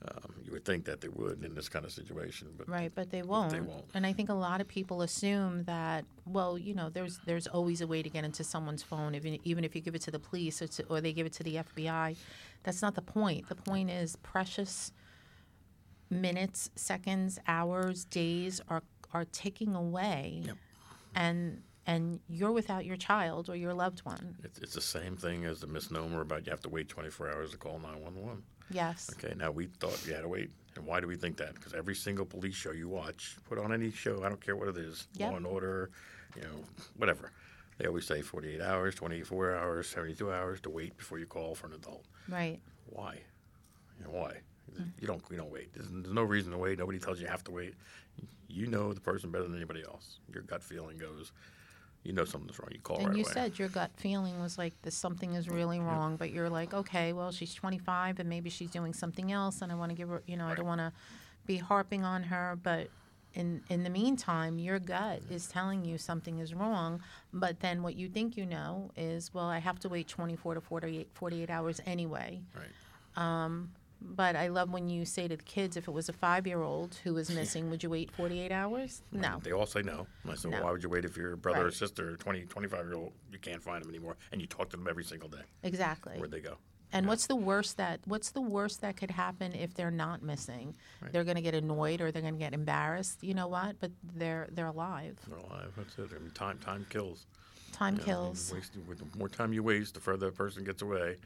Um, 0.00 0.32
you 0.44 0.52
would 0.52 0.64
think 0.64 0.84
that 0.84 1.00
they 1.00 1.08
would 1.08 1.42
in 1.42 1.56
this 1.56 1.68
kind 1.68 1.84
of 1.84 1.90
situation, 1.90 2.46
but 2.56 2.68
Right, 2.68 2.92
but 2.94 3.10
they 3.10 3.22
won't. 3.22 3.50
They 3.50 3.60
won't. 3.60 3.84
And 3.94 4.06
I 4.06 4.12
think 4.12 4.28
a 4.28 4.34
lot 4.34 4.60
of 4.60 4.68
people 4.68 5.02
assume 5.02 5.64
that, 5.64 6.04
well, 6.24 6.56
you 6.56 6.72
know, 6.72 6.88
there's 6.88 7.18
there's 7.26 7.48
always 7.48 7.80
a 7.80 7.86
way 7.86 8.04
to 8.04 8.08
get 8.08 8.22
into 8.24 8.44
someone's 8.44 8.82
phone, 8.84 9.16
even 9.16 9.38
even 9.42 9.64
if 9.64 9.74
you 9.74 9.80
give 9.80 9.96
it 9.96 10.02
to 10.02 10.12
the 10.12 10.20
police 10.20 10.62
or, 10.62 10.68
to, 10.68 10.84
or 10.84 11.00
they 11.00 11.12
give 11.12 11.26
it 11.26 11.32
to 11.32 11.42
the 11.42 11.56
FBI. 11.56 12.14
That's 12.62 12.82
not 12.82 12.94
the 12.94 13.02
point. 13.02 13.48
The 13.48 13.54
point 13.54 13.90
is 13.90 14.16
precious 14.16 14.92
minutes, 16.10 16.70
seconds, 16.74 17.38
hours, 17.46 18.04
days 18.04 18.60
are 18.68 18.82
are 19.14 19.24
ticking 19.24 19.74
away, 19.74 20.42
Yep. 20.44 20.56
and 21.14 21.62
and 21.86 22.20
you're 22.28 22.52
without 22.52 22.84
your 22.84 22.96
child 22.96 23.48
or 23.48 23.56
your 23.56 23.72
loved 23.72 24.00
one. 24.00 24.36
it's, 24.44 24.58
it's 24.58 24.74
the 24.74 24.80
same 24.82 25.16
thing 25.16 25.46
as 25.46 25.60
the 25.60 25.66
misnomer 25.66 26.20
about 26.20 26.44
you 26.44 26.50
have 26.50 26.60
to 26.60 26.68
wait 26.68 26.86
24 26.90 27.30
hours 27.30 27.50
to 27.52 27.56
call 27.56 27.78
911. 27.78 28.42
Yes. 28.70 29.10
Okay, 29.14 29.32
now 29.34 29.50
we 29.50 29.68
thought 29.80 29.98
you 30.06 30.12
had 30.12 30.20
to 30.22 30.28
wait. 30.28 30.50
And 30.76 30.84
why 30.84 31.00
do 31.00 31.06
we 31.06 31.16
think 31.16 31.38
that? 31.38 31.54
Because 31.54 31.72
every 31.72 31.94
single 31.94 32.26
police 32.26 32.54
show 32.54 32.72
you 32.72 32.90
watch, 32.90 33.36
put 33.48 33.58
on 33.58 33.72
any 33.72 33.90
show, 33.90 34.22
I 34.22 34.28
don't 34.28 34.40
care 34.44 34.54
what 34.54 34.68
it 34.68 34.76
is, 34.76 35.06
Yep. 35.14 35.30
Law 35.30 35.36
and 35.38 35.46
Order, 35.46 35.90
you 36.36 36.42
know, 36.42 36.62
whatever. 36.98 37.32
They 37.78 37.86
always 37.86 38.06
say 38.06 38.22
48 38.22 38.60
hours, 38.60 38.94
24 38.96 39.56
hours, 39.56 39.88
72 39.88 40.32
hours 40.32 40.60
to 40.62 40.70
wait 40.70 40.96
before 40.96 41.18
you 41.18 41.26
call 41.26 41.54
for 41.54 41.68
an 41.68 41.74
adult. 41.74 42.04
Right. 42.28 42.58
Why? 42.86 43.20
You 43.98 44.04
know, 44.04 44.10
why? 44.10 44.38
You 45.00 45.06
don't. 45.06 45.22
You 45.30 45.36
don't 45.36 45.50
wait. 45.50 45.72
There's, 45.74 45.88
there's 45.90 46.12
no 46.14 46.22
reason 46.22 46.52
to 46.52 46.58
wait. 46.58 46.78
Nobody 46.78 46.98
tells 46.98 47.18
you 47.18 47.24
you 47.24 47.30
have 47.30 47.42
to 47.44 47.50
wait. 47.50 47.74
You 48.48 48.66
know 48.66 48.92
the 48.92 49.00
person 49.00 49.30
better 49.30 49.44
than 49.44 49.56
anybody 49.56 49.82
else. 49.84 50.18
Your 50.32 50.42
gut 50.42 50.62
feeling 50.62 50.98
goes. 50.98 51.32
You 52.04 52.12
know 52.12 52.24
something's 52.24 52.58
wrong. 52.58 52.68
You 52.72 52.78
call 52.80 52.98
And 52.98 53.08
right 53.08 53.16
you 53.16 53.24
away. 53.24 53.32
said 53.32 53.58
your 53.58 53.68
gut 53.68 53.90
feeling 53.96 54.40
was 54.40 54.56
like 54.56 54.74
this 54.82 54.94
something 54.94 55.34
is 55.34 55.48
really 55.48 55.80
wrong, 55.80 56.16
but 56.16 56.30
you're 56.30 56.48
like, 56.48 56.72
okay, 56.74 57.12
well, 57.12 57.32
she's 57.32 57.52
25 57.54 58.20
and 58.20 58.28
maybe 58.28 58.50
she's 58.50 58.70
doing 58.70 58.94
something 58.94 59.32
else, 59.32 59.62
and 59.62 59.72
I 59.72 59.74
want 59.74 59.90
to 59.90 59.96
give 59.96 60.08
her, 60.08 60.22
you 60.26 60.36
know, 60.36 60.46
I 60.46 60.54
don't 60.54 60.66
want 60.66 60.80
to 60.80 60.92
be 61.44 61.56
harping 61.56 62.04
on 62.04 62.22
her, 62.24 62.56
but 62.62 62.88
in 63.38 63.62
in 63.70 63.84
the 63.84 63.90
meantime, 63.90 64.58
your 64.58 64.78
gut 64.78 65.22
is 65.30 65.46
telling 65.46 65.84
you 65.84 65.96
something 65.96 66.38
is 66.40 66.52
wrong, 66.54 67.00
but 67.32 67.60
then 67.60 67.82
what 67.82 67.94
you 67.96 68.08
think 68.08 68.36
you 68.36 68.44
know 68.44 68.90
is, 68.96 69.32
well, 69.32 69.46
I 69.46 69.58
have 69.58 69.78
to 69.80 69.88
wait 69.88 70.08
24 70.08 70.54
to 70.56 70.60
48, 70.60 71.08
48 71.14 71.48
hours 71.50 71.80
anyway. 71.86 72.40
right. 72.54 72.66
Um, 73.16 73.70
but 74.00 74.36
I 74.36 74.46
love 74.46 74.70
when 74.70 74.88
you 74.88 75.04
say 75.04 75.26
to 75.26 75.36
the 75.36 75.42
kids, 75.42 75.76
if 75.76 75.88
it 75.88 75.90
was 75.90 76.08
a 76.08 76.12
five 76.12 76.46
year 76.46 76.62
old 76.62 77.00
who 77.02 77.14
was 77.14 77.30
missing, 77.34 77.68
would 77.70 77.82
you 77.82 77.90
wait 77.90 78.10
48 78.12 78.52
hours? 78.52 79.02
No. 79.12 79.40
They 79.42 79.50
all 79.52 79.66
say 79.66 79.82
no. 79.82 80.06
I 80.28 80.34
said, 80.36 80.52
No. 80.52 80.62
why 80.62 80.70
would 80.70 80.82
you 80.84 80.88
wait 80.88 81.04
if 81.04 81.16
your 81.16 81.34
brother 81.34 81.62
or 81.62 81.64
Right. 81.64 81.72
sister, 81.72 82.16
20, 82.16 82.42
25 82.42 82.84
year 82.86 82.94
old, 82.94 83.12
you 83.32 83.38
can't 83.40 83.60
find 83.62 83.82
them 83.82 83.88
anymore, 83.90 84.16
and 84.30 84.40
you 84.40 84.46
talk 84.46 84.70
to 84.70 84.76
them 84.76 84.86
every 84.88 85.02
single 85.04 85.28
day? 85.28 85.42
Exactly. 85.64 86.14
Where'd 86.16 86.30
they 86.30 86.40
go? 86.40 86.58
And 86.92 87.06
what's 87.06 87.26
the 87.26 87.36
worst 87.36 87.76
that 87.76 88.00
what's 88.06 88.30
the 88.30 88.40
worst 88.40 88.80
that 88.80 88.96
could 88.96 89.10
happen 89.10 89.52
if 89.54 89.74
they're 89.74 89.90
not 89.90 90.22
missing? 90.22 90.74
Right. 91.02 91.12
They're 91.12 91.24
going 91.24 91.36
to 91.36 91.42
get 91.42 91.54
annoyed 91.54 92.00
or 92.00 92.10
they're 92.10 92.22
going 92.22 92.34
to 92.34 92.38
get 92.40 92.54
embarrassed. 92.54 93.22
You 93.22 93.34
know 93.34 93.48
what? 93.48 93.76
But 93.80 93.90
they're 94.14 94.48
they're 94.52 94.66
alive. 94.66 95.18
They're 95.28 95.38
alive. 95.38 95.72
That's 95.76 95.98
it. 95.98 96.16
I 96.16 96.18
mean, 96.18 96.30
time 96.30 96.58
time 96.58 96.86
kills. 96.90 97.26
Time 97.72 97.94
You 97.94 97.98
know, 98.00 98.04
kills. 98.06 98.52
waste- 98.54 98.72
the 98.74 99.18
more 99.18 99.28
time 99.28 99.52
you 99.52 99.62
waste, 99.62 99.94
the 99.94 100.00
further 100.00 100.28
a 100.28 100.32
person 100.32 100.64
gets 100.64 100.82
away. 100.82 101.16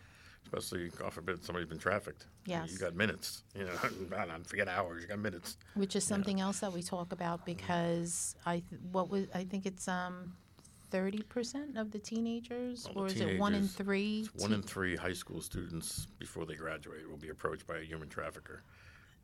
Especially, 0.44 0.88
God 0.98 1.12
forbid, 1.12 1.44
somebody's 1.44 1.68
been 1.68 1.78
trafficked. 1.78 2.26
You 2.46 2.54
know, 2.56 2.62
Yes. 2.62 2.72
You 2.72 2.78
got 2.78 2.96
minutes. 2.96 3.44
You 3.56 3.64
know, 3.64 3.70
I 4.18 4.26
don't 4.26 4.44
forget 4.46 4.66
hours. 4.68 5.02
You 5.02 5.08
got 5.08 5.20
minutes. 5.20 5.56
Which 5.74 5.94
is 5.94 6.02
something 6.04 6.40
else 6.40 6.58
that 6.58 6.72
we 6.72 6.82
talk 6.82 7.12
about 7.12 7.46
because 7.46 8.34
I 8.44 8.54
th- 8.68 8.82
what 8.90 9.08
was 9.08 9.26
I 9.32 9.44
think 9.44 9.64
it's 9.66 9.86
um 9.86 10.34
thirty 10.92 11.22
percent 11.22 11.76
of 11.76 11.90
the 11.90 11.98
teenagers, 11.98 12.86
Well, 12.94 13.06
or 13.06 13.08
the 13.08 13.14
is 13.14 13.20
it 13.22 13.38
one 13.40 13.54
in 13.54 13.66
three? 13.66 14.28
One 14.36 14.52
in 14.52 14.62
three 14.62 14.94
high 14.94 15.14
school 15.14 15.40
students 15.40 16.06
before 16.18 16.44
they 16.46 16.54
graduate 16.54 17.08
will 17.10 17.16
be 17.16 17.30
approached 17.30 17.66
by 17.66 17.78
a 17.78 17.82
human 17.82 18.08
trafficker. 18.08 18.62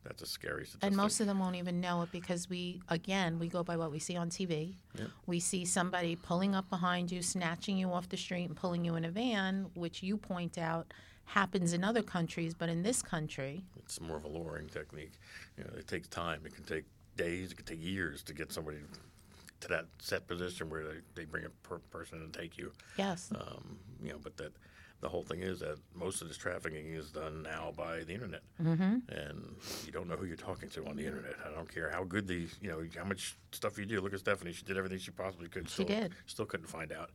That's 0.03 0.21
a 0.21 0.25
scary 0.25 0.65
statistic. 0.65 0.87
and 0.87 0.95
most 0.95 1.19
of 1.19 1.27
them 1.27 1.39
won't 1.39 1.57
even 1.57 1.81
know 1.81 2.01
it 2.03 2.11
because 2.13 2.49
we, 2.49 2.81
again, 2.87 3.37
we 3.37 3.49
go 3.49 3.63
by 3.63 3.75
what 3.75 3.91
we 3.91 3.99
see 3.99 4.15
on 4.15 4.29
TV. 4.29 4.75
Yep. 4.97 5.07
We 5.27 5.41
see 5.41 5.65
somebody 5.65 6.15
pulling 6.15 6.55
up 6.55 6.69
behind 6.69 7.11
you, 7.11 7.21
snatching 7.21 7.77
you 7.77 7.91
off 7.91 8.07
the 8.07 8.15
street, 8.15 8.45
and 8.45 8.55
pulling 8.55 8.85
you 8.85 8.95
in 8.95 9.03
a 9.03 9.11
van, 9.11 9.67
which 9.73 10.01
you 10.01 10.15
point 10.15 10.57
out 10.57 10.93
happens 11.25 11.73
in 11.73 11.83
other 11.83 12.01
countries, 12.01 12.53
but 12.53 12.69
in 12.69 12.81
this 12.81 13.01
country, 13.01 13.63
it's 13.77 13.99
more 13.99 14.17
of 14.17 14.23
a 14.23 14.27
luring 14.29 14.67
technique. 14.69 15.11
You 15.57 15.65
know, 15.65 15.71
it 15.77 15.87
takes 15.87 16.07
time. 16.07 16.41
It 16.45 16.55
can 16.55 16.63
take 16.63 16.85
days. 17.17 17.51
It 17.51 17.55
can 17.57 17.65
take 17.65 17.83
years 17.83 18.23
to 18.23 18.33
get 18.33 18.51
somebody 18.53 18.77
to 19.61 19.67
that 19.69 19.85
set 19.99 20.27
position 20.27 20.69
where 20.69 20.83
they, 20.85 20.99
they 21.15 21.25
bring 21.25 21.45
a 21.45 21.49
per- 21.67 21.79
person 21.91 22.19
and 22.21 22.33
take 22.33 22.57
you. 22.57 22.71
yes, 22.97 23.29
Um, 23.35 23.77
you 24.01 24.09
know, 24.11 24.19
but 24.23 24.37
that 24.37 24.53
the 25.01 25.07
whole 25.09 25.23
thing 25.23 25.39
is 25.41 25.59
that 25.61 25.77
most 25.95 26.21
of 26.21 26.27
this 26.27 26.35
trafficking 26.37 26.87
is 26.93 27.09
done 27.11 27.41
now 27.43 27.71
by 27.75 28.03
the 28.03 28.13
internet, 28.13 28.41
mm-hmm. 28.61 28.97
and 29.09 29.55
you 29.85 29.91
don't 29.93 30.07
know 30.09 30.15
who 30.17 30.25
you're 30.25 30.35
talking 30.35 30.67
to 30.69 30.85
on 30.87 30.95
the 30.97 31.05
internet. 31.05 31.35
I 31.45 31.53
don't 31.55 31.73
care 31.73 31.89
how 31.89 32.03
good 32.03 32.27
these, 32.27 32.57
you 32.61 32.69
know 32.69 32.83
how 32.97 33.05
much 33.05 33.37
stuff 33.53 33.77
you 33.77 33.85
do. 33.85 34.01
Look 34.01 34.13
at 34.13 34.19
Stephanie; 34.19 34.51
she 34.51 34.63
did 34.65 34.75
everything 34.77 34.99
she 34.99 35.11
possibly 35.11 35.47
could. 35.47 35.69
She 35.69 35.73
still, 35.83 35.85
did. 35.85 36.11
Still 36.25 36.45
couldn't 36.45 36.67
find 36.67 36.91
out, 36.91 37.11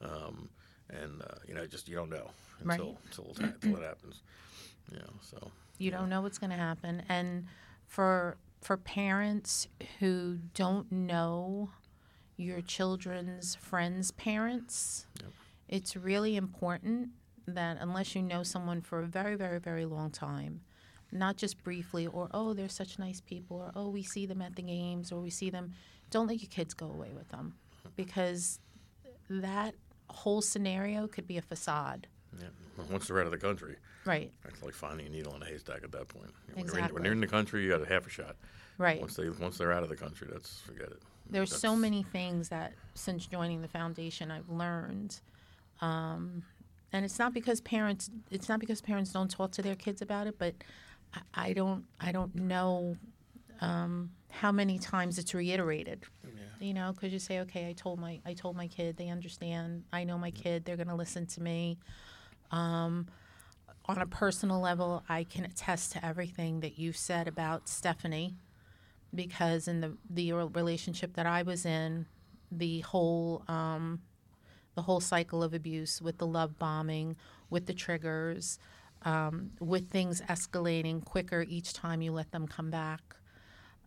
um, 0.00 0.48
and 0.88 1.20
uh, 1.22 1.34
you 1.46 1.54
know, 1.54 1.66
just 1.66 1.88
you 1.88 1.96
don't 1.96 2.08
know 2.10 2.30
Right. 2.62 2.78
until 2.80 2.98
until, 3.04 3.24
it- 3.44 3.54
until 3.62 3.76
it 3.76 3.82
happens. 3.82 4.22
You 4.90 4.98
know, 5.00 5.12
so 5.20 5.50
you 5.78 5.90
don't 5.90 6.08
know 6.08 6.22
what's 6.22 6.38
going 6.38 6.50
to 6.50 6.56
happen, 6.56 7.02
and 7.08 7.46
for 7.86 8.38
for 8.62 8.78
parents 8.78 9.68
who 10.00 10.38
don't 10.54 10.90
know 10.90 11.68
your 12.36 12.60
children's 12.60 13.54
friends' 13.54 14.10
parents, 14.12 15.06
Yep. 15.22 15.30
it's 15.68 15.96
really 15.96 16.36
important 16.36 17.10
that 17.46 17.78
unless 17.80 18.14
you 18.14 18.22
know 18.22 18.42
someone 18.42 18.80
for 18.82 19.00
a 19.00 19.06
very, 19.06 19.36
very, 19.36 19.58
very 19.60 19.84
long 19.84 20.10
time, 20.10 20.60
not 21.12 21.36
just 21.36 21.62
briefly, 21.62 22.06
or 22.06 22.28
oh, 22.32 22.52
they're 22.52 22.68
such 22.68 22.98
nice 22.98 23.20
people, 23.20 23.58
or 23.58 23.72
oh, 23.76 23.88
we 23.88 24.02
see 24.02 24.26
them 24.26 24.42
at 24.42 24.56
the 24.56 24.62
games, 24.62 25.12
or 25.12 25.20
we 25.20 25.30
see 25.30 25.50
them, 25.50 25.72
don't 26.10 26.26
let 26.26 26.40
your 26.42 26.50
kids 26.50 26.74
go 26.74 26.86
away 26.90 27.12
with 27.14 27.28
them 27.28 27.54
because 27.94 28.58
that 29.30 29.74
whole 30.08 30.42
scenario 30.42 31.06
could 31.06 31.26
be 31.26 31.36
a 31.38 31.42
facade. 31.42 32.06
yeah. 32.38 32.48
once 32.90 33.06
they're 33.08 33.18
out 33.20 33.26
of 33.26 33.32
the 33.32 33.38
country, 33.38 33.76
Right, 34.04 34.30
it's 34.46 34.62
like 34.62 34.74
finding 34.74 35.06
a 35.06 35.10
needle 35.10 35.34
in 35.34 35.42
a 35.42 35.46
haystack 35.46 35.82
at 35.82 35.90
that 35.92 36.06
point. 36.08 36.30
When, 36.52 36.58
you're 36.58 36.58
in, 36.58 36.60
Exactly. 36.64 36.94
when 36.94 37.04
you're 37.04 37.12
in 37.14 37.20
the 37.20 37.26
country, 37.26 37.64
you 37.64 37.70
got 37.70 37.82
a 37.82 37.86
half 37.88 38.06
a 38.06 38.10
shot. 38.10 38.36
right. 38.78 39.00
Once 39.00 39.16
they 39.16 39.28
once 39.30 39.58
they're 39.58 39.72
out 39.72 39.82
of 39.82 39.88
the 39.88 39.96
country, 39.96 40.28
that's 40.30 40.60
forget 40.60 40.88
it. 40.90 41.02
There's 41.30 41.54
so 41.54 41.74
many 41.74 42.02
things 42.02 42.48
that 42.50 42.72
since 42.94 43.26
joining 43.26 43.62
the 43.62 43.68
foundation 43.68 44.30
I've 44.30 44.48
learned. 44.48 45.20
Um, 45.80 46.42
and 46.92 47.04
it's 47.04 47.18
not 47.18 47.34
because 47.34 47.60
parents 47.60 48.10
it's 48.30 48.48
not 48.48 48.60
because 48.60 48.80
parents 48.80 49.12
don't 49.12 49.30
talk 49.30 49.52
to 49.52 49.62
their 49.62 49.74
kids 49.74 50.02
about 50.02 50.26
it, 50.26 50.38
but 50.38 50.54
I, 51.14 51.48
I 51.48 51.52
don't 51.52 51.84
I 52.00 52.12
don't 52.12 52.34
know 52.34 52.96
um, 53.60 54.10
how 54.30 54.52
many 54.52 54.78
times 54.78 55.18
it's 55.18 55.34
reiterated. 55.34 56.04
You 56.58 56.72
know, 56.72 56.92
because 56.92 57.12
you 57.12 57.18
say, 57.18 57.40
okay, 57.40 57.68
I 57.68 57.72
told 57.74 57.98
my 57.98 58.20
I 58.24 58.32
told 58.32 58.56
my 58.56 58.66
kid, 58.66 58.96
they 58.96 59.08
understand. 59.08 59.84
I 59.92 60.04
know 60.04 60.16
my 60.16 60.30
kid, 60.30 60.64
they're 60.64 60.76
going 60.76 60.88
to 60.88 60.94
listen 60.94 61.26
to 61.26 61.42
me. 61.42 61.78
Um, 62.50 63.08
on 63.86 63.98
a 63.98 64.06
personal 64.06 64.60
level, 64.60 65.04
I 65.08 65.24
can 65.24 65.44
attest 65.44 65.92
to 65.92 66.04
everything 66.04 66.60
that 66.60 66.78
you've 66.78 66.96
said 66.96 67.28
about 67.28 67.68
Stephanie 67.68 68.34
because 69.16 69.66
in 69.66 69.80
the 69.80 69.96
the 70.08 70.32
relationship 70.32 71.14
that 71.14 71.26
I 71.26 71.42
was 71.42 71.66
in, 71.66 72.06
the 72.52 72.80
whole 72.80 73.42
um, 73.48 74.00
the 74.74 74.82
whole 74.82 75.00
cycle 75.00 75.42
of 75.42 75.54
abuse 75.54 76.00
with 76.00 76.18
the 76.18 76.26
love 76.26 76.58
bombing, 76.58 77.16
with 77.50 77.66
the 77.66 77.74
triggers, 77.74 78.58
um, 79.02 79.50
with 79.58 79.90
things 79.90 80.20
escalating 80.22 81.04
quicker 81.04 81.44
each 81.48 81.72
time 81.72 82.02
you 82.02 82.12
let 82.12 82.30
them 82.30 82.46
come 82.46 82.70
back, 82.70 83.00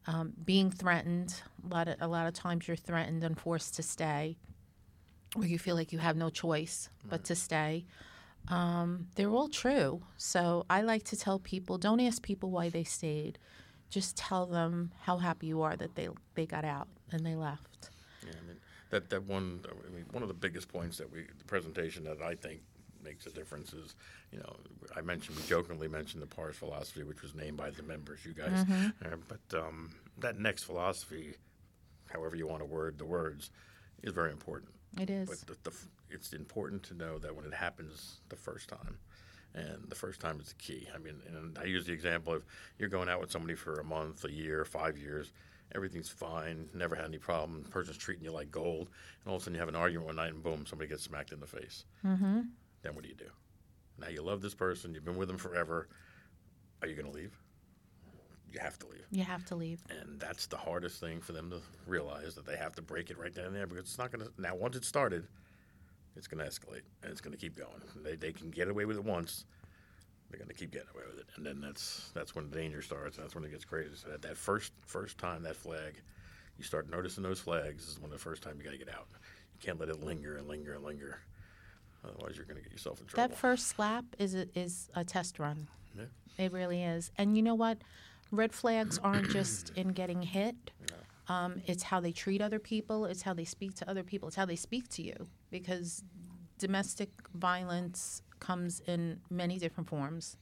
um, 0.07 0.33
being 0.43 0.71
threatened. 0.71 1.41
A 1.63 1.73
lot 1.73 1.87
of 1.87 1.95
a 2.01 2.07
lot 2.07 2.27
of 2.27 2.33
times 2.33 2.67
you're 2.67 2.77
threatened 2.77 3.23
and 3.23 3.39
forced 3.39 3.75
to 3.75 3.83
stay, 3.83 4.37
or 5.35 5.45
you 5.45 5.59
feel 5.59 5.75
like 5.75 5.93
you 5.93 5.99
have 5.99 6.17
no 6.17 6.29
choice 6.29 6.89
but 7.07 7.23
to 7.25 7.35
stay. 7.35 7.85
Um, 8.47 9.07
they're 9.15 9.29
all 9.29 9.49
true. 9.49 10.01
So 10.17 10.65
I 10.69 10.81
like 10.81 11.03
to 11.05 11.17
tell 11.17 11.39
people, 11.39 11.77
don't 11.77 11.99
ask 11.99 12.21
people 12.23 12.49
why 12.49 12.69
they 12.69 12.83
stayed 12.83 13.37
just 13.89 14.17
tell 14.17 14.45
them 14.45 14.91
how 15.01 15.17
happy 15.17 15.47
you 15.47 15.61
are 15.61 15.75
that 15.75 15.95
they 15.95 16.09
they 16.35 16.45
got 16.45 16.65
out 16.65 16.87
and 17.11 17.25
they 17.25 17.35
left. 17.35 17.89
Yeah, 18.25 18.33
I 18.41 18.47
mean 18.47 18.57
that 18.89 19.09
that 19.09 19.23
one. 19.23 19.61
I 19.67 19.93
mean, 19.93 20.05
one 20.11 20.23
of 20.23 20.29
the 20.29 20.35
biggest 20.35 20.71
points 20.71 20.97
that 20.97 21.11
we 21.11 21.23
the 21.37 21.45
presentation 21.45 22.03
that 22.05 22.21
I 22.21 22.35
think 22.35 22.61
makes 23.03 23.25
a 23.25 23.29
difference 23.29 23.73
is, 23.73 23.95
you 24.31 24.39
know, 24.39 24.55
I 24.95 25.01
mentioned 25.01 25.37
we 25.37 25.43
jokingly 25.43 25.87
mentioned 25.87 26.21
the 26.21 26.27
Parze 26.27 26.55
philosophy, 26.55 27.03
which 27.03 27.21
was 27.21 27.33
named 27.33 27.57
by 27.57 27.69
the 27.69 27.83
members, 27.83 28.25
you 28.25 28.33
guys. 28.33 28.65
Uh, 29.03 29.15
but 29.27 29.57
um, 29.57 29.91
that 30.17 30.37
next 30.39 30.63
philosophy, 30.63 31.35
however 32.11 32.35
you 32.35 32.47
want 32.47 32.59
to 32.59 32.65
word 32.65 32.97
the 32.97 33.05
words, 33.05 33.51
is 34.03 34.13
very 34.13 34.31
important. 34.31 34.71
It 34.99 35.09
is. 35.09 35.29
But 35.29 35.39
the, 35.63 35.69
the, 35.69 35.75
it's 36.09 36.33
important 36.33 36.83
to 36.83 36.93
know 36.93 37.19
that 37.19 37.35
when 37.35 37.45
it 37.45 37.53
happens 37.53 38.19
the 38.29 38.35
first 38.35 38.67
time, 38.69 38.97
and 39.53 39.89
the 39.89 39.95
first 39.95 40.19
time 40.19 40.39
is 40.39 40.49
the 40.49 40.55
key. 40.55 40.87
I 40.93 40.97
mean, 40.97 41.15
and 41.27 41.57
I 41.57 41.65
use 41.65 41.85
the 41.85 41.93
example 41.93 42.33
of 42.33 42.43
you're 42.77 42.89
going 42.89 43.09
out 43.09 43.19
with 43.19 43.31
somebody 43.31 43.55
for 43.55 43.79
a 43.79 43.83
month, 43.83 44.25
a 44.25 44.31
year, 44.31 44.65
five 44.65 44.97
years, 44.97 45.31
everything's 45.75 46.09
fine, 46.09 46.67
never 46.73 46.95
had 46.95 47.05
any 47.05 47.17
problem, 47.17 47.63
the 47.63 47.69
person's 47.69 47.97
treating 47.97 48.23
you 48.23 48.31
like 48.31 48.51
gold, 48.51 48.89
and 49.23 49.29
all 49.29 49.35
of 49.35 49.41
a 49.41 49.43
sudden 49.43 49.55
you 49.55 49.59
have 49.59 49.69
an 49.69 49.75
argument 49.75 50.07
one 50.07 50.15
night 50.15 50.33
and 50.33 50.43
boom, 50.43 50.65
somebody 50.65 50.89
gets 50.89 51.03
smacked 51.03 51.31
in 51.31 51.39
the 51.39 51.47
face. 51.47 51.85
mm-hmm. 52.05 52.41
Then 52.81 52.95
what 52.95 53.03
do 53.03 53.09
you 53.09 53.15
do? 53.15 53.29
Now 53.99 54.07
you 54.07 54.21
love 54.21 54.41
this 54.41 54.55
person, 54.55 54.93
you've 54.93 55.05
been 55.05 55.17
with 55.17 55.27
them 55.27 55.37
forever. 55.37 55.89
Are 56.81 56.87
you 56.87 56.95
going 56.95 57.11
to 57.11 57.15
leave? 57.15 57.37
You 58.51 58.59
have 58.59 58.79
to 58.79 58.87
leave. 58.87 59.05
You 59.11 59.23
have 59.23 59.45
to 59.45 59.55
leave. 59.55 59.79
And 59.89 60.19
that's 60.19 60.47
the 60.47 60.57
hardest 60.57 60.99
thing 60.99 61.21
for 61.21 61.33
them 61.33 61.51
to 61.51 61.59
realize 61.85 62.35
that 62.35 62.45
they 62.45 62.55
have 62.55 62.73
to 62.75 62.81
break 62.81 63.11
it 63.11 63.17
right 63.17 63.33
down 63.33 63.47
and 63.47 63.55
there 63.55 63.67
because 63.67 63.83
it's 63.83 63.97
not 63.97 64.11
going 64.11 64.25
to. 64.25 64.31
Now, 64.41 64.55
once 64.55 64.75
it 64.75 64.85
started, 64.85 65.27
it's 66.15 66.27
going 66.27 66.43
to 66.43 66.49
escalate 66.49 66.81
and 67.03 67.11
it's 67.11 67.21
going 67.21 67.33
to 67.33 67.37
keep 67.37 67.57
going. 67.57 67.81
They, 68.03 68.15
they 68.15 68.31
can 68.31 68.49
get 68.49 68.67
away 68.67 68.85
with 68.85 68.97
it 68.97 69.03
once, 69.03 69.45
they're 70.29 70.37
going 70.37 70.49
to 70.49 70.53
keep 70.53 70.71
getting 70.71 70.89
away 70.93 71.03
with 71.09 71.19
it, 71.19 71.25
and 71.35 71.45
then 71.45 71.59
that's 71.59 72.11
that's 72.13 72.35
when 72.35 72.49
the 72.49 72.55
danger 72.55 72.81
starts. 72.81 73.17
That's 73.17 73.33
when 73.33 73.43
it 73.43 73.51
gets 73.51 73.65
crazy. 73.65 73.95
So 73.95 74.09
that, 74.09 74.21
that 74.21 74.37
first 74.37 74.73
first 74.85 75.17
time 75.17 75.43
that 75.43 75.55
flag, 75.55 75.95
you 76.57 76.63
start 76.63 76.89
noticing 76.89 77.23
those 77.23 77.39
flags. 77.39 77.87
Is 77.87 77.99
when 77.99 78.11
the 78.11 78.17
first 78.17 78.43
time 78.43 78.55
you 78.57 78.63
got 78.63 78.71
to 78.71 78.77
get 78.77 78.89
out. 78.89 79.07
You 79.11 79.59
can't 79.59 79.79
let 79.79 79.89
it 79.89 80.03
linger 80.03 80.37
and 80.37 80.47
linger 80.47 80.73
and 80.73 80.83
linger. 80.83 81.19
Otherwise, 82.05 82.37
you're 82.37 82.45
going 82.45 82.57
to 82.57 82.63
get 82.63 82.71
yourself 82.71 83.01
in 83.01 83.07
trouble. 83.07 83.27
That 83.27 83.37
first 83.37 83.67
slap 83.67 84.05
is 84.17 84.35
a, 84.35 84.47
is 84.57 84.89
a 84.95 85.03
test 85.03 85.37
run. 85.37 85.67
Yeah. 85.97 86.05
It 86.37 86.53
really 86.53 86.81
is. 86.81 87.11
And 87.17 87.35
you 87.35 87.43
know 87.43 87.55
what? 87.55 87.79
Red 88.31 88.53
flags 88.53 88.99
aren't 88.99 89.29
just 89.31 89.71
in 89.75 89.89
getting 89.89 90.21
hit. 90.21 90.55
Um, 91.29 91.61
it's 91.65 91.83
how 91.83 91.99
they 91.99 92.11
treat 92.11 92.41
other 92.41 92.59
people. 92.59 93.05
It's 93.05 93.21
how 93.21 93.33
they 93.33 93.45
speak 93.45 93.75
to 93.75 93.89
other 93.89 94.03
people. 94.03 94.27
It's 94.27 94.35
how 94.35 94.45
they 94.45 94.55
speak 94.55 94.89
to 94.89 95.03
you. 95.03 95.15
Because 95.51 96.03
domestic 96.57 97.09
violence 97.35 98.21
comes 98.39 98.81
in 98.87 99.21
many 99.29 99.59
different 99.59 99.87
forms, 99.87 100.37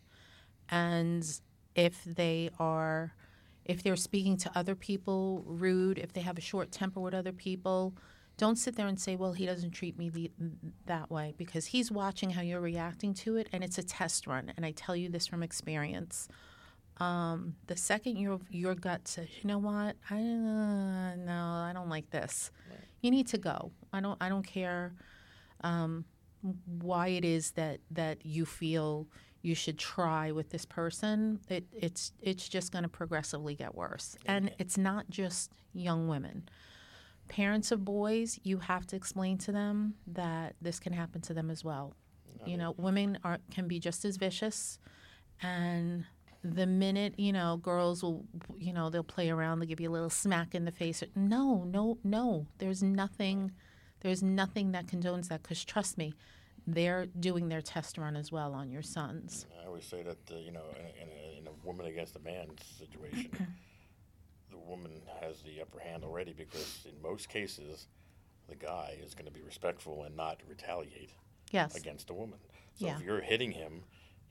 and 0.69 1.39
if 1.75 2.03
they 2.03 2.49
are, 2.59 3.13
if 3.65 3.83
they're 3.83 3.95
speaking 3.95 4.37
to 4.37 4.51
other 4.55 4.75
people 4.75 5.43
rude, 5.45 5.97
if 5.99 6.13
they 6.13 6.21
have 6.21 6.37
a 6.37 6.41
short 6.41 6.71
temper 6.71 6.99
with 6.99 7.13
other 7.13 7.33
people, 7.33 7.93
don't 8.37 8.55
sit 8.55 8.75
there 8.75 8.87
and 8.87 8.99
say, 8.99 9.15
"Well, 9.15 9.33
he 9.33 9.45
doesn't 9.45 9.71
treat 9.71 9.97
me 9.97 10.09
the, 10.09 10.31
that 10.85 11.09
way," 11.11 11.33
because 11.37 11.67
he's 11.67 11.91
watching 11.91 12.31
how 12.31 12.41
you're 12.41 12.61
reacting 12.61 13.13
to 13.15 13.35
it, 13.35 13.47
and 13.51 13.63
it's 13.63 13.77
a 13.77 13.83
test 13.83 14.27
run. 14.27 14.53
And 14.55 14.65
I 14.65 14.71
tell 14.71 14.95
you 14.95 15.09
this 15.09 15.27
from 15.27 15.43
experience. 15.43 16.27
Um, 16.99 17.55
the 17.67 17.77
second 17.77 18.17
your 18.17 18.39
your 18.49 18.75
gut 18.75 19.07
says, 19.07 19.27
"You 19.41 19.47
know 19.47 19.59
what? 19.59 19.95
I 20.09 20.15
uh, 20.15 21.15
no, 21.15 21.63
I 21.67 21.71
don't 21.73 21.89
like 21.89 22.09
this," 22.09 22.51
you 23.01 23.11
need 23.11 23.27
to 23.27 23.37
go. 23.37 23.71
I 23.93 23.99
don't. 24.01 24.17
I 24.21 24.29
don't 24.29 24.45
care 24.45 24.93
um, 25.61 26.05
why 26.81 27.09
it 27.09 27.25
is 27.25 27.51
that 27.51 27.79
that 27.91 28.25
you 28.25 28.45
feel 28.45 29.07
you 29.41 29.53
should 29.53 29.77
try 29.77 30.31
with 30.31 30.49
this 30.49 30.65
person. 30.65 31.39
It, 31.49 31.65
it's 31.71 32.13
it's 32.21 32.49
just 32.49 32.71
going 32.71 32.83
to 32.83 32.89
progressively 32.89 33.55
get 33.55 33.75
worse, 33.75 34.17
and 34.25 34.51
it's 34.57 34.77
not 34.77 35.09
just 35.09 35.51
young 35.73 36.07
women 36.07 36.49
parents 37.27 37.71
of 37.71 37.83
boys, 37.83 38.39
you 38.43 38.57
have 38.59 38.87
to 38.87 38.95
explain 38.95 39.37
to 39.37 39.51
them 39.51 39.95
that 40.07 40.55
this 40.61 40.79
can 40.79 40.93
happen 40.93 41.21
to 41.21 41.33
them 41.33 41.49
as 41.49 41.63
well. 41.63 41.93
You 42.45 42.55
know, 42.55 42.75
women 42.77 43.17
are 43.23 43.39
can 43.51 43.67
be 43.67 43.79
just 43.79 44.05
as 44.05 44.15
vicious, 44.15 44.79
and 45.41 46.05
the 46.55 46.65
minute 46.65 47.15
you 47.17 47.33
know 47.33 47.57
girls 47.57 48.01
will, 48.03 48.25
you 48.57 48.73
know, 48.73 48.89
they'll 48.89 49.03
play 49.03 49.29
around, 49.29 49.59
they'll 49.59 49.67
give 49.69 49.79
you 49.81 49.89
a 49.89 49.93
little 49.93 50.09
smack 50.09 50.55
in 50.55 50.65
the 50.65 50.71
face. 50.71 51.03
No, 51.15 51.63
no, 51.63 51.97
no. 52.03 52.47
There's 52.59 52.81
nothing, 52.83 53.51
there's 54.01 54.23
nothing 54.23 54.71
that 54.71 54.87
condones 54.87 55.27
that. 55.29 55.43
Because 55.43 55.63
trust 55.65 55.97
me, 55.97 56.13
they're 56.65 57.05
doing 57.05 57.49
their 57.49 57.61
test 57.61 57.97
run 57.97 58.15
as 58.15 58.31
well 58.31 58.53
on 58.53 58.69
your 58.71 58.81
sons. 58.81 59.45
I 59.61 59.67
always 59.67 59.85
say 59.85 60.03
that 60.03 60.17
uh, 60.31 60.37
you 60.37 60.51
know, 60.51 60.65
in 60.79 61.07
a, 61.09 61.37
in 61.39 61.47
a 61.47 61.65
woman 61.67 61.85
against 61.85 62.15
a 62.15 62.19
man 62.19 62.47
situation, 62.77 63.31
the 64.51 64.57
woman 64.57 64.91
has 65.21 65.41
the 65.41 65.61
upper 65.61 65.79
hand 65.79 66.03
already 66.03 66.33
because 66.33 66.85
in 66.87 67.01
most 67.01 67.29
cases, 67.29 67.87
the 68.47 68.55
guy 68.55 68.97
is 69.03 69.13
going 69.13 69.25
to 69.25 69.31
be 69.31 69.41
respectful 69.41 70.03
and 70.03 70.15
not 70.15 70.41
retaliate 70.47 71.11
Yes. 71.51 71.75
against 71.77 72.09
a 72.09 72.13
woman. 72.13 72.39
So 72.75 72.87
Yeah. 72.87 72.95
if 72.95 73.01
you're 73.01 73.21
hitting 73.21 73.51
him, 73.51 73.83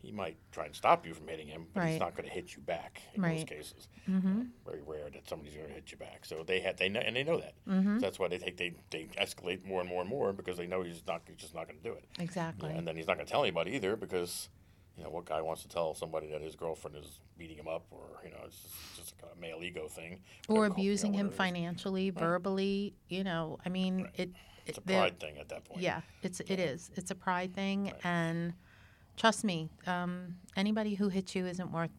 he 0.07 0.13
might 0.13 0.37
try 0.53 0.67
and 0.67 0.75
stop 0.75 1.05
you 1.05 1.13
from 1.15 1.27
hitting 1.27 1.49
him, 1.49 1.67
but 1.75 1.87
he's 1.89 1.99
not 2.01 2.15
going 2.15 2.29
to 2.29 2.35
hit 2.35 2.55
you 2.55 2.63
back 2.63 3.03
in 3.15 3.23
Right. 3.23 3.35
most 3.39 3.49
cases. 3.49 3.89
Mm-hmm. 4.09 4.43
Very 4.65 4.83
rare 4.87 5.11
that 5.11 5.29
somebody's 5.29 5.55
going 5.55 5.69
to 5.69 5.75
hit 5.75 5.91
you 5.91 5.99
back. 5.99 6.25
So 6.25 6.45
they 6.47 6.61
had 6.61 6.79
they 6.79 6.89
know, 6.89 7.01
and 7.01 7.17
they 7.17 7.25
know 7.25 7.39
that. 7.39 7.55
Mm-hmm. 7.69 7.97
So 7.99 8.01
that's 8.01 8.19
why 8.19 8.29
they 8.29 8.39
take 8.39 8.57
they, 8.57 8.75
they 8.91 9.05
escalate 9.21 9.65
more 9.65 9.81
and 9.81 9.89
more 9.89 10.01
and 10.01 10.09
more 10.09 10.33
because 10.33 10.57
they 10.57 10.67
know 10.67 10.83
he's 10.83 11.03
not 11.07 11.23
he's 11.27 11.37
just 11.39 11.55
not 11.55 11.67
going 11.67 11.79
to 11.79 11.83
do 11.83 11.93
it. 11.93 12.05
Exactly. 12.21 12.71
Yeah, 12.71 12.79
and 12.79 12.87
then 12.87 12.97
he's 12.97 13.07
not 13.09 13.17
going 13.17 13.27
to 13.27 13.33
tell 13.33 13.43
anybody 13.43 13.73
either 13.73 13.97
because, 13.97 14.49
you 14.97 15.03
know, 15.03 15.11
what 15.11 15.25
guy 15.25 15.43
wants 15.43 15.63
to 15.63 15.69
tell 15.69 15.95
somebody 15.95 16.31
that 16.31 16.41
his 16.41 16.55
girlfriend 16.55 16.97
is 16.97 17.19
beating 17.37 17.59
him 17.59 17.69
up 17.69 17.85
or, 17.91 18.07
you 18.25 18.31
know, 18.31 18.39
it's 18.47 18.61
just, 18.63 18.75
just 18.97 19.13
a 19.13 19.23
kind 19.23 19.33
of 19.33 19.39
male 19.41 19.59
ego 19.63 19.89
thing. 19.89 20.21
or 20.49 20.55
whatever 20.55 20.55
call- 20.55 20.57
you 20.57 20.69
know, 20.69 20.73
abusing 20.75 21.13
him 21.15 21.27
whatever 21.27 21.29
it 21.29 21.33
is. 21.33 21.37
financially, 21.57 22.11
verbally. 22.11 22.95
You 23.09 23.25
know, 23.25 23.59
I 23.65 23.69
mean, 23.71 24.05
Right. 24.05 24.11
it. 24.15 24.31
It's 24.67 24.79
a 24.79 24.81
pride 24.81 25.21
thing 25.21 25.39
at 25.39 25.49
that 25.51 25.65
point. 25.65 25.81
Yeah, 25.81 26.01
it's 26.23 26.41
it 26.41 26.59
is. 26.59 26.91
It's 26.97 27.13
a 27.13 27.15
pride 27.15 27.55
thing, 27.55 27.93
and 28.03 28.53
trust 29.17 29.45
me, 29.45 29.71
um, 29.87 30.37
anybody 30.57 30.95
who 30.95 31.09
hits 31.09 31.35
you 31.35 31.47
isn't 31.47 31.73
worth. 31.73 31.91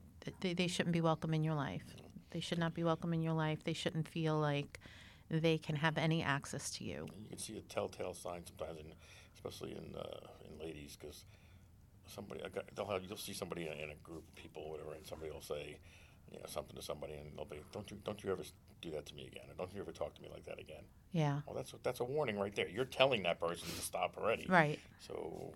They, 0.41 0.53
they 0.53 0.67
shouldn't 0.67 0.93
be 0.93 1.01
welcome 1.01 1.33
in 1.33 1.43
your 1.43 1.55
life. 1.55 1.83
They 2.31 2.41
should 2.41 2.59
not 2.59 2.73
be 2.73 2.83
welcome 2.83 3.13
in 3.13 3.21
your 3.21 3.33
life. 3.33 3.63
They 3.63 3.73
shouldn't 3.73 4.07
feel 4.07 4.37
like 4.37 4.79
they 5.29 5.57
can 5.57 5.75
have 5.77 5.97
any 5.97 6.21
access 6.21 6.69
to 6.71 6.83
you. 6.83 7.07
You 7.21 7.29
can 7.29 7.37
see 7.37 7.57
a 7.57 7.61
telltale 7.61 8.13
sign 8.13 8.43
sometimes, 8.45 8.79
in, 8.79 8.85
especially 9.35 9.71
in 9.71 9.95
uh, 9.95 10.27
in 10.45 10.59
ladies, 10.59 10.97
because 10.99 11.23
somebody 12.05 12.41
they'll 12.75 12.87
have 12.87 13.03
you'll 13.03 13.17
see 13.17 13.33
somebody 13.33 13.67
in, 13.67 13.73
in 13.73 13.89
a 13.91 13.95
group 14.03 14.23
of 14.27 14.35
people, 14.35 14.63
or 14.63 14.71
whatever, 14.71 14.93
and 14.93 15.05
somebody 15.07 15.31
will 15.31 15.41
say, 15.41 15.77
you 16.31 16.39
know, 16.39 16.45
something 16.47 16.75
to 16.75 16.81
somebody, 16.81 17.13
and 17.13 17.31
they'll 17.37 17.45
be, 17.45 17.57
"Don't 17.71 17.89
you 17.89 17.97
don't 18.03 18.21
you 18.23 18.31
ever 18.31 18.43
do 18.81 18.91
that 18.91 19.05
to 19.05 19.15
me 19.15 19.27
again, 19.27 19.43
or 19.49 19.53
don't 19.57 19.73
you 19.73 19.79
ever 19.81 19.91
talk 19.93 20.13
to 20.15 20.21
me 20.21 20.27
like 20.31 20.45
that 20.45 20.59
again?" 20.59 20.83
Yeah, 21.13 21.39
Well, 21.45 21.55
that's 21.55 21.73
that's 21.83 22.01
a 22.01 22.03
warning 22.03 22.37
right 22.37 22.53
there. 22.55 22.67
You're 22.67 22.85
telling 22.85 23.23
that 23.23 23.39
person 23.39 23.69
to 23.69 23.81
stop 23.81 24.17
already. 24.17 24.45
right. 24.49 24.79
So, 24.99 25.53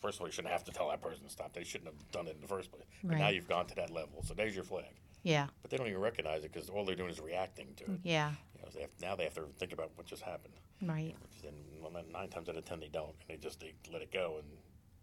first 0.00 0.16
of 0.16 0.22
all, 0.22 0.28
you 0.28 0.32
shouldn't 0.32 0.52
have 0.52 0.64
to 0.64 0.72
tell 0.72 0.88
that 0.90 1.00
person 1.02 1.24
to 1.24 1.30
stop. 1.30 1.52
They 1.52 1.64
shouldn't 1.64 1.90
have 1.92 2.10
done 2.12 2.26
it 2.26 2.34
in 2.36 2.40
the 2.40 2.46
first 2.48 2.70
place. 2.70 2.84
But 3.02 3.18
now 3.18 3.28
you've 3.28 3.48
gone 3.48 3.66
to 3.66 3.74
that 3.76 3.90
level, 3.90 4.22
so 4.24 4.34
there's 4.34 4.54
your 4.54 4.64
flag. 4.64 4.84
Yeah, 5.22 5.48
But 5.62 5.72
they 5.72 5.76
don't 5.76 5.88
even 5.88 6.00
recognize 6.00 6.44
it 6.44 6.52
because 6.52 6.68
all 6.68 6.84
they're 6.84 6.94
doing 6.94 7.10
is 7.10 7.18
reacting 7.18 7.74
to 7.78 7.84
it. 7.84 8.00
yeah, 8.04 8.30
You 8.54 8.62
know, 8.62 8.68
so 8.70 8.76
they 8.76 8.82
have, 8.82 8.90
now 9.02 9.16
they 9.16 9.24
have 9.24 9.34
to 9.34 9.42
think 9.58 9.72
about 9.72 9.90
what 9.96 10.06
just 10.06 10.22
happened. 10.22 10.54
right. 10.82 11.16
Which 11.20 11.42
then 11.42 11.54
well, 11.82 11.90
nine 12.12 12.28
times 12.28 12.48
out 12.48 12.56
of 12.56 12.64
ten 12.64 12.78
they 12.78 12.86
don't, 12.88 13.08
and 13.08 13.28
they 13.28 13.36
just 13.36 13.58
they 13.58 13.74
let 13.92 14.02
it 14.02 14.12
go 14.12 14.36
and 14.38 14.46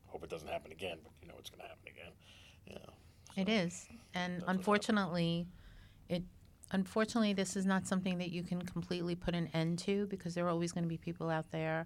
hope 0.08 0.24
it 0.24 0.30
doesn't 0.30 0.48
happen 0.48 0.72
again. 0.72 0.98
But 1.04 1.12
you 1.22 1.28
know 1.28 1.34
it's 1.40 1.50
going 1.50 1.62
to 1.64 1.68
happen 1.68 1.88
again. 1.88 2.14
Yeah. 2.68 3.42
It 3.42 3.50
is, 3.50 3.86
and 4.14 4.44
unfortunately, 4.48 5.46
it. 6.08 6.24
Unfortunately, 6.72 7.34
this 7.34 7.56
is 7.58 7.66
not 7.66 7.86
something 7.86 8.18
that 8.20 8.32
you 8.32 8.42
can 8.44 8.62
completely 8.62 9.16
put 9.16 9.36
an 9.36 9.48
end 9.54 9.78
to 9.80 10.08
because 10.08 10.34
there 10.36 10.46
are 10.46 10.50
always 10.50 10.72
going 10.72 10.84
to 10.84 10.90
be 10.90 10.98
people 10.98 11.30
out 11.30 11.52
there, 11.52 11.86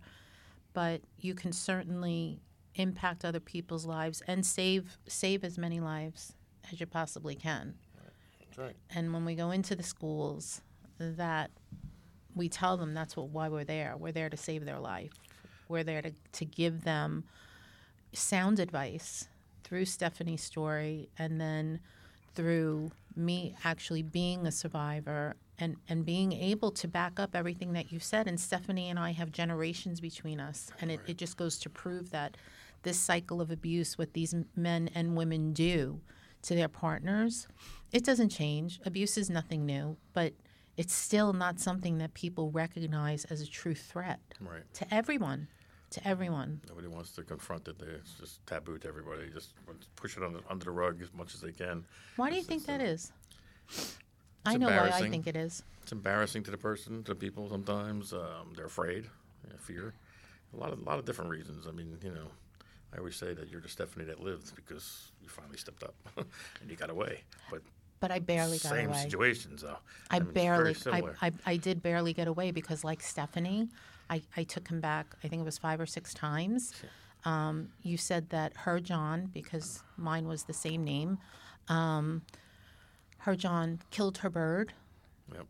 but 0.74 1.02
you 1.20 1.34
can 1.34 1.52
certainly 1.52 2.40
impact 2.78 3.26
other 3.26 3.40
people's 3.40 3.86
lives 3.86 4.22
and 4.28 4.46
save 4.46 4.98
save 5.08 5.44
as 5.44 5.58
many 5.58 5.80
lives 5.80 6.34
as 6.72 6.80
you 6.80 6.86
possibly 6.86 7.36
can. 7.36 7.76
That's 8.40 8.58
right. 8.58 8.76
And 8.94 9.14
when 9.14 9.26
we 9.26 9.36
go 9.36 9.52
into 9.52 9.76
the 9.76 9.84
schools, 9.84 10.62
that 11.00 11.52
we 12.36 12.50
tell 12.50 12.78
them 12.78 12.94
that's 12.94 13.16
what 13.16 13.30
why 13.30 13.50
we're 13.50 13.64
there. 13.64 13.96
We're 13.98 14.12
there 14.12 14.30
to 14.30 14.38
save 14.38 14.66
their 14.66 14.80
life. 14.80 15.12
We're 15.68 15.84
there 15.84 16.02
to, 16.02 16.14
to 16.34 16.46
give 16.46 16.84
them 16.84 17.26
sound 18.14 18.60
advice 18.60 19.28
through 19.64 19.86
Stephanie's 19.86 20.44
story 20.44 21.10
and 21.18 21.42
then 21.42 21.80
through 22.36 22.92
me 23.16 23.56
actually 23.64 24.04
being 24.04 24.46
a 24.46 24.52
survivor 24.52 25.36
and, 25.60 25.76
and 25.90 26.06
being 26.06 26.32
able 26.32 26.72
to 26.72 26.88
back 26.88 27.20
up 27.20 27.36
everything 27.36 27.74
that 27.74 27.92
you 27.92 28.00
said. 28.00 28.28
And 28.28 28.40
Stephanie 28.40 28.90
and 28.90 29.00
I 29.00 29.12
have 29.12 29.32
generations 29.32 30.00
between 30.00 30.40
us. 30.40 30.72
And 30.80 30.92
it, 30.92 31.00
it 31.08 31.18
just 31.18 31.36
goes 31.36 31.58
to 31.60 31.70
prove 31.70 32.12
that 32.12 32.38
this 32.84 33.00
cycle 33.00 33.42
of 33.42 33.52
abuse, 33.52 33.98
what 33.98 34.14
these 34.14 34.34
men 34.56 34.90
and 34.94 35.16
women 35.16 35.54
do 35.54 36.02
to 36.44 36.56
their 36.56 36.68
partners, 36.68 37.48
it 37.92 38.04
doesn't 38.04 38.30
change. 38.30 38.80
Abuse 38.86 39.18
is 39.18 39.30
nothing 39.30 39.66
new, 39.66 39.98
but 40.14 40.34
it's 40.78 40.94
still 40.94 41.34
not 41.34 41.60
something 41.60 41.98
that 41.98 42.14
people 42.14 42.52
recognize 42.52 43.26
as 43.26 43.42
a 43.42 43.48
true 43.48 43.74
threat 43.76 44.20
Right. 44.40 44.62
to 44.76 44.94
everyone. 44.94 45.48
To 45.92 46.08
everyone. 46.08 46.62
Nobody 46.68 46.88
wants 46.88 47.12
to 47.14 47.24
confront 47.24 47.68
it. 47.68 47.80
They- 47.80 47.86
It's 47.88 48.14
just 48.20 48.46
taboo 48.46 48.78
to 48.80 48.88
everybody. 48.88 49.30
Just 49.32 49.54
push 49.96 50.18
it 50.18 50.24
under, 50.24 50.42
under 50.50 50.66
the 50.66 50.72
rug 50.72 51.02
as 51.02 51.14
much 51.14 51.34
as 51.34 51.42
they 51.42 51.52
can. 51.54 51.86
Why 52.18 52.30
do 52.30 52.36
you 52.36 52.42
It's- 52.42 52.48
think 52.48 52.60
it's, 52.60 52.68
that 52.68 52.82
uh, 52.82 52.84
is? 52.84 53.12
I 54.46 54.58
know 54.58 54.68
why 54.68 54.90
I 54.90 55.10
think 55.10 55.28
it 55.28 55.36
is. 55.36 55.64
It's 55.84 55.92
embarrassing 55.92 56.44
to 56.44 56.52
the 56.52 56.58
person, 56.58 57.04
to 57.06 57.16
people. 57.16 57.50
Sometimes 57.50 58.14
um, 58.14 58.54
they're 58.56 58.66
afraid, 58.66 59.10
fear. 59.60 59.94
A 60.54 60.58
lot 60.58 60.72
of 60.72 60.80
a 60.80 60.84
lot 60.84 61.00
of 61.00 61.06
different 61.06 61.32
reasons. 61.32 61.68
I 61.68 61.72
mean, 61.72 61.98
you 62.02 62.12
know, 62.14 62.32
I 62.94 62.98
always 63.00 63.16
say 63.16 63.34
that 63.34 63.50
you're 63.50 63.62
the 63.62 63.70
Stephanie 63.70 64.06
that 64.06 64.22
lived 64.22 64.56
because 64.56 65.12
you 65.22 65.30
finally 65.30 65.58
stepped 65.58 65.84
up 65.84 65.96
and 66.18 66.70
you 66.70 66.76
got 66.76 66.90
away. 66.90 67.24
But 67.52 67.62
But 68.00 68.12
I 68.12 68.20
barely 68.20 68.58
got 68.60 68.72
same 68.72 68.88
away. 68.88 68.98
Same 68.98 69.10
situations, 69.10 69.62
though. 69.62 69.78
I 70.10 70.20
mean, 70.20 70.32
barely, 70.32 70.76
I. 70.88 71.04
I, 71.22 71.32
I 71.46 71.58
did 71.58 71.82
barely 71.82 72.14
get 72.14 72.28
away 72.28 72.52
because, 72.52 72.84
like 72.84 73.02
Stephanie, 73.02 73.70
I, 74.10 74.22
I 74.36 74.44
took 74.44 74.68
him 74.68 74.80
back, 74.80 75.16
I 75.24 75.28
think 75.28 75.42
it 75.42 75.46
was 75.46 75.58
five 75.58 75.80
or 75.80 75.86
six 75.86 76.14
times. 76.14 76.74
Um, 77.26 77.70
you 77.82 77.98
said 77.98 78.30
that 78.30 78.54
her 78.58 78.80
John, 78.80 79.30
because 79.34 79.84
mine 79.98 80.28
was 80.28 80.44
the 80.44 80.54
same 80.54 80.84
name, 80.84 81.18
um, 81.68 82.22
her 83.20 83.36
John 83.36 83.80
killed 83.92 84.20
her 84.20 84.30
bird. 84.30 84.74
Yep. 85.34 85.46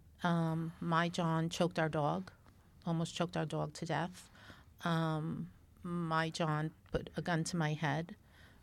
My 0.79 1.09
John 1.09 1.49
choked 1.49 1.77
our 1.77 1.89
dog, 1.89 2.31
almost 2.85 3.15
choked 3.15 3.37
our 3.37 3.45
dog 3.45 3.73
to 3.73 3.85
death. 3.85 4.31
Um, 4.83 5.49
my 5.87 6.29
John 6.29 6.71
put 6.91 7.09
a 7.15 7.21
gun 7.21 7.43
to 7.45 7.57
my 7.57 7.73
head. 7.73 8.15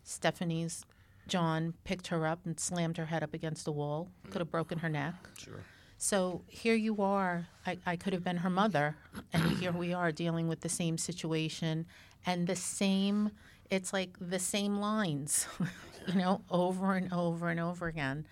Stephanie's 0.02 0.84
John 1.26 1.74
picked 1.84 2.08
her 2.08 2.26
up 2.26 2.40
and 2.44 2.60
slammed 2.60 2.98
her 2.98 3.06
head 3.06 3.22
up 3.22 3.32
against 3.32 3.64
the 3.64 3.72
wall. 3.72 4.08
Could 4.30 4.40
have 4.40 4.50
broken 4.50 4.78
her 4.78 4.88
neck. 4.88 5.14
Sure. 5.38 5.60
So 5.96 6.42
here 6.48 6.74
you 6.74 7.00
are. 7.02 7.46
I, 7.66 7.78
I 7.86 7.96
could 7.96 8.12
have 8.12 8.22
been 8.22 8.38
her 8.38 8.50
mother, 8.50 8.96
and 9.32 9.42
here 9.56 9.72
we 9.72 9.94
are 9.94 10.12
dealing 10.12 10.48
with 10.48 10.60
the 10.60 10.68
same 10.68 10.98
situation 10.98 11.86
and 12.26 12.46
the 12.46 12.56
same. 12.56 13.30
It's 13.70 13.92
like 13.92 14.16
the 14.20 14.38
same 14.38 14.76
lines, 14.76 15.46
you 16.06 16.14
know, 16.14 16.42
over 16.50 16.92
and 16.94 17.10
over 17.12 17.48
and 17.48 17.58
over 17.58 17.86
again, 17.86 18.26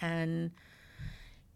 and 0.00 0.52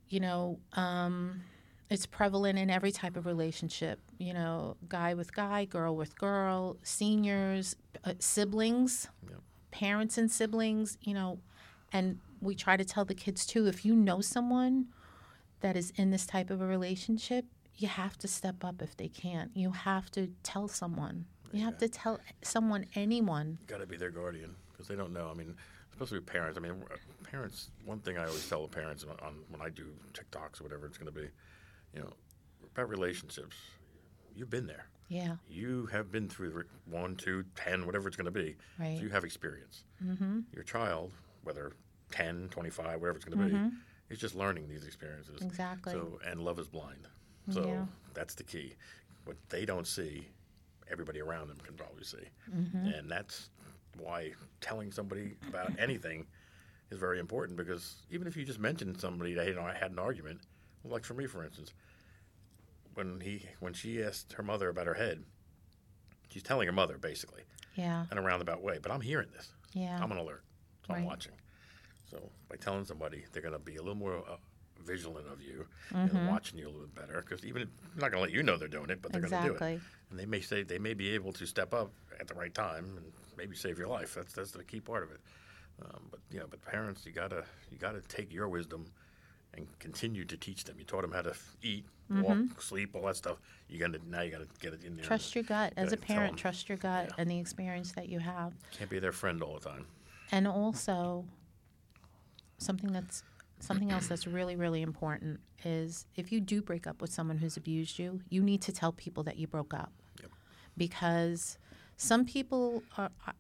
you 0.09 0.21
know, 0.21 0.59
um, 0.75 1.43
it's 1.91 2.07
prevalent 2.07 2.59
in 2.59 2.71
every 2.71 2.93
type 2.93 3.17
of 3.17 3.27
relationship. 3.27 4.01
You 4.19 4.33
know, 4.35 4.77
guy 4.89 5.15
with 5.15 5.35
guy, 5.35 5.65
girl 5.65 5.97
with 5.97 6.19
girl, 6.19 6.77
seniors, 6.83 7.77
uh, 8.05 8.15
siblings, 8.19 9.09
Yep. 9.29 9.41
parents 9.71 10.19
and 10.19 10.31
siblings. 10.31 10.99
You 11.03 11.15
know, 11.15 11.39
and 11.93 12.21
we 12.41 12.55
try 12.55 12.77
to 12.77 12.85
tell 12.85 13.05
the 13.05 13.15
kids 13.15 13.47
too. 13.47 13.67
If 13.67 13.85
you 13.85 13.95
know 13.95 14.21
someone 14.21 14.87
that 15.61 15.77
is 15.77 15.93
in 15.97 16.11
this 16.11 16.27
type 16.27 16.51
of 16.51 16.61
a 16.61 16.67
relationship, 16.67 17.45
you 17.77 17.89
have 17.89 18.17
to 18.19 18.29
step 18.29 18.65
up 18.65 18.81
if 18.83 18.97
they 18.97 19.09
can't. 19.09 19.51
You 19.55 19.73
have 19.73 20.11
to 20.13 20.29
tell 20.43 20.69
someone. 20.69 21.27
You 21.53 21.65
have 21.65 21.79
to 21.79 21.89
tell 21.89 22.19
someone, 22.43 22.87
anyone. 22.97 23.59
got 23.69 23.79
to 23.79 23.87
be 23.87 23.97
their 23.97 24.11
guardian 24.11 24.57
because 24.73 24.89
they 24.89 24.97
don't 24.97 25.13
know. 25.13 25.29
I 25.31 25.35
mean, 25.35 25.55
especially 25.93 26.19
with 26.19 26.27
parents. 26.27 26.59
I 26.59 26.61
mean, 26.61 26.83
parents. 27.23 27.71
One 27.85 28.01
thing 28.01 28.19
I 28.19 28.27
always 28.27 28.49
tell 28.49 28.63
the 28.63 28.69
parents 28.75 29.05
on, 29.05 29.17
on 29.27 29.35
when 29.51 29.61
I 29.63 29.69
do 29.69 29.87
TikToks 30.13 30.61
or 30.61 30.65
whatever 30.65 30.87
it's 30.87 30.99
going 30.99 31.13
to 31.13 31.21
be, 31.21 31.29
you 31.95 32.01
know, 32.01 32.13
about 32.75 32.89
relationships. 32.89 33.57
You've 34.35 34.51
been 34.51 34.67
there. 34.67 34.87
Yeah, 35.09 35.37
You 35.49 35.87
have 35.93 36.11
been 36.11 36.29
through 36.29 36.65
one, 36.91 37.15
two, 37.15 37.45
ten, 37.55 37.85
whatever 37.87 38.09
it's 38.09 38.17
going 38.17 38.25
to 38.25 38.31
be. 38.31 38.57
Right. 38.81 38.97
So 38.97 39.03
you 39.05 39.11
have 39.11 39.23
experience. 39.23 39.85
Mm-hmm. 40.05 40.41
Your 40.53 40.65
child, 40.65 41.13
whether 41.45 41.73
10, 42.11 42.49
25, 42.51 43.01
whatever 43.01 43.17
it's 43.17 43.25
going 43.25 43.39
to 43.39 43.45
be, 43.55 43.71
is 44.09 44.19
just 44.19 44.35
learning 44.35 44.67
these 44.69 44.85
experiences. 44.87 45.43
Exactly. 45.43 45.93
So 45.93 46.19
and 46.27 46.41
love 46.41 46.59
is 46.59 46.69
blind. 46.69 47.07
So 47.51 47.65
Yeah. 47.67 47.85
that's 48.15 48.35
the 48.35 48.45
key. 48.45 48.75
What 49.27 49.37
they 49.51 49.65
don't 49.67 49.87
see, 49.87 50.27
everybody 50.91 51.21
around 51.21 51.49
them 51.49 51.59
can 51.63 51.75
probably 51.75 52.05
see, 52.05 52.25
Mm-hmm. 52.53 52.87
and 52.87 53.11
that's 53.11 53.51
why 53.99 54.33
telling 54.63 54.91
somebody 54.91 55.37
about 55.49 55.71
anything 55.79 56.27
is 56.91 56.99
very 56.99 57.19
important. 57.21 57.57
Because 57.59 57.97
even 58.11 58.27
if 58.27 58.37
you 58.39 58.45
just 58.45 58.59
mentioned 58.59 58.99
somebody 59.01 59.35
that 59.35 59.47
you 59.47 59.55
know 59.55 59.63
I 59.63 59.75
had 59.75 59.93
an 59.93 59.99
argument, 59.99 60.41
like 60.85 61.05
for 61.05 61.15
me, 61.15 61.27
for 61.27 61.45
instance, 61.45 61.73
when 62.95 63.21
he 63.21 63.47
when 63.61 63.73
she 63.73 64.03
asked 64.03 64.33
her 64.35 64.43
mother 64.43 64.69
about 64.69 64.87
her 64.87 64.95
head, 64.95 65.23
she's 66.31 66.43
telling 66.43 66.67
her 66.67 66.73
mother 66.73 66.99
basically 66.99 67.43
yeah, 67.75 68.07
in 68.13 68.19
a 68.19 68.23
roundabout 68.23 68.63
way. 68.63 68.79
But 68.81 68.93
I'm 68.93 69.01
hearing 69.01 69.29
this. 69.35 69.51
yeah. 69.73 69.99
I'm 70.01 70.11
on 70.13 70.19
alert. 70.19 70.43
So 70.87 70.95
I'm 70.95 71.05
watching. 71.05 71.33
So 72.11 72.31
by 72.49 72.57
telling 72.57 72.85
somebody, 72.85 73.25
they're 73.33 73.43
going 73.43 73.55
to 73.55 73.59
be 73.59 73.77
a 73.77 73.81
little 73.81 73.95
more 73.97 74.19
uh, 74.19 74.37
vigilant 74.85 75.27
of 75.33 75.41
you 75.43 75.67
Mm-hmm. 75.93 76.17
and 76.17 76.29
watching 76.29 76.59
you 76.59 76.67
a 76.67 76.71
little 76.71 76.87
bit 76.87 76.95
better. 76.95 77.21
Because 77.27 77.45
even 77.45 77.63
they're 77.63 78.03
not 78.03 78.13
going 78.13 78.21
to 78.23 78.27
let 78.29 78.31
you 78.33 78.43
know 78.43 78.57
they're 78.57 78.69
doing 78.69 78.91
it, 78.91 79.01
but 79.03 79.11
they're 79.13 79.21
going 79.23 79.31
to 79.33 79.39
do 79.49 79.55
it. 79.55 79.57
Exactly. 79.57 79.81
And 80.11 80.19
they 80.19 80.27
may 80.27 80.41
say 80.41 80.63
they 80.63 80.79
may 80.79 80.95
be 80.95 81.11
able 81.11 81.33
to 81.33 81.47
step 81.47 81.73
up 81.75 81.91
at 82.21 82.29
the 82.29 82.35
right 82.35 82.53
time 82.55 82.85
and 82.97 83.07
maybe 83.37 83.57
save 83.57 83.79
your 83.79 83.89
life. 83.89 84.15
That's 84.15 84.33
that's 84.35 84.51
the 84.53 84.63
key 84.63 84.81
part 84.81 85.03
of 85.03 85.11
it. 85.11 85.21
Um, 85.83 86.03
but 86.11 86.21
you 86.31 86.39
know, 86.39 86.47
but 86.49 86.63
parents, 86.65 87.05
you 87.07 87.13
gotta 87.13 87.45
you 87.73 87.79
gotta 87.79 88.01
take 88.03 88.33
your 88.33 88.49
wisdom 88.49 88.87
and 89.57 89.67
continued 89.79 90.29
to 90.31 90.37
teach 90.37 90.65
them. 90.65 90.77
You 90.79 90.85
taught 90.85 91.03
them 91.03 91.13
how 91.13 91.23
to 91.23 91.31
f- 91.31 91.57
eat, 91.63 91.85
mm-hmm. 92.11 92.23
walk, 92.23 92.61
sleep, 92.63 92.95
all 92.95 93.03
that 93.07 93.17
stuff. 93.17 93.39
You 93.69 93.79
got 93.79 93.93
to 93.93 94.01
now 94.09 94.23
you 94.23 94.31
got 94.31 94.41
to 94.41 94.49
get 94.61 94.73
it 94.75 94.85
in 94.85 94.97
there. 94.97 95.05
Trust 95.05 95.35
your 95.35 95.45
gut. 95.45 95.73
As 95.77 95.93
a 95.93 95.97
parent, 95.97 96.37
trust 96.37 96.69
your 96.69 96.79
gut 96.79 97.07
Yeah. 97.09 97.15
and 97.19 97.31
the 97.31 97.39
experience 97.39 97.93
that 97.93 98.09
you 98.09 98.19
have. 98.21 98.53
Can't 98.77 98.91
be 98.91 98.99
their 98.99 99.13
friend 99.13 99.43
all 99.43 99.55
the 99.55 99.69
time. 99.69 99.87
And 100.33 100.47
also, 100.49 101.25
something 102.59 102.93
that's 102.93 103.23
something 103.61 103.91
else 103.91 104.09
that's 104.09 104.27
really 104.27 104.57
really 104.57 104.83
important 104.83 105.41
is 105.65 106.07
if 106.17 106.31
you 106.31 106.41
do 106.41 106.61
break 106.61 106.87
up 106.87 107.01
with 107.01 107.11
someone 107.13 107.39
who's 107.39 107.57
abused 107.57 107.99
you, 107.99 108.21
you 108.29 108.43
need 108.43 108.61
to 108.63 108.73
tell 108.73 108.93
people 108.93 109.23
that 109.23 109.39
you 109.39 109.47
broke 109.47 109.73
up, 109.73 109.93
Yep. 110.21 110.31
because 110.77 111.59
some 111.97 112.25
people 112.25 112.83
are. 112.99 113.11
I, 113.27 113.33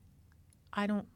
I 0.72 0.86
don't. 0.86 1.06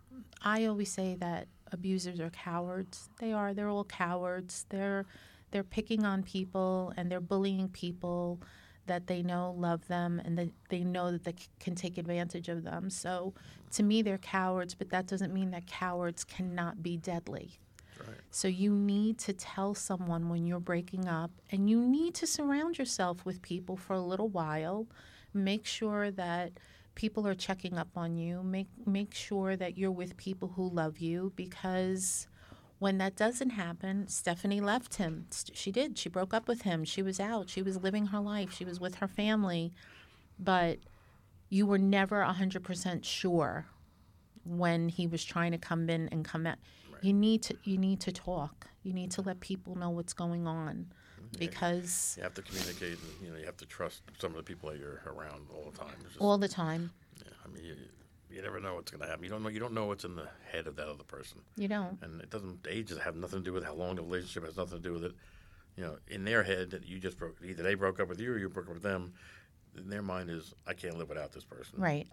I 0.43 0.67
always 0.67 0.91
say 0.91 1.17
that 1.21 1.49
abusers 1.73 2.21
are 2.21 2.31
cowards. 2.31 3.09
They 3.19 3.33
are. 3.33 3.55
They're 3.55 3.69
all 3.69 3.85
cowards. 3.85 4.67
They're 4.69 5.07
they're 5.51 5.65
picking 5.65 6.05
on 6.05 6.23
people 6.23 6.93
and 6.97 7.11
they're 7.11 7.21
bullying 7.21 7.69
people 7.69 8.41
that 8.87 9.07
they 9.07 9.23
know 9.23 9.55
love 9.57 9.87
them 9.89 10.21
and 10.25 10.37
that 10.37 10.49
they 10.69 10.81
know 10.81 11.11
that 11.11 11.25
they 11.25 11.33
c- 11.33 11.49
can 11.61 11.75
take 11.75 11.97
advantage 11.97 12.49
of 12.49 12.65
them. 12.65 12.91
So 12.91 13.35
to 13.73 13.83
me, 13.83 14.03
they're 14.03 14.19
cowards, 14.19 14.75
but 14.75 14.91
that 14.91 15.07
doesn't 15.07 15.33
mean 15.33 15.51
that 15.53 15.67
cowards 15.67 16.25
cannot 16.25 16.83
be 16.83 16.97
deadly. 16.97 17.59
Right. 17.99 18.17
So 18.31 18.49
you 18.49 18.73
need 18.73 19.19
to 19.21 19.33
tell 19.33 19.75
someone 19.75 20.29
when 20.29 20.47
you're 20.47 20.61
breaking 20.61 21.09
up, 21.09 21.31
and 21.51 21.69
you 21.69 21.81
need 21.81 22.15
to 22.17 22.27
surround 22.27 22.79
yourself 22.79 23.25
with 23.25 23.43
people 23.43 23.77
for 23.77 23.93
a 23.95 24.01
little 24.01 24.29
while. 24.29 24.87
Make 25.35 25.67
sure 25.67 26.11
that 26.13 26.53
people 26.99 27.29
are 27.29 27.35
checking 27.35 27.79
up 27.79 27.89
on 27.97 28.17
you. 28.17 28.43
Make 28.43 28.67
make 28.85 29.15
sure 29.15 29.57
that 29.57 29.79
you're 29.79 29.91
with 29.91 30.17
people 30.17 30.49
who 30.57 30.69
love 30.69 30.99
you 30.99 31.33
because 31.37 32.27
when 32.81 32.99
that 32.99 33.15
doesn't 33.15 33.51
happen, 33.51 34.09
Stephanie 34.09 34.61
left 34.61 34.97
him. 34.97 35.27
She 35.55 35.71
did. 35.71 35.97
She 35.97 36.09
broke 36.09 36.35
up 36.35 36.49
with 36.49 36.63
him. 36.63 36.85
She 36.85 37.01
was 37.01 37.21
out. 37.21 37.49
She 37.49 37.63
was 37.63 37.79
living 37.79 38.07
her 38.07 38.21
life. 38.21 38.53
She 38.53 38.65
was 38.65 38.81
with 38.81 38.97
her 38.97 39.07
family. 39.07 39.73
But 40.39 40.79
you 41.49 41.67
were 41.67 41.79
never 41.79 42.23
100% 42.23 43.05
sure 43.05 43.67
when 44.45 44.89
he 44.89 45.07
was 45.07 45.25
trying 45.25 45.53
to 45.53 45.59
come 45.59 45.89
in 45.89 46.09
and 46.09 46.25
come 46.25 46.47
out. 46.47 46.59
You 47.01 47.13
need 47.13 47.43
to 47.45 47.57
you 47.63 47.79
need 47.79 48.01
to 48.01 48.13
talk. 48.13 48.67
You 48.83 48.93
need 48.93 49.13
to 49.13 49.23
let 49.23 49.39
people 49.39 49.77
know 49.77 49.91
what's 49.91 50.15
going 50.15 50.49
on 50.49 50.87
because 51.39 52.15
You 52.17 52.23
have 52.23 52.35
to 52.35 52.43
communicate, 52.43 52.99
and 52.99 53.27
you 53.27 53.31
know 53.33 53.39
you 53.39 53.47
have 53.47 53.57
to 53.59 53.67
trust 53.67 54.03
some 54.19 54.31
of 54.33 54.37
the 54.37 54.43
people 54.43 54.71
that 54.71 54.79
you're 54.79 55.03
around 55.07 55.47
all 55.55 55.71
the 55.71 55.79
time. 55.79 55.95
Just- 56.05 56.19
all 56.21 56.39
the 56.39 56.49
time. 56.49 56.91
yeah, 57.25 57.33
I 57.45 57.49
mean, 57.49 57.65
you, 57.65 57.77
you 58.31 58.43
never 58.43 58.61
know 58.61 58.75
what's 58.75 58.91
going 58.91 59.01
to 59.03 59.07
happen. 59.09 59.25
You 59.25 59.31
don't 59.31 59.43
know. 59.43 59.49
You 59.49 59.61
don't 59.61 59.73
know 59.75 59.87
what's 59.87 60.05
in 60.05 60.15
the 60.17 60.29
head 60.53 60.67
of 60.67 60.77
that 60.77 60.89
other 60.89 61.05
person. 61.05 61.39
You 61.57 61.69
don't. 61.69 61.99
and 62.03 62.21
it 62.21 62.31
doesn't 62.31 62.67
age 62.69 62.89
doesn't 62.89 63.03
have 63.05 63.17
nothing 63.17 63.41
to 63.41 63.45
do 63.45 63.53
with 63.53 63.65
how 63.65 63.75
long 63.75 63.97
the 63.97 64.03
relationship 64.03 64.45
has 64.45 64.57
nothing 64.57 64.79
to 64.79 64.83
do 64.83 64.93
with 64.93 65.05
it 65.05 65.13
you 65.77 65.85
know 65.85 65.97
in 66.09 66.25
their 66.25 66.43
head 66.43 66.71
that 66.71 66.85
you 66.87 66.99
just 66.99 67.17
broke 67.19 67.37
either 67.45 67.63
they 67.63 67.75
broke 67.75 68.01
up 68.01 68.09
with 68.09 68.19
you 68.21 68.33
or 68.33 68.39
you 68.39 68.49
broke 68.49 68.67
up 68.67 68.75
with 68.75 68.83
them 68.83 69.13
in 69.77 69.89
their 69.89 70.03
mind 70.03 70.29
is 70.29 70.53
i 70.67 70.73
can't 70.75 70.99
live 70.99 71.09
without 71.09 71.31
this 71.33 71.45
person 71.45 71.79
Right. 71.81 72.09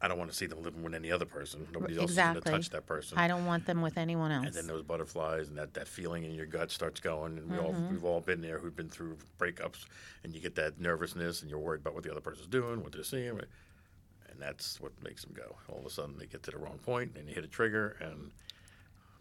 I 0.00 0.06
don't 0.08 0.18
want 0.18 0.30
to 0.30 0.36
see 0.36 0.46
them 0.46 0.62
living 0.62 0.82
with 0.82 0.94
any 0.94 1.10
other 1.10 1.24
person 1.24 1.66
nobody 1.72 1.98
else 1.98 2.10
is 2.12 2.16
going 2.16 2.34
to 2.34 2.40
touch 2.40 2.70
that 2.70 2.86
person 2.86 3.18
I 3.18 3.26
don't 3.28 3.46
want 3.46 3.66
them 3.66 3.82
with 3.82 3.98
anyone 3.98 4.30
else. 4.30 4.46
and 4.46 4.54
then 4.54 4.66
those 4.66 4.82
butterflies 4.82 5.48
and 5.48 5.58
that, 5.58 5.74
that 5.74 5.88
feeling 5.88 6.24
in 6.24 6.34
your 6.34 6.46
gut 6.46 6.70
starts 6.70 7.00
going 7.00 7.36
and 7.38 7.50
we 7.50 7.58
all 7.58 7.72
Mm-hmm. 7.72 7.90
we've 7.90 8.04
all 8.04 8.20
been 8.20 8.40
there 8.40 8.58
who've 8.58 8.76
been 8.76 8.88
through 8.88 9.16
breakups 9.38 9.86
and 10.24 10.34
you 10.34 10.40
get 10.40 10.54
that 10.54 10.80
nervousness 10.80 11.42
and 11.42 11.50
you're 11.50 11.58
worried 11.58 11.80
about 11.80 11.94
what 11.94 12.04
the 12.04 12.10
other 12.10 12.20
person's 12.20 12.46
doing 12.48 12.82
what 12.82 12.92
they're 12.92 13.02
seeing 13.02 13.30
and 13.30 14.38
that's 14.38 14.80
what 14.80 14.92
makes 15.02 15.22
them 15.24 15.32
go 15.36 15.56
all 15.68 15.78
of 15.80 15.86
a 15.86 15.90
sudden 15.90 16.14
they 16.18 16.26
get 16.26 16.42
to 16.44 16.50
the 16.52 16.58
wrong 16.58 16.78
point 16.78 17.10
and 17.16 17.28
you 17.28 17.34
hit 17.34 17.44
a 17.44 17.48
trigger 17.48 17.96
and 18.00 18.30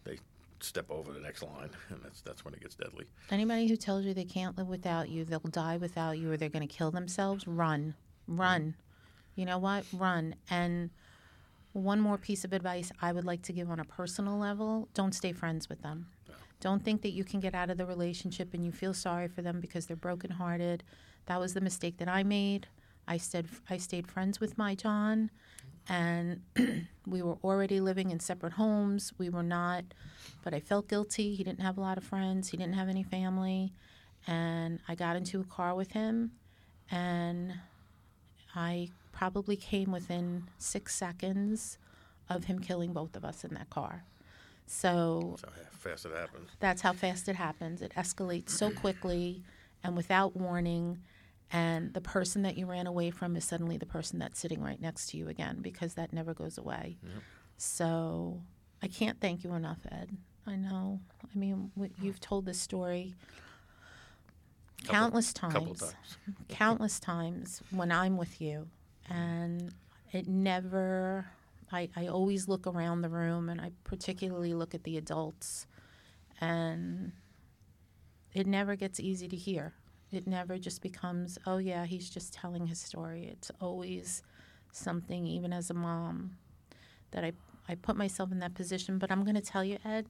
they 0.04 0.18
step 0.60 0.86
over 0.90 1.12
the 1.12 1.20
next 1.20 1.42
line 1.44 1.70
and 1.90 2.00
that's 2.04 2.22
that's 2.22 2.46
when 2.46 2.54
it 2.54 2.62
gets 2.62 2.76
deadly 2.76 3.06
Anybody 3.32 3.68
who 3.68 3.76
tells 3.76 4.06
you 4.06 4.14
they 4.14 4.24
can't 4.26 4.58
live 4.58 4.68
without 4.68 5.10
you, 5.10 5.26
they'll 5.26 5.40
die 5.40 5.78
without 5.78 6.18
you, 6.20 6.32
or 6.32 6.38
they're 6.38 6.50
going 6.50 6.66
to 6.68 6.74
kill 6.74 6.92
themselves, 6.92 7.46
run. 7.48 7.94
Run. 8.28 8.76
You 9.38 9.46
know 9.46 9.60
what? 9.60 9.86
Run. 9.94 10.36
And 10.50 10.90
one 11.72 12.02
more 12.02 12.18
piece 12.18 12.44
of 12.44 12.54
advice 12.54 12.92
I 13.02 13.12
would 13.12 13.24
like 13.24 13.44
to 13.44 13.54
give 13.54 13.70
on 13.70 13.80
a 13.80 13.86
personal 13.86 14.38
level 14.38 14.90
don't 14.94 15.14
stay 15.14 15.32
friends 15.32 15.70
with 15.70 15.84
them. 15.84 16.08
Don't 16.60 16.84
think 16.84 17.04
that 17.04 17.12
you 17.12 17.24
can 17.24 17.40
get 17.40 17.54
out 17.54 17.70
of 17.70 17.78
the 17.78 17.86
relationship 17.86 18.54
and 18.54 18.66
you 18.66 18.72
feel 18.72 18.96
sorry 18.96 19.28
for 19.28 19.44
them 19.44 19.62
because 19.62 19.86
they're 19.86 19.96
brokenhearted. 19.96 20.84
That 21.28 21.40
was 21.40 21.54
the 21.54 21.62
mistake 21.62 21.98
that 22.00 22.08
I 22.10 22.24
made. 22.24 22.68
I 23.08 23.18
stayed, 23.18 23.46
I 23.70 23.78
stayed 23.78 24.08
friends 24.08 24.40
with 24.40 24.58
my 24.58 24.74
John, 24.74 25.30
and 25.88 26.42
we 27.08 27.22
were 27.22 27.38
already 27.44 27.80
living 27.80 28.10
in 28.10 28.20
separate 28.20 28.54
homes. 28.54 29.14
We 29.18 29.30
were 29.30 29.44
not, 29.44 29.86
but 30.44 30.54
I 30.54 30.60
felt 30.60 30.90
guilty. 30.90 31.36
He 31.36 31.44
didn't 31.44 31.62
have 31.62 31.78
a 31.78 31.82
lot 31.82 31.98
of 31.98 32.04
friends, 32.04 32.50
he 32.50 32.58
didn't 32.58 32.74
have 32.74 32.90
any 32.90 33.04
family. 33.04 33.72
And 34.26 34.80
I 34.88 34.96
got 34.96 35.16
into 35.16 35.40
a 35.40 35.46
car 35.46 35.74
with 35.76 35.92
him, 35.92 36.32
and 36.92 37.54
I 38.56 38.90
probably 39.18 39.56
came 39.56 39.92
within 39.92 40.44
six 40.60 40.94
seconds 40.94 41.80
of 42.30 42.44
him 42.44 42.60
killing 42.60 42.94
both 42.94 43.16
of 43.16 43.26
us 43.26 43.44
in 43.44 43.52
that 43.56 43.68
car. 43.72 44.04
So 44.68 45.38
so 45.40 45.48
how 45.48 45.78
fast 45.78 46.06
it 46.06 46.12
happens 46.14 46.50
that's 46.60 46.82
how 46.82 46.94
fast 46.94 47.28
it 47.28 47.36
happens. 47.36 47.82
It 47.82 47.94
escalates 47.98 48.52
so 48.52 48.70
quickly 48.70 49.42
and 49.84 49.96
without 49.98 50.36
warning. 50.36 51.00
And 51.52 51.94
the 51.94 52.02
person 52.02 52.44
that 52.44 52.58
you 52.58 52.66
ran 52.68 52.86
away 52.86 53.10
from 53.10 53.36
is 53.38 53.46
suddenly 53.46 53.78
the 53.78 53.86
person 53.86 54.20
that's 54.20 54.38
sitting 54.40 54.62
right 54.62 54.80
next 54.80 55.08
to 55.12 55.18
you 55.18 55.30
again 55.30 55.60
because 55.62 55.94
that 55.96 56.12
never 56.14 56.34
goes 56.34 56.58
away. 56.60 56.98
So 57.58 58.42
I 58.84 58.88
can't 58.88 59.20
thank 59.20 59.44
you 59.44 59.54
enough, 59.54 59.80
Ed. 59.92 60.10
I 60.46 60.58
know. 60.58 61.00
I 61.24 61.38
mean, 61.40 61.72
you've 62.02 62.20
told 62.20 62.46
this 62.46 62.60
story 62.60 63.16
Couple- 64.84 64.94
countless 64.94 65.34
times 65.34 65.54
couple 65.54 65.74
times 65.76 66.18
countless 66.50 67.00
times 67.00 67.62
when 67.72 67.92
I'm 67.92 68.16
with 68.18 68.40
you, 68.42 68.68
and 69.10 69.74
it 70.12 70.28
never. 70.28 71.26
I, 71.72 71.90
I 71.98 72.08
always 72.08 72.48
look 72.48 72.66
around 72.66 73.02
the 73.02 73.10
room, 73.10 73.50
and 73.50 73.60
I 73.60 73.72
particularly 73.84 74.54
look 74.54 74.74
at 74.74 74.84
the 74.84 74.98
adults, 74.98 75.68
and 76.40 77.12
it 78.34 78.48
never 78.48 78.76
gets 78.76 79.00
easy 79.00 79.28
to 79.28 79.36
hear. 79.36 79.74
It 80.12 80.26
never 80.28 80.58
just 80.58 80.82
becomes, 80.82 81.38
oh 81.46 81.58
yeah, 81.58 81.86
he's 81.86 82.10
just 82.10 82.34
telling 82.34 82.68
his 82.68 82.80
story. 82.80 83.28
It's 83.32 83.52
always 83.60 84.24
something, 84.72 85.28
even 85.28 85.52
as 85.52 85.70
a 85.70 85.74
mom, 85.74 86.38
that 87.12 87.26
I 87.26 87.34
I 87.70 87.76
put 87.76 87.98
myself 87.98 88.32
in 88.32 88.40
that 88.40 88.54
position. 88.56 88.98
But 88.98 89.12
I'm 89.12 89.24
going 89.24 89.36
to 89.36 89.42
tell 89.42 89.64
you, 89.66 89.78
Ed, 89.84 90.08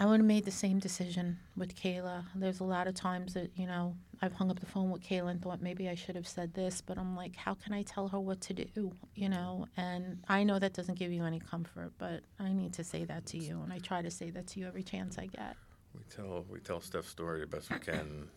I 0.00 0.06
would 0.06 0.20
have 0.20 0.26
made 0.26 0.44
the 0.44 0.50
same 0.52 0.78
decision 0.78 1.38
with 1.56 1.74
Kayla. 1.74 2.24
There's 2.34 2.60
a 2.60 2.64
lot 2.64 2.86
of 2.86 2.94
times 2.94 3.34
that, 3.34 3.50
you 3.56 3.66
know, 3.66 3.96
I've 4.22 4.32
hung 4.32 4.50
up 4.50 4.60
the 4.60 4.66
phone 4.66 4.90
with 4.90 5.02
Kayla 5.02 5.30
and 5.32 5.42
thought 5.42 5.60
maybe 5.60 5.88
I 5.88 5.96
should 5.96 6.14
have 6.14 6.26
said 6.28 6.54
this, 6.54 6.80
but 6.80 6.98
I'm 6.98 7.16
like, 7.16 7.34
how 7.34 7.54
can 7.54 7.72
I 7.72 7.82
tell 7.82 8.06
her 8.08 8.20
what 8.20 8.40
to 8.42 8.54
do? 8.54 8.92
You 9.16 9.28
know, 9.28 9.66
and 9.76 10.18
I 10.28 10.44
know 10.44 10.58
that 10.60 10.72
doesn't 10.72 10.98
give 10.98 11.10
you 11.10 11.24
any 11.24 11.40
comfort, 11.40 11.92
but 11.98 12.22
I 12.38 12.52
need 12.52 12.72
to 12.74 12.84
say 12.84 13.04
that 13.06 13.26
to 13.26 13.38
you. 13.38 13.60
And 13.62 13.72
I 13.72 13.78
try 13.78 14.02
to 14.02 14.10
say 14.10 14.30
that 14.30 14.46
to 14.48 14.60
you 14.60 14.66
every 14.68 14.84
chance 14.84 15.18
I 15.18 15.26
get. 15.26 15.56
we 15.94 16.02
tell 16.14 16.44
we 16.48 16.60
tell 16.60 16.80
steph's 16.80 17.08
story 17.08 17.40
the 17.40 17.46
best 17.46 17.70
we 17.70 17.78
can 17.78 18.28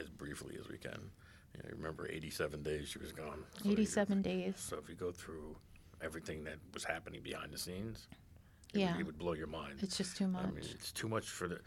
as 0.00 0.08
briefly 0.08 0.56
as 0.58 0.68
we 0.68 0.78
can 0.78 1.10
you 1.54 1.62
know, 1.62 1.68
remember 1.76 2.08
87 2.08 2.62
days 2.62 2.88
she 2.88 2.98
was 2.98 3.12
gone 3.12 3.40
So 3.62 3.66
you- 3.68 3.72
87 3.72 4.22
days. 4.22 4.54
so 4.56 4.78
if 4.78 4.88
you 4.88 4.94
go 4.94 5.10
through 5.12 5.56
everything 6.00 6.44
that 6.44 6.58
was 6.72 6.84
happening 6.84 7.20
behind 7.22 7.52
the 7.52 7.58
scenes 7.58 8.06
it, 8.74 8.80
Yeah. 8.80 8.92
would, 8.92 9.00
it 9.00 9.06
would 9.06 9.18
blow 9.18 9.32
your 9.32 9.46
mind 9.46 9.78
It's 9.82 9.96
just 9.96 10.16
too 10.16 10.28
much. 10.28 10.44
I 10.44 10.50
mean, 10.50 10.58
it's 10.58 10.92
too 10.92 11.08
much 11.08 11.28
for 11.28 11.48
the. 11.48 11.60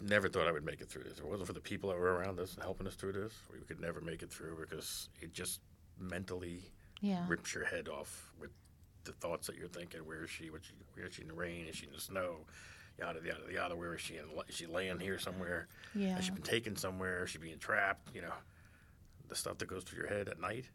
Never 0.00 0.28
thought 0.28 0.48
I 0.48 0.52
would 0.52 0.64
make 0.64 0.80
it 0.80 0.88
through 0.88 1.04
this. 1.04 1.18
If 1.18 1.24
it 1.24 1.26
wasn't 1.26 1.46
for 1.46 1.52
the 1.52 1.60
people 1.60 1.90
that 1.90 1.98
were 1.98 2.14
around 2.14 2.40
us 2.40 2.54
and 2.54 2.62
helping 2.62 2.86
us 2.86 2.94
through 2.94 3.12
this, 3.12 3.32
we 3.52 3.60
could 3.60 3.80
never 3.80 4.00
make 4.00 4.22
it 4.22 4.30
through 4.30 4.58
because 4.60 5.08
it 5.20 5.32
just 5.32 5.60
mentally 5.98 6.62
yeah. 7.00 7.24
rips 7.28 7.54
your 7.54 7.64
head 7.64 7.88
off 7.88 8.32
with 8.40 8.50
the 9.04 9.12
thoughts 9.12 9.46
that 9.46 9.56
you're 9.56 9.68
thinking. 9.68 10.00
Where 10.00 10.24
is 10.24 10.30
she? 10.30 10.50
What 10.50 10.64
she? 10.64 10.72
Where 10.94 11.06
is 11.06 11.14
she 11.14 11.22
in 11.22 11.28
the 11.28 11.34
rain? 11.34 11.66
Is 11.68 11.76
she 11.76 11.86
in 11.86 11.92
the 11.92 12.00
snow? 12.00 12.38
Yada 12.98 13.20
yada 13.24 13.52
yada. 13.52 13.76
Where 13.76 13.94
is 13.94 14.00
she? 14.00 14.16
In, 14.16 14.24
is 14.48 14.54
she 14.56 14.66
laying 14.66 14.98
here 14.98 15.18
somewhere? 15.18 15.68
Yeah. 15.94 16.16
Has 16.16 16.24
she 16.24 16.32
been 16.32 16.42
taken 16.42 16.76
somewhere? 16.76 17.24
Is 17.24 17.30
she 17.30 17.38
being 17.38 17.58
trapped? 17.58 18.14
You 18.14 18.22
know, 18.22 18.32
the 19.28 19.36
stuff 19.36 19.58
that 19.58 19.66
goes 19.66 19.84
through 19.84 20.00
your 20.00 20.08
head 20.08 20.28
at 20.28 20.40
night 20.40 20.66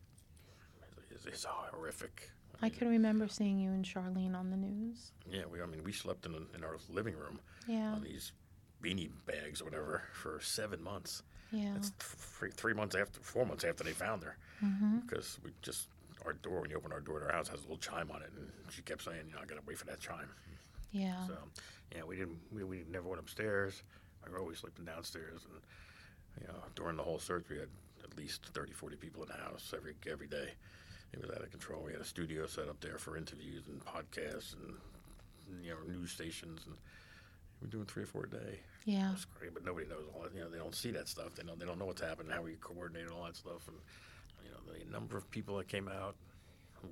is, 1.13 1.25
is 1.25 1.45
horrific. 1.47 2.29
I 2.61 2.69
can 2.69 2.87
remember 2.89 3.27
seeing 3.27 3.59
you 3.59 3.69
and 3.71 3.85
Sharlene 3.85 4.35
on 4.35 4.49
the 4.51 4.57
news. 4.57 5.11
Yeah, 5.29 5.43
we. 5.51 5.61
I 5.61 5.65
mean, 5.65 5.83
we 5.83 5.91
slept 5.93 6.25
in, 6.25 6.33
in 6.55 6.63
our 6.63 6.77
living 6.89 7.15
room 7.15 7.39
Yeah. 7.67 7.93
on 7.93 8.03
these 8.03 8.31
beanie 8.83 9.09
bags 9.25 9.61
or 9.61 9.65
whatever 9.65 10.03
for 10.13 10.39
seven 10.41 10.81
months. 10.83 11.23
Yeah. 11.51 11.71
That's 11.73 11.89
three, 11.99 12.51
three 12.51 12.73
months 12.73 12.95
after, 12.95 13.19
four 13.21 13.45
months 13.45 13.63
after 13.63 13.83
they 13.83 13.91
found 13.91 14.23
her. 14.23 14.37
Mm-hmm. 14.63 14.99
Because 14.99 15.39
we 15.43 15.51
just 15.61 15.87
our 16.25 16.33
door 16.33 16.61
when 16.61 16.69
you 16.69 16.75
open 16.75 16.91
our 16.91 16.99
door 16.99 17.19
to 17.19 17.25
our 17.27 17.31
house 17.31 17.47
has 17.47 17.59
a 17.59 17.63
little 17.63 17.77
chime 17.77 18.11
on 18.11 18.21
it, 18.21 18.29
and 18.37 18.47
she 18.71 18.81
kept 18.81 19.03
saying, 19.03 19.21
"You 19.27 19.33
know, 19.35 19.39
I 19.41 19.45
gotta 19.45 19.61
wait 19.65 19.77
for 19.77 19.85
that 19.85 19.99
chime." 20.01 20.29
Yeah. 20.91 21.25
So, 21.27 21.33
yeah, 21.95 22.03
we 22.03 22.15
didn't. 22.17 22.39
We, 22.51 22.63
we 22.65 22.83
never 22.91 23.07
went 23.07 23.19
upstairs. 23.21 23.83
We 24.25 24.31
were 24.33 24.39
always 24.39 24.59
sleeping 24.59 24.83
downstairs, 24.85 25.41
and 25.45 25.61
you 26.41 26.47
know, 26.47 26.59
during 26.75 26.97
the 26.97 27.03
whole 27.03 27.19
search, 27.19 27.45
we 27.49 27.57
had 27.57 27.69
at 28.03 28.17
least 28.17 28.45
30, 28.53 28.73
40 28.73 28.95
people 28.97 29.23
in 29.23 29.29
the 29.29 29.35
house 29.35 29.73
every 29.75 29.93
every 30.11 30.27
day. 30.27 30.49
It 31.13 31.21
was 31.21 31.31
out 31.31 31.41
of 31.41 31.49
control. 31.49 31.83
We 31.83 31.91
had 31.91 32.01
a 32.01 32.05
studio 32.05 32.45
set 32.45 32.67
up 32.67 32.79
there 32.81 32.97
for 32.97 33.17
interviews 33.17 33.63
and 33.67 33.83
podcasts 33.83 34.53
and 34.53 34.75
you 35.63 35.71
know 35.71 35.77
news 35.91 36.11
stations, 36.11 36.61
and 36.65 36.75
we're 37.61 37.69
doing 37.69 37.85
three 37.85 38.03
or 38.03 38.07
four 38.07 38.25
a 38.25 38.29
day. 38.29 38.59
Yeah. 38.85 39.09
That's 39.09 39.25
great, 39.25 39.53
but 39.53 39.65
nobody 39.65 39.87
knows 39.87 40.05
all 40.13 40.23
that. 40.23 40.33
You 40.33 40.41
know, 40.41 40.49
they 40.49 40.57
don't 40.57 40.75
see 40.75 40.91
that 40.91 41.07
stuff. 41.07 41.35
They 41.35 41.43
don't. 41.43 41.59
They 41.59 41.65
don't 41.65 41.79
know 41.79 41.85
what's 41.85 42.01
happening, 42.01 42.31
how 42.31 42.43
we 42.43 42.53
coordinate 42.61 43.09
all 43.09 43.25
that 43.25 43.35
stuff, 43.35 43.67
and 43.67 43.77
you 44.43 44.51
know, 44.51 44.57
the 44.71 44.91
number 44.91 45.17
of 45.17 45.29
people 45.31 45.57
that 45.57 45.67
came 45.67 45.87
out 45.87 46.15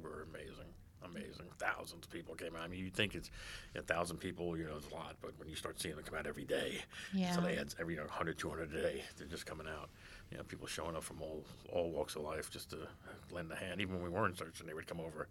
were 0.02 0.28
amazing. 0.32 0.72
Amazing. 1.06 1.46
Thousands 1.60 2.06
of 2.06 2.12
people 2.12 2.36
came 2.36 2.56
out. 2.56 2.64
I 2.64 2.68
mean, 2.68 2.80
you 2.80 2.90
think 2.90 3.16
it's 3.16 3.30
a 3.76 3.82
thousand 3.82 4.18
people, 4.18 4.58
you 4.58 4.66
know, 4.66 4.76
it's 4.78 4.88
a 4.92 4.94
lot, 4.94 5.16
but 5.22 5.32
when 5.38 5.48
you 5.48 5.56
start 5.56 5.80
seeing 5.80 5.96
them 5.96 6.04
come 6.04 6.18
out 6.18 6.28
every 6.28 6.44
day, 6.44 6.80
Yeah. 7.14 7.34
so 7.34 7.42
they 7.42 7.56
had 7.56 7.74
every 7.80 7.94
you 7.96 8.00
know, 8.00 8.06
100, 8.08 8.38
200 8.38 8.74
a 8.74 8.82
day, 8.82 9.04
they're 9.18 9.28
just 9.28 9.46
coming 9.46 9.68
out. 9.68 9.90
You 10.32 10.38
know, 10.38 10.44
people 10.44 10.68
showing 10.68 10.96
up 10.96 11.04
from 11.04 11.22
all 11.22 11.46
all 11.72 11.92
walks 11.92 12.16
of 12.16 12.24
life 12.24 12.50
just 12.52 12.70
to 12.72 12.88
lend 13.32 13.52
a 13.52 13.56
hand. 13.56 13.80
Even 13.80 13.96
when 13.96 14.04
we 14.04 14.10
weren't 14.10 14.38
searching, 14.38 14.68
they 14.68 14.74
would 14.74 14.88
come 14.88 15.00
over. 15.00 15.28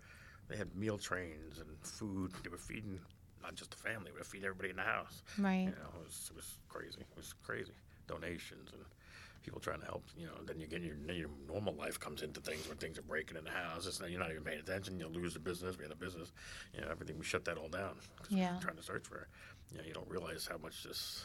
They 0.48 0.56
had 0.56 0.74
meal 0.76 0.96
trains 0.96 1.58
and 1.58 1.68
food. 1.82 2.32
They 2.42 2.48
were 2.48 2.56
feeding 2.56 3.00
not 3.42 3.54
just 3.56 3.72
the 3.72 3.76
family, 3.76 4.10
but 4.16 4.24
feed 4.26 4.44
everybody 4.44 4.70
in 4.70 4.76
the 4.76 4.82
house. 4.82 5.22
Right. 5.38 5.60
You 5.64 5.66
know, 5.66 6.00
it 6.00 6.04
was, 6.06 6.30
it 6.30 6.36
was 6.36 6.58
crazy. 6.68 7.00
It 7.00 7.16
was 7.16 7.34
crazy. 7.42 7.72
Donations 8.06 8.70
and 8.72 8.82
people 9.46 9.60
trying 9.60 9.78
to 9.80 9.86
help. 9.86 10.04
You 10.18 10.26
know, 10.26 10.32
then 10.44 10.60
you 10.60 10.66
get 10.66 10.82
your, 10.82 10.96
your 11.10 11.30
normal 11.48 11.74
life 11.74 11.98
comes 12.00 12.22
into 12.22 12.40
things 12.40 12.68
when 12.68 12.76
things 12.78 12.98
are 12.98 13.02
breaking 13.02 13.36
in 13.38 13.44
the 13.44 13.50
house. 13.50 13.86
It's 13.86 14.00
not, 14.00 14.10
you're 14.10 14.18
not 14.20 14.30
even 14.32 14.42
paying 14.42 14.58
attention. 14.58 14.98
You'll 14.98 15.12
lose 15.12 15.34
the 15.34 15.38
business. 15.40 15.78
We 15.78 15.84
had 15.84 15.92
a 15.92 15.96
business. 15.96 16.32
You 16.74 16.80
know, 16.80 16.88
everything. 16.90 17.16
We 17.16 17.24
shut 17.24 17.44
that 17.46 17.56
all 17.56 17.68
down. 17.68 17.94
'cause 18.18 18.28
we 18.30 18.36
were 18.36 18.42
Yeah. 18.42 18.58
trying 18.60 18.76
to 18.76 18.82
search 18.82 19.06
for. 19.06 19.18
it. 19.20 19.28
You 19.72 19.78
know, 19.78 19.84
you 19.84 19.92
don't 19.94 20.08
realize 20.10 20.46
how 20.50 20.58
much 20.58 20.82
this 20.82 21.24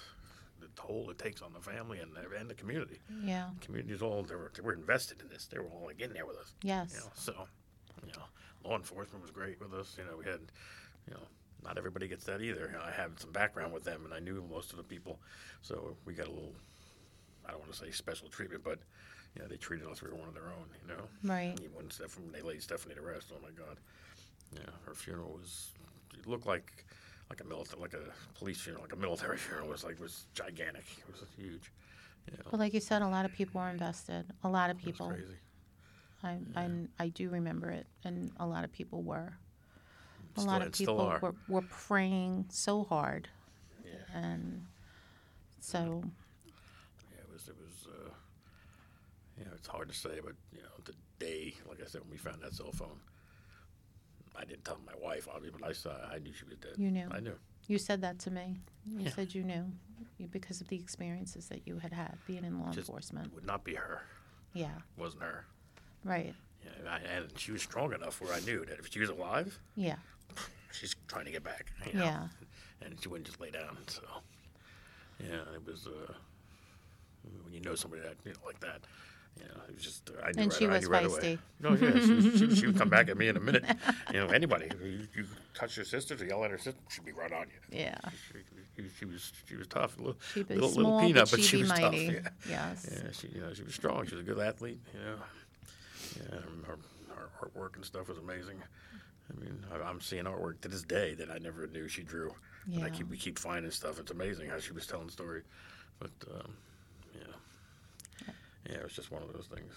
the 0.60 0.68
toll 0.76 1.10
it 1.10 1.18
takes 1.18 1.42
on 1.42 1.52
the 1.54 1.60
family 1.60 1.98
and 1.98 2.16
the, 2.16 2.22
and 2.40 2.48
the 2.48 2.54
community. 2.54 3.00
Yeah. 3.24 3.50
The 3.60 3.66
community's 3.66 4.04
all 4.04 4.22
they 4.22 4.36
were, 4.36 4.52
they 4.56 4.62
were 4.62 4.74
invested 4.74 5.20
in 5.20 5.28
this. 5.28 5.48
They 5.48 5.58
were 5.58 5.66
all 5.66 5.86
like 5.88 6.00
in 6.00 6.14
there 6.14 6.28
with 6.28 6.38
us. 6.38 6.54
Yes. 6.62 6.94
You 6.94 7.00
know, 7.00 7.12
so, 7.16 7.48
you 8.06 8.12
know, 8.14 8.24
law 8.70 8.76
enforcement 8.78 9.24
was 9.24 9.32
great 9.32 9.60
with 9.60 9.74
us. 9.74 9.96
You 9.98 10.06
know, 10.06 10.18
we 10.18 10.26
had, 10.26 10.40
you 11.08 11.16
know, 11.16 11.24
not 11.64 11.80
everybody 11.80 12.08
gets 12.08 12.26
that 12.26 12.42
either. 12.42 12.68
You 12.72 12.78
know, 12.78 12.84
I 12.86 12.92
had 12.92 13.20
some 13.20 13.32
background 13.32 13.74
with 13.74 13.84
them, 13.86 14.06
and 14.06 14.14
I 14.14 14.20
knew 14.20 14.44
most 14.52 14.70
of 14.70 14.78
the 14.78 14.84
people, 14.84 15.20
so 15.64 15.98
we 16.06 16.14
got 16.14 16.28
a 16.28 16.32
little, 16.32 16.54
I 17.46 17.52
don't 17.52 17.60
want 17.60 17.72
to 17.74 17.78
say 17.78 17.92
special 17.92 18.28
treatment, 18.30 18.64
but, 18.64 18.80
you 19.36 19.42
know, 19.42 19.48
they 19.48 19.58
treated 19.58 19.88
us 19.88 20.02
like 20.02 20.12
we 20.12 20.18
were 20.18 20.20
one 20.20 20.28
of 20.28 20.34
their 20.34 20.48
own. 20.48 20.68
You 20.82 20.96
know, 20.96 21.04
Right. 21.24 21.58
even 21.60 21.74
when 21.76 21.90
Stephanie, 21.92 22.28
they 22.32 22.42
laid 22.42 22.62
Stephanie 22.62 22.96
to 22.96 23.02
rest. 23.02 23.32
Oh 23.36 23.40
my 23.42 23.52
God, 23.52 23.78
yeah, 24.54 24.62
her 24.86 24.94
funeral 24.94 25.32
was, 25.32 25.72
it 26.18 26.28
looked 26.28 26.46
like, 26.46 26.86
like 27.30 27.42
a 27.42 27.46
military, 27.46 27.82
like 27.82 27.94
a 27.94 28.12
police 28.38 28.60
funeral, 28.60 28.84
like 28.84 28.94
a 28.94 28.98
military 28.98 29.38
funeral. 29.46 29.68
It 29.68 29.72
was 29.72 29.84
like 29.84 30.00
was 30.00 30.26
gigantic. 30.34 30.84
It 31.00 31.12
was 31.12 31.24
huge. 31.38 31.72
You 32.30 32.38
know, 32.38 32.44
But 32.52 32.60
like 32.60 32.74
you 32.74 32.80
said, 32.82 33.02
a 33.02 33.08
lot 33.08 33.26
of 33.26 33.32
people 33.34 33.62
were 33.62 33.70
invested. 33.70 34.26
A 34.44 34.50
lot 34.50 34.70
of 34.70 34.78
people. 34.78 35.08
crazy. 35.10 35.38
I, 36.24 36.38
I 36.56 36.70
I 37.00 37.08
do 37.08 37.30
remember 37.30 37.72
it, 37.72 37.88
and 38.04 38.32
a 38.38 38.46
lot 38.46 38.64
of 38.64 38.72
people 38.72 39.02
were. 39.02 39.34
A 40.36 40.40
Still- 40.40 40.52
lot 40.52 40.62
of 40.62 40.72
people 40.72 40.98
were, 41.22 41.34
were 41.48 41.62
praying 41.64 42.46
so 42.50 42.84
hard, 42.84 43.28
Yeah. 43.84 43.92
and 44.14 44.68
so 45.60 46.04
Yeah, 46.46 47.18
it 47.22 47.30
was. 47.34 47.48
It 47.48 47.56
was. 47.58 47.88
Uh, 47.88 48.12
you 49.42 49.48
know, 49.48 49.52
it's 49.56 49.68
hard 49.68 49.90
to 49.90 49.96
say, 49.96 50.20
but 50.24 50.34
you 50.54 50.62
know, 50.62 50.70
the 50.86 50.94
day, 51.20 51.54
like 51.68 51.82
I 51.82 51.88
said, 51.88 52.02
when 52.02 52.12
we 52.12 52.18
found 52.18 52.42
that 52.44 52.54
cell 52.54 52.72
phone, 52.72 53.00
I 54.36 54.46
didn't 54.46 54.64
tell 54.66 54.78
my 54.86 54.94
wife, 55.04 55.28
obviously, 55.34 55.60
but 55.60 55.68
I 55.68 55.74
saw. 55.74 55.92
I 56.14 56.20
knew 56.20 56.32
she 56.32 56.46
was 56.46 56.58
dead. 56.58 56.74
You 56.78 56.92
knew. 56.92 57.08
I 57.12 57.20
knew. 57.20 57.34
you 57.68 57.78
said 57.80 58.02
that 58.02 58.20
to 58.20 58.32
me. 58.32 58.58
You 58.86 59.06
Yeah. 59.06 59.10
said 59.12 59.34
you 59.34 59.44
knew 59.44 59.66
because 60.32 60.62
of 60.62 60.68
the 60.68 60.76
experiences 60.76 61.48
that 61.48 61.66
you 61.68 61.80
had 61.80 61.92
had 61.94 62.18
being 62.28 62.44
in 62.46 62.60
law 62.60 62.68
Just- 62.72 62.90
enforcement. 62.90 63.28
It 63.28 63.34
would 63.34 63.46
not 63.46 63.64
be 63.64 63.76
her. 63.76 64.04
Yeah, 64.54 64.76
It 64.78 65.00
wasn't 65.02 65.24
her. 65.24 65.46
right. 66.04 66.36
Yeah, 66.64 66.72
and, 66.80 66.88
I, 66.90 66.98
and 67.00 67.40
she 67.40 67.52
was 67.52 67.62
strong 67.64 67.94
enough 67.94 68.22
where 68.22 68.34
I 68.34 68.40
knew 68.42 68.64
that 68.66 68.78
if 68.80 68.92
she 68.92 69.00
was 69.00 69.10
alive, 69.10 69.58
Yeah, 69.76 69.96
she's 70.72 70.96
trying 71.08 71.26
to 71.26 71.32
get 71.32 71.44
back. 71.44 71.72
you 71.88 71.94
know, 72.00 72.06
yeah, 72.06 72.28
And 72.82 73.00
she 73.02 73.08
wouldn't 73.10 73.26
just 73.28 73.40
lay 73.40 73.50
down. 73.52 73.78
So, 73.88 74.04
yeah, 75.20 75.42
it 75.56 75.66
was. 75.66 75.88
Uh, 75.88 76.14
when 77.44 77.54
you 77.54 77.62
know 77.62 77.76
somebody 77.76 78.02
that 78.02 78.16
you 78.26 78.34
know 78.34 78.40
like 78.46 78.60
that. 78.62 78.82
You 79.38 79.46
know, 79.46 79.62
it 79.70 79.74
was 79.76 79.84
just 79.84 80.10
I 80.24 80.32
knew 80.32 80.44
And 80.44 80.52
right, 80.52 80.54
she 80.60 80.66
I 80.68 80.70
was 80.70 80.84
knew 80.84 80.90
right 80.90 81.06
feisty. 81.06 81.18
away. 81.20 81.40
No, 81.62 81.74
yeah, 81.74 81.92
she, 82.00 82.38
she, 82.38 82.56
she 82.56 82.68
would 82.68 82.78
come 82.78 82.90
back 82.90 83.08
at 83.10 83.18
me 83.18 83.28
in 83.28 83.38
a 83.38 83.40
minute. 83.40 83.64
You 84.14 84.20
know, 84.20 84.28
anybody 84.28 84.70
you, 84.84 85.08
you 85.16 85.26
touch 85.54 85.78
your 85.78 85.86
sister 85.86 86.16
or 86.20 86.26
yell 86.26 86.44
at 86.44 86.52
her 86.52 86.58
sister, 86.58 86.80
she'd 86.90 87.06
be 87.06 87.14
right 87.14 87.32
on 87.32 87.46
you. 87.48 87.78
yeah. 87.80 87.98
She, 88.76 88.84
she, 89.00 89.06
was 89.06 89.32
she 89.48 89.56
was 89.56 89.68
tough, 89.68 89.98
a 89.98 90.02
little, 90.02 90.18
little, 90.36 90.70
small, 90.70 90.84
little 90.96 91.00
peanut, 91.08 91.32
but 91.32 91.40
she 91.42 91.58
was 91.58 91.70
mighty. 91.70 92.08
tough. 92.08 92.24
Yeah. 92.50 92.72
Yes. 92.74 92.90
yeah, 92.92 93.12
she 93.14 93.28
you 93.30 93.42
know 93.42 93.54
she 93.54 93.64
was 93.64 93.74
strong. 93.74 94.06
She 94.08 94.16
was 94.16 94.24
a 94.24 94.28
good 94.28 94.40
athlete. 94.40 94.80
You 94.94 95.00
know, 95.00 95.16
yeah, 96.18 96.40
her, 96.68 96.78
her 97.16 97.30
artwork 97.48 97.76
and 97.76 97.86
stuff 97.86 98.10
was 98.10 98.18
amazing. 98.18 98.62
I 99.30 99.40
mean, 99.40 99.64
I, 99.72 99.88
I'm 99.88 100.02
seeing 100.02 100.26
artwork 100.26 100.60
to 100.62 100.68
this 100.68 100.84
day 100.84 101.14
that 101.16 101.30
I 101.32 101.38
never 101.38 101.68
knew 101.68 101.88
she 101.88 102.04
drew. 102.04 102.34
And 102.74 102.84
I 102.84 102.90
keep 102.90 103.10
we 103.10 103.18
keep 103.18 103.40
finding 103.40 103.72
stuff. 103.72 104.00
It's 104.00 104.12
amazing 104.12 104.50
how 104.50 104.60
she 104.60 104.72
was 104.74 104.86
telling 104.88 105.08
the 105.08 105.12
story, 105.12 105.42
but 106.00 106.12
um, 106.34 106.54
yeah, 108.70 108.78
it 108.78 108.84
was 108.84 108.94
just 108.94 109.12
one 109.12 109.22
of 109.24 109.32
those 109.34 109.48
things. 109.48 109.74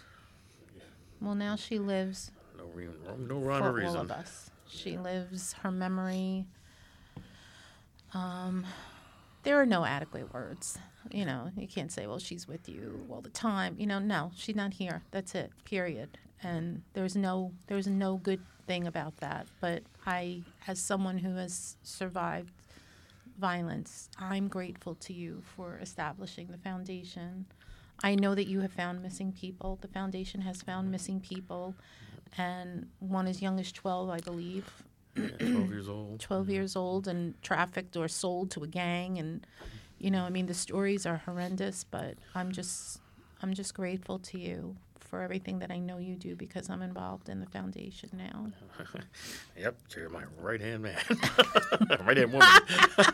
Well, 1.20 1.34
now 1.34 1.56
she 1.56 1.78
lives 1.78 2.30
No 2.58 2.64
re- 2.74 2.88
no 3.18 3.38
rhyme 3.38 3.62
for 3.62 3.68
or 3.70 3.72
reason. 3.72 3.96
all 3.96 4.02
of 4.02 4.10
us. 4.10 4.50
She 4.68 4.96
lives 4.98 5.52
her 5.62 5.70
memory. 5.70 6.46
Um, 8.12 8.66
there 9.42 9.60
are 9.60 9.66
no 9.66 9.84
adequate 9.84 10.32
words. 10.32 10.78
You 11.10 11.24
know, 11.24 11.50
you 11.56 11.66
can't 11.66 11.92
say, 11.92 12.06
"Well, 12.06 12.18
she's 12.18 12.46
with 12.48 12.68
you 12.68 13.06
all 13.10 13.20
the 13.20 13.28
time." 13.30 13.76
You 13.78 13.86
know, 13.86 13.98
no, 13.98 14.32
she's 14.34 14.56
not 14.56 14.74
here. 14.74 15.02
That's 15.10 15.34
it. 15.34 15.50
Period. 15.64 16.18
And 16.42 16.82
there's 16.94 17.16
no 17.16 17.52
there's 17.66 17.86
no 17.86 18.16
good 18.16 18.40
thing 18.66 18.86
about 18.86 19.16
that. 19.18 19.46
But 19.60 19.82
I, 20.06 20.42
as 20.66 20.78
someone 20.78 21.18
who 21.18 21.34
has 21.36 21.76
survived 21.82 22.52
violence, 23.38 24.08
I'm 24.18 24.48
grateful 24.48 24.94
to 24.96 25.12
you 25.12 25.42
for 25.56 25.78
establishing 25.78 26.48
the 26.48 26.58
foundation. 26.58 27.46
I 28.02 28.14
know 28.14 28.34
that 28.34 28.46
you 28.46 28.60
have 28.60 28.72
found 28.72 29.02
missing 29.02 29.32
people. 29.32 29.78
The 29.80 29.88
foundation 29.88 30.40
has 30.42 30.62
found 30.62 30.90
missing 30.90 31.20
people, 31.20 31.74
and 32.36 32.88
one 32.98 33.26
as 33.26 33.40
young 33.40 33.58
as 33.60 33.72
12, 33.72 34.10
I 34.10 34.18
believe, 34.18 34.70
Yeah, 35.16 35.28
Twelve 35.38 35.70
years 35.70 35.88
old. 35.88 36.20
12 36.20 36.50
years 36.50 36.76
old, 36.76 37.08
and 37.08 37.40
trafficked 37.42 37.96
or 37.96 38.08
sold 38.08 38.50
to 38.52 38.64
a 38.64 38.66
gang. 38.66 39.18
And, 39.18 39.46
you 39.98 40.10
know, 40.10 40.24
I 40.24 40.30
mean, 40.30 40.46
the 40.46 40.54
stories 40.54 41.06
are 41.06 41.18
horrendous, 41.24 41.84
but 41.84 42.16
I'm 42.34 42.50
just, 42.52 43.00
I'm 43.40 43.54
just 43.54 43.74
grateful 43.74 44.18
to 44.18 44.38
you 44.38 44.76
for 45.08 45.22
everything 45.22 45.58
that 45.60 45.70
I 45.70 45.78
know 45.78 45.98
you 45.98 46.16
do 46.16 46.34
because 46.34 46.68
I'm 46.70 46.82
involved 46.82 47.28
in 47.28 47.40
the 47.40 47.46
foundation 47.46 48.10
now. 48.12 48.46
Yep, 49.56 49.76
you're 49.96 50.08
my 50.08 50.24
right 50.40 50.60
hand 50.60 50.82
man, 50.82 50.98
right 52.04 52.16
hand 52.16 52.32
woman. 52.32 52.48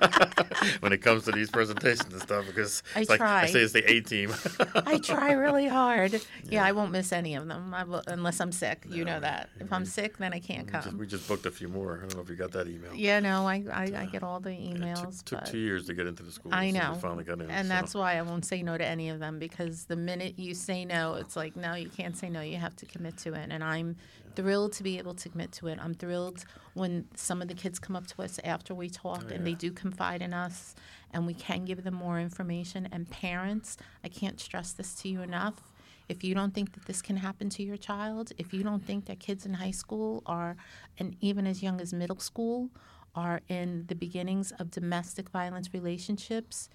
when 0.81 0.91
it 0.91 1.03
comes 1.03 1.25
to 1.25 1.33
these 1.33 1.51
presentations 1.51 2.11
and 2.15 2.23
stuff, 2.23 2.47
because 2.47 2.83
I 2.97 3.05
like 3.07 3.21
I 3.21 3.45
say, 3.45 3.61
it's 3.61 3.75
the 3.75 3.85
A 3.91 4.01
team. 4.01 4.33
I 4.75 4.97
try 4.99 5.33
really 5.33 5.69
hard. 5.69 6.19
Yeah, 6.49 6.65
I 6.65 6.73
won't 6.73 6.93
miss 6.93 7.13
any 7.13 7.35
of 7.35 7.47
them 7.47 7.75
I 7.75 7.85
will, 7.85 8.03
unless 8.07 8.41
I'm 8.41 8.53
sick. 8.53 8.87
You 8.89 9.05
know 9.05 9.21
that. 9.21 9.51
If 9.61 9.71
I'm 9.71 9.85
sick, 9.85 10.17
then 10.17 10.33
I 10.33 10.39
can't 10.39 10.67
we, 10.67 10.73
just, 10.73 10.89
come. 10.89 10.99
we 10.99 11.07
just 11.07 11.29
booked 11.29 11.45
a 11.45 11.51
few 11.51 11.69
more. 11.69 11.99
I 11.99 12.01
don't 12.01 12.15
know 12.15 12.23
if 12.23 12.31
you 12.31 12.37
got 12.37 12.53
that 12.53 12.69
email. 12.69 12.95
Yeah, 12.95 13.21
no, 13.21 13.47
I, 13.47 13.63
I, 13.71 13.93
I 13.95 14.05
uh, 14.05 14.07
get 14.07 14.23
all 14.23 14.41
the 14.41 14.53
It 14.53 14.77
emails, 14.77 15.23
took, 15.23 15.41
took 15.41 15.51
two 15.51 15.59
years 15.59 15.87
to 15.89 15.95
get 15.95 16.07
into 16.07 16.23
the 16.23 16.33
school. 16.33 16.55
I 16.55 16.71
so 16.71 16.79
know, 16.79 16.95
finally 16.95 17.25
got 17.25 17.41
in. 17.41 17.51
and 17.51 17.69
so. 17.69 17.75
that's 17.75 17.95
why 17.95 18.17
I 18.17 18.23
won't 18.23 18.47
say 18.47 18.63
no 18.63 18.79
to 18.79 18.87
any 18.87 19.11
of 19.11 19.19
them 19.19 19.39
because 19.39 19.85
the 19.85 19.97
minute 19.97 20.39
you 20.39 20.55
say 20.55 20.87
no, 20.87 21.15
it's 21.15 21.37
like 21.37 21.55
no, 21.55 21.75
you 21.75 21.90
can't 21.91 22.17
say 22.17 22.31
no. 22.31 22.41
You 22.41 22.57
have 22.57 22.77
to 22.77 22.87
commit 22.87 23.17
to 23.19 23.35
it, 23.35 23.49
and 23.51 23.63
I'm 23.63 23.97
thrilled 24.35 24.73
to 24.75 24.83
be 24.83 24.99
able 24.99 25.15
to 25.15 25.29
commit 25.29 25.53
to 25.53 25.67
it. 25.67 25.79
I'm 25.81 25.95
thrilled 25.95 26.45
when 26.75 27.07
some 27.15 27.43
of 27.43 27.49
the 27.49 27.55
kids 27.55 27.79
come 27.79 27.97
up 27.97 28.07
to 28.09 28.23
us 28.23 28.39
after 28.45 28.75
we 28.75 28.89
talk 28.89 29.27
Oh, 29.31 29.35
and 29.35 29.47
they 29.47 29.55
do 29.55 29.73
confide 29.73 30.23
in 30.23 30.33
us, 30.33 30.75
and 31.13 31.27
we 31.27 31.35
can 31.35 31.65
give 31.65 31.85
them 31.85 31.95
more 31.95 32.19
information. 32.19 32.89
And 32.91 33.11
parents, 33.11 33.77
I 34.05 34.09
can't 34.09 34.41
stress 34.41 34.73
this 34.73 34.95
to 35.03 35.09
you 35.09 35.23
enough. 35.23 35.73
If 36.09 36.25
you 36.25 36.35
don't 36.35 36.53
think 36.53 36.73
that 36.73 36.87
this 36.87 37.03
can 37.03 37.19
happen 37.19 37.51
to 37.51 37.63
your 37.63 37.77
child, 37.77 38.33
if 38.37 38.53
you 38.53 38.63
don't 38.65 38.85
think 38.85 39.05
that 39.07 39.21
kids 39.21 39.47
in 39.47 39.55
high 39.55 39.71
school 39.71 40.23
are, 40.27 40.57
and 40.99 41.17
even 41.21 41.47
as 41.47 41.63
young 41.63 41.81
as 41.81 41.93
middle 41.93 42.19
school, 42.19 42.71
are 43.15 43.41
in 43.49 43.85
the 43.89 43.95
beginnings 43.95 44.53
of 44.59 44.71
domestic 44.71 45.29
violence 45.31 45.71
relationships, 45.73 46.69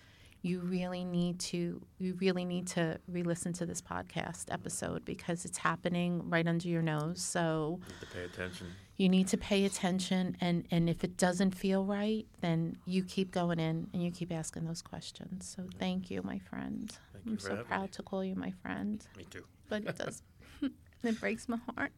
you 0.49 0.59
really 0.59 1.03
need 1.03 1.39
to 1.39 1.81
you 1.97 2.13
really 2.25 2.45
need 2.45 2.67
to 2.67 2.83
re-listen 3.07 3.51
to 3.53 3.65
this 3.65 3.81
podcast 3.81 4.45
episode 4.51 5.03
because 5.03 5.43
it's 5.43 5.57
happening 5.57 6.11
right 6.29 6.47
under 6.47 6.67
your 6.67 6.83
nose. 6.83 7.19
So 7.21 7.79
you 7.81 7.87
Need 7.87 7.99
to 8.01 8.05
pay 8.15 8.23
attention. 8.25 8.67
you 8.97 9.09
need 9.09 9.27
to 9.29 9.37
pay 9.37 9.65
attention 9.65 10.37
and 10.39 10.57
and 10.69 10.87
if 10.87 11.03
it 11.03 11.17
doesn't 11.17 11.55
feel 11.55 11.83
right, 11.83 12.25
then 12.41 12.77
you 12.85 13.03
keep 13.03 13.31
going 13.31 13.59
in 13.59 13.87
and 13.91 14.03
you 14.03 14.11
keep 14.11 14.31
asking 14.31 14.65
those 14.65 14.81
questions. 14.83 15.47
So 15.55 15.63
thank 15.79 16.11
you, 16.11 16.21
my 16.23 16.37
friend. 16.49 16.91
Thank 17.13 17.25
you 17.25 17.31
I'm 17.33 17.39
so 17.39 17.63
proud 17.63 17.81
me. 17.83 17.87
to 17.97 18.03
call 18.03 18.23
you 18.23 18.35
my 18.35 18.51
friend, 18.61 19.03
Me 19.17 19.25
too. 19.29 19.43
but 19.67 19.83
it 19.83 19.97
does 19.97 20.21
it 21.03 21.19
breaks 21.19 21.49
my 21.49 21.57
heart 21.75 21.91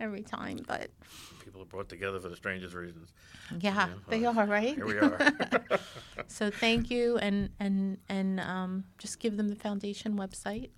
every 0.00 0.22
time, 0.22 0.58
but 0.66 0.90
People 1.44 1.62
are 1.62 1.66
brought 1.66 1.88
together 1.88 2.18
for 2.20 2.28
the 2.28 2.36
strangest 2.36 2.74
reasons. 2.74 3.12
yeah, 3.60 3.88
Yeah, 3.88 3.94
they 4.08 4.20
well, 4.22 4.38
are, 4.38 4.46
right? 4.46 4.74
Here 4.74 4.86
we 4.86 4.98
are. 4.98 5.18
So 6.28 6.50
thank 6.50 6.90
you, 6.90 7.18
and 7.18 7.50
and 7.58 7.98
and 8.08 8.40
um, 8.40 8.84
just 8.98 9.18
give 9.20 9.36
them 9.36 9.48
the 9.48 9.56
foundation 9.56 10.16
website. 10.16 10.70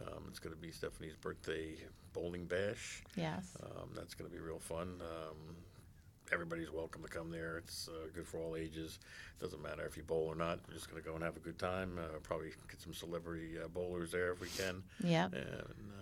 Um, 0.00 0.24
it's 0.28 0.38
going 0.38 0.54
to 0.54 0.60
be 0.60 0.70
Stephanie's 0.70 1.16
birthday 1.16 1.76
bowling 2.12 2.46
bash. 2.46 3.02
Yes. 3.16 3.56
Um, 3.62 3.90
that's 3.94 4.14
going 4.14 4.30
to 4.30 4.34
be 4.36 4.40
real 4.40 4.60
fun. 4.60 5.00
Um, 5.00 5.56
everybody's 6.34 6.70
welcome 6.72 7.00
to 7.00 7.08
come 7.08 7.30
there. 7.30 7.58
It's 7.58 7.88
uh, 7.88 8.08
good 8.12 8.26
for 8.26 8.38
all 8.40 8.56
ages. 8.56 8.98
Doesn't 9.40 9.62
matter 9.62 9.84
if 9.86 9.96
you 9.96 10.02
bowl 10.02 10.26
or 10.26 10.34
not. 10.34 10.58
We're 10.66 10.74
just 10.74 10.90
going 10.90 11.00
to 11.00 11.08
go 11.08 11.14
and 11.14 11.22
have 11.22 11.36
a 11.36 11.40
good 11.40 11.60
time. 11.60 11.96
Uh, 11.96 12.18
probably 12.24 12.48
get 12.68 12.80
some 12.80 12.92
celebrity 12.92 13.52
uh, 13.64 13.68
bowlers 13.68 14.10
there 14.10 14.32
if 14.32 14.40
we 14.40 14.48
can, 14.48 14.82
Yeah. 15.02 15.26
and 15.26 15.36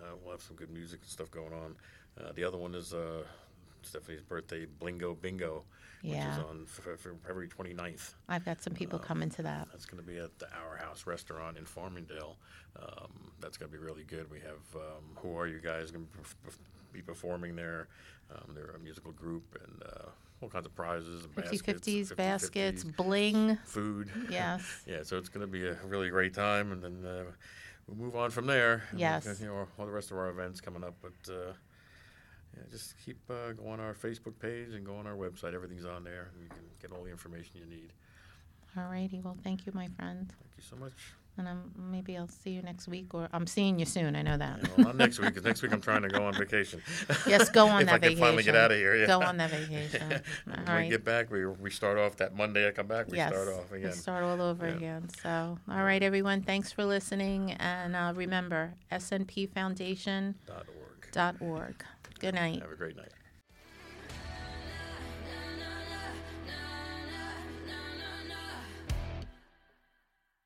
uh, 0.02 0.16
we'll 0.22 0.32
have 0.32 0.40
some 0.42 0.56
good 0.56 0.70
music 0.70 1.00
and 1.02 1.10
stuff 1.10 1.30
going 1.30 1.52
on. 1.52 1.76
Uh, 2.18 2.32
the 2.32 2.44
other 2.44 2.56
one 2.56 2.74
is 2.74 2.94
uh, 2.94 3.22
Stephanie's 3.82 4.22
birthday 4.22 4.66
Blingo 4.80 5.20
Bingo, 5.20 5.64
yeah. 6.02 6.30
which 6.30 6.38
is 6.38 6.44
on 6.50 6.64
Fe- 6.66 6.96
Fe- 6.96 7.10
February 7.26 7.48
29th. 7.48 8.14
I've 8.30 8.44
got 8.46 8.62
some 8.62 8.72
people 8.72 8.98
Um, 8.98 9.04
coming 9.04 9.28
to 9.30 9.42
that. 9.42 9.68
That's 9.70 9.84
going 9.84 10.02
to 10.02 10.08
be 10.08 10.16
at 10.18 10.38
the 10.38 10.46
Our 10.54 10.78
House 10.78 11.06
Restaurant 11.06 11.58
in 11.58 11.64
Farmingdale. 11.66 12.36
Um, 12.82 13.10
that's 13.38 13.58
going 13.58 13.70
to 13.70 13.76
be 13.78 13.84
really 13.84 14.04
good. 14.04 14.30
We 14.30 14.38
have 14.40 14.80
um, 14.82 15.04
Who 15.16 15.36
Are 15.36 15.46
You 15.46 15.58
Guys 15.60 15.90
going 15.90 16.06
to 16.06 16.12
be 16.18 16.52
performing 17.01 17.57
there. 17.57 17.88
Um, 18.30 18.55
they're 18.55 18.74
a 18.76 18.78
musical 18.78 19.12
group 19.12 19.59
and 19.64 19.82
uh, 19.82 20.11
all 20.43 20.49
kinds 20.49 20.66
of 20.66 20.74
prizes 20.74 21.24
and 21.24 21.34
50 21.34 21.51
baskets. 21.59 21.88
50s, 21.88 22.12
50-50s, 22.12 22.16
baskets, 22.16 22.84
bling. 22.84 23.59
food. 23.64 24.11
Yes. 24.30 24.82
yeah, 24.86 25.03
so 25.03 25.16
it's 25.16 25.28
going 25.28 25.47
to 25.47 25.51
be 25.51 25.66
a 25.66 25.76
really 25.84 26.11
great 26.11 26.34
time, 26.34 26.72
and 26.72 26.82
then 26.82 27.05
uh, 27.07 27.24
we'll 27.86 27.97
move 27.97 28.16
on 28.16 28.30
from 28.30 28.47
there. 28.47 28.84
Yes. 28.97 29.38
you 29.40 29.47
know, 29.47 29.66
all 29.78 29.86
the 29.86 29.93
rest 29.93 30.11
of 30.11 30.18
our 30.18 30.28
events 30.28 30.61
coming 30.61 30.82
up, 30.84 30.95
but 31.01 31.32
uh, 31.32 31.53
yeah, 32.57 32.62
just 32.70 32.95
keep 33.05 33.18
uh, 33.30 33.53
go 33.53 33.68
on 33.68 33.80
our 33.80 33.95
Facebook 33.95 34.38
page 34.38 34.74
and 34.74 34.84
go 34.84 34.97
on 34.97 35.07
our 35.07 35.16
website. 35.16 35.55
Everything's 35.55 35.86
on 35.86 36.05
there, 36.05 36.30
and 36.32 36.43
you 36.43 36.49
can 36.49 36.64
get 36.80 36.93
all 36.93 37.05
the 37.05 37.11
information 37.11 37.53
you 37.55 37.66
need. 37.66 37.93
All 38.76 38.88
righty. 38.88 39.20
Well, 39.22 39.36
thank 39.43 39.66
you, 39.66 39.72
my 39.74 39.88
friend. 39.97 40.28
Thank 40.28 40.53
you 40.57 40.62
so 40.62 40.76
much. 40.76 40.93
And 41.38 41.48
um, 41.48 41.72
maybe 41.90 42.16
I'll 42.18 42.28
see 42.28 42.50
you 42.50 42.60
next 42.60 42.86
week, 42.88 43.14
or 43.14 43.26
I'm 43.32 43.46
seeing 43.46 43.78
you 43.78 43.86
soon. 43.86 44.14
I 44.16 44.22
know 44.22 44.36
that. 44.36 44.58
Yeah, 44.62 44.68
well, 44.76 44.86
not 44.88 44.96
next 44.96 45.18
week, 45.18 45.42
next 45.42 45.62
week 45.62 45.72
I'm 45.72 45.80
trying 45.80 46.02
to 46.02 46.08
go 46.08 46.26
on 46.26 46.34
vacation. 46.34 46.82
Yes, 47.26 47.48
go 47.48 47.66
on 47.68 47.80
if 47.80 47.86
that 47.86 47.94
I 47.94 47.98
can 48.08 48.18
finally 48.18 48.42
get 48.42 48.54
out 48.54 48.70
of 48.70 48.76
here, 48.76 48.94
yeah. 48.96 49.06
Go 49.06 49.22
on 49.22 49.38
that 49.38 49.50
vacation. 49.50 50.20
when 50.44 50.68
All 50.68 50.76
we 50.76 50.88
get 50.88 51.04
back, 51.04 51.30
we, 51.30 51.46
we 51.46 51.70
start 51.70 51.96
off 51.96 52.16
that 52.16 52.36
Monday. 52.36 52.68
I 52.68 52.70
come 52.72 52.86
back, 52.86 53.08
we 53.08 53.16
yes. 53.16 53.30
start 53.32 53.48
off 53.48 53.72
again. 53.72 53.90
we 53.92 53.96
start 53.96 54.24
all 54.24 54.42
over 54.42 54.68
Yeah. 54.68 54.74
again. 54.74 55.08
So, 55.22 55.58
all 55.70 55.84
right, 55.84 56.02
everyone. 56.02 56.42
Thanks 56.42 56.70
for 56.70 56.84
listening, 56.84 57.52
and 57.52 57.96
uh, 57.96 58.12
remember, 58.14 58.74
snpfoundation.org. 58.92 60.34
Dot 61.12 61.36
org. 61.40 61.84
Good 62.20 62.34
night. 62.34 62.60
Have 62.60 62.72
a 62.72 62.76
great 62.76 62.96
night. 62.96 63.12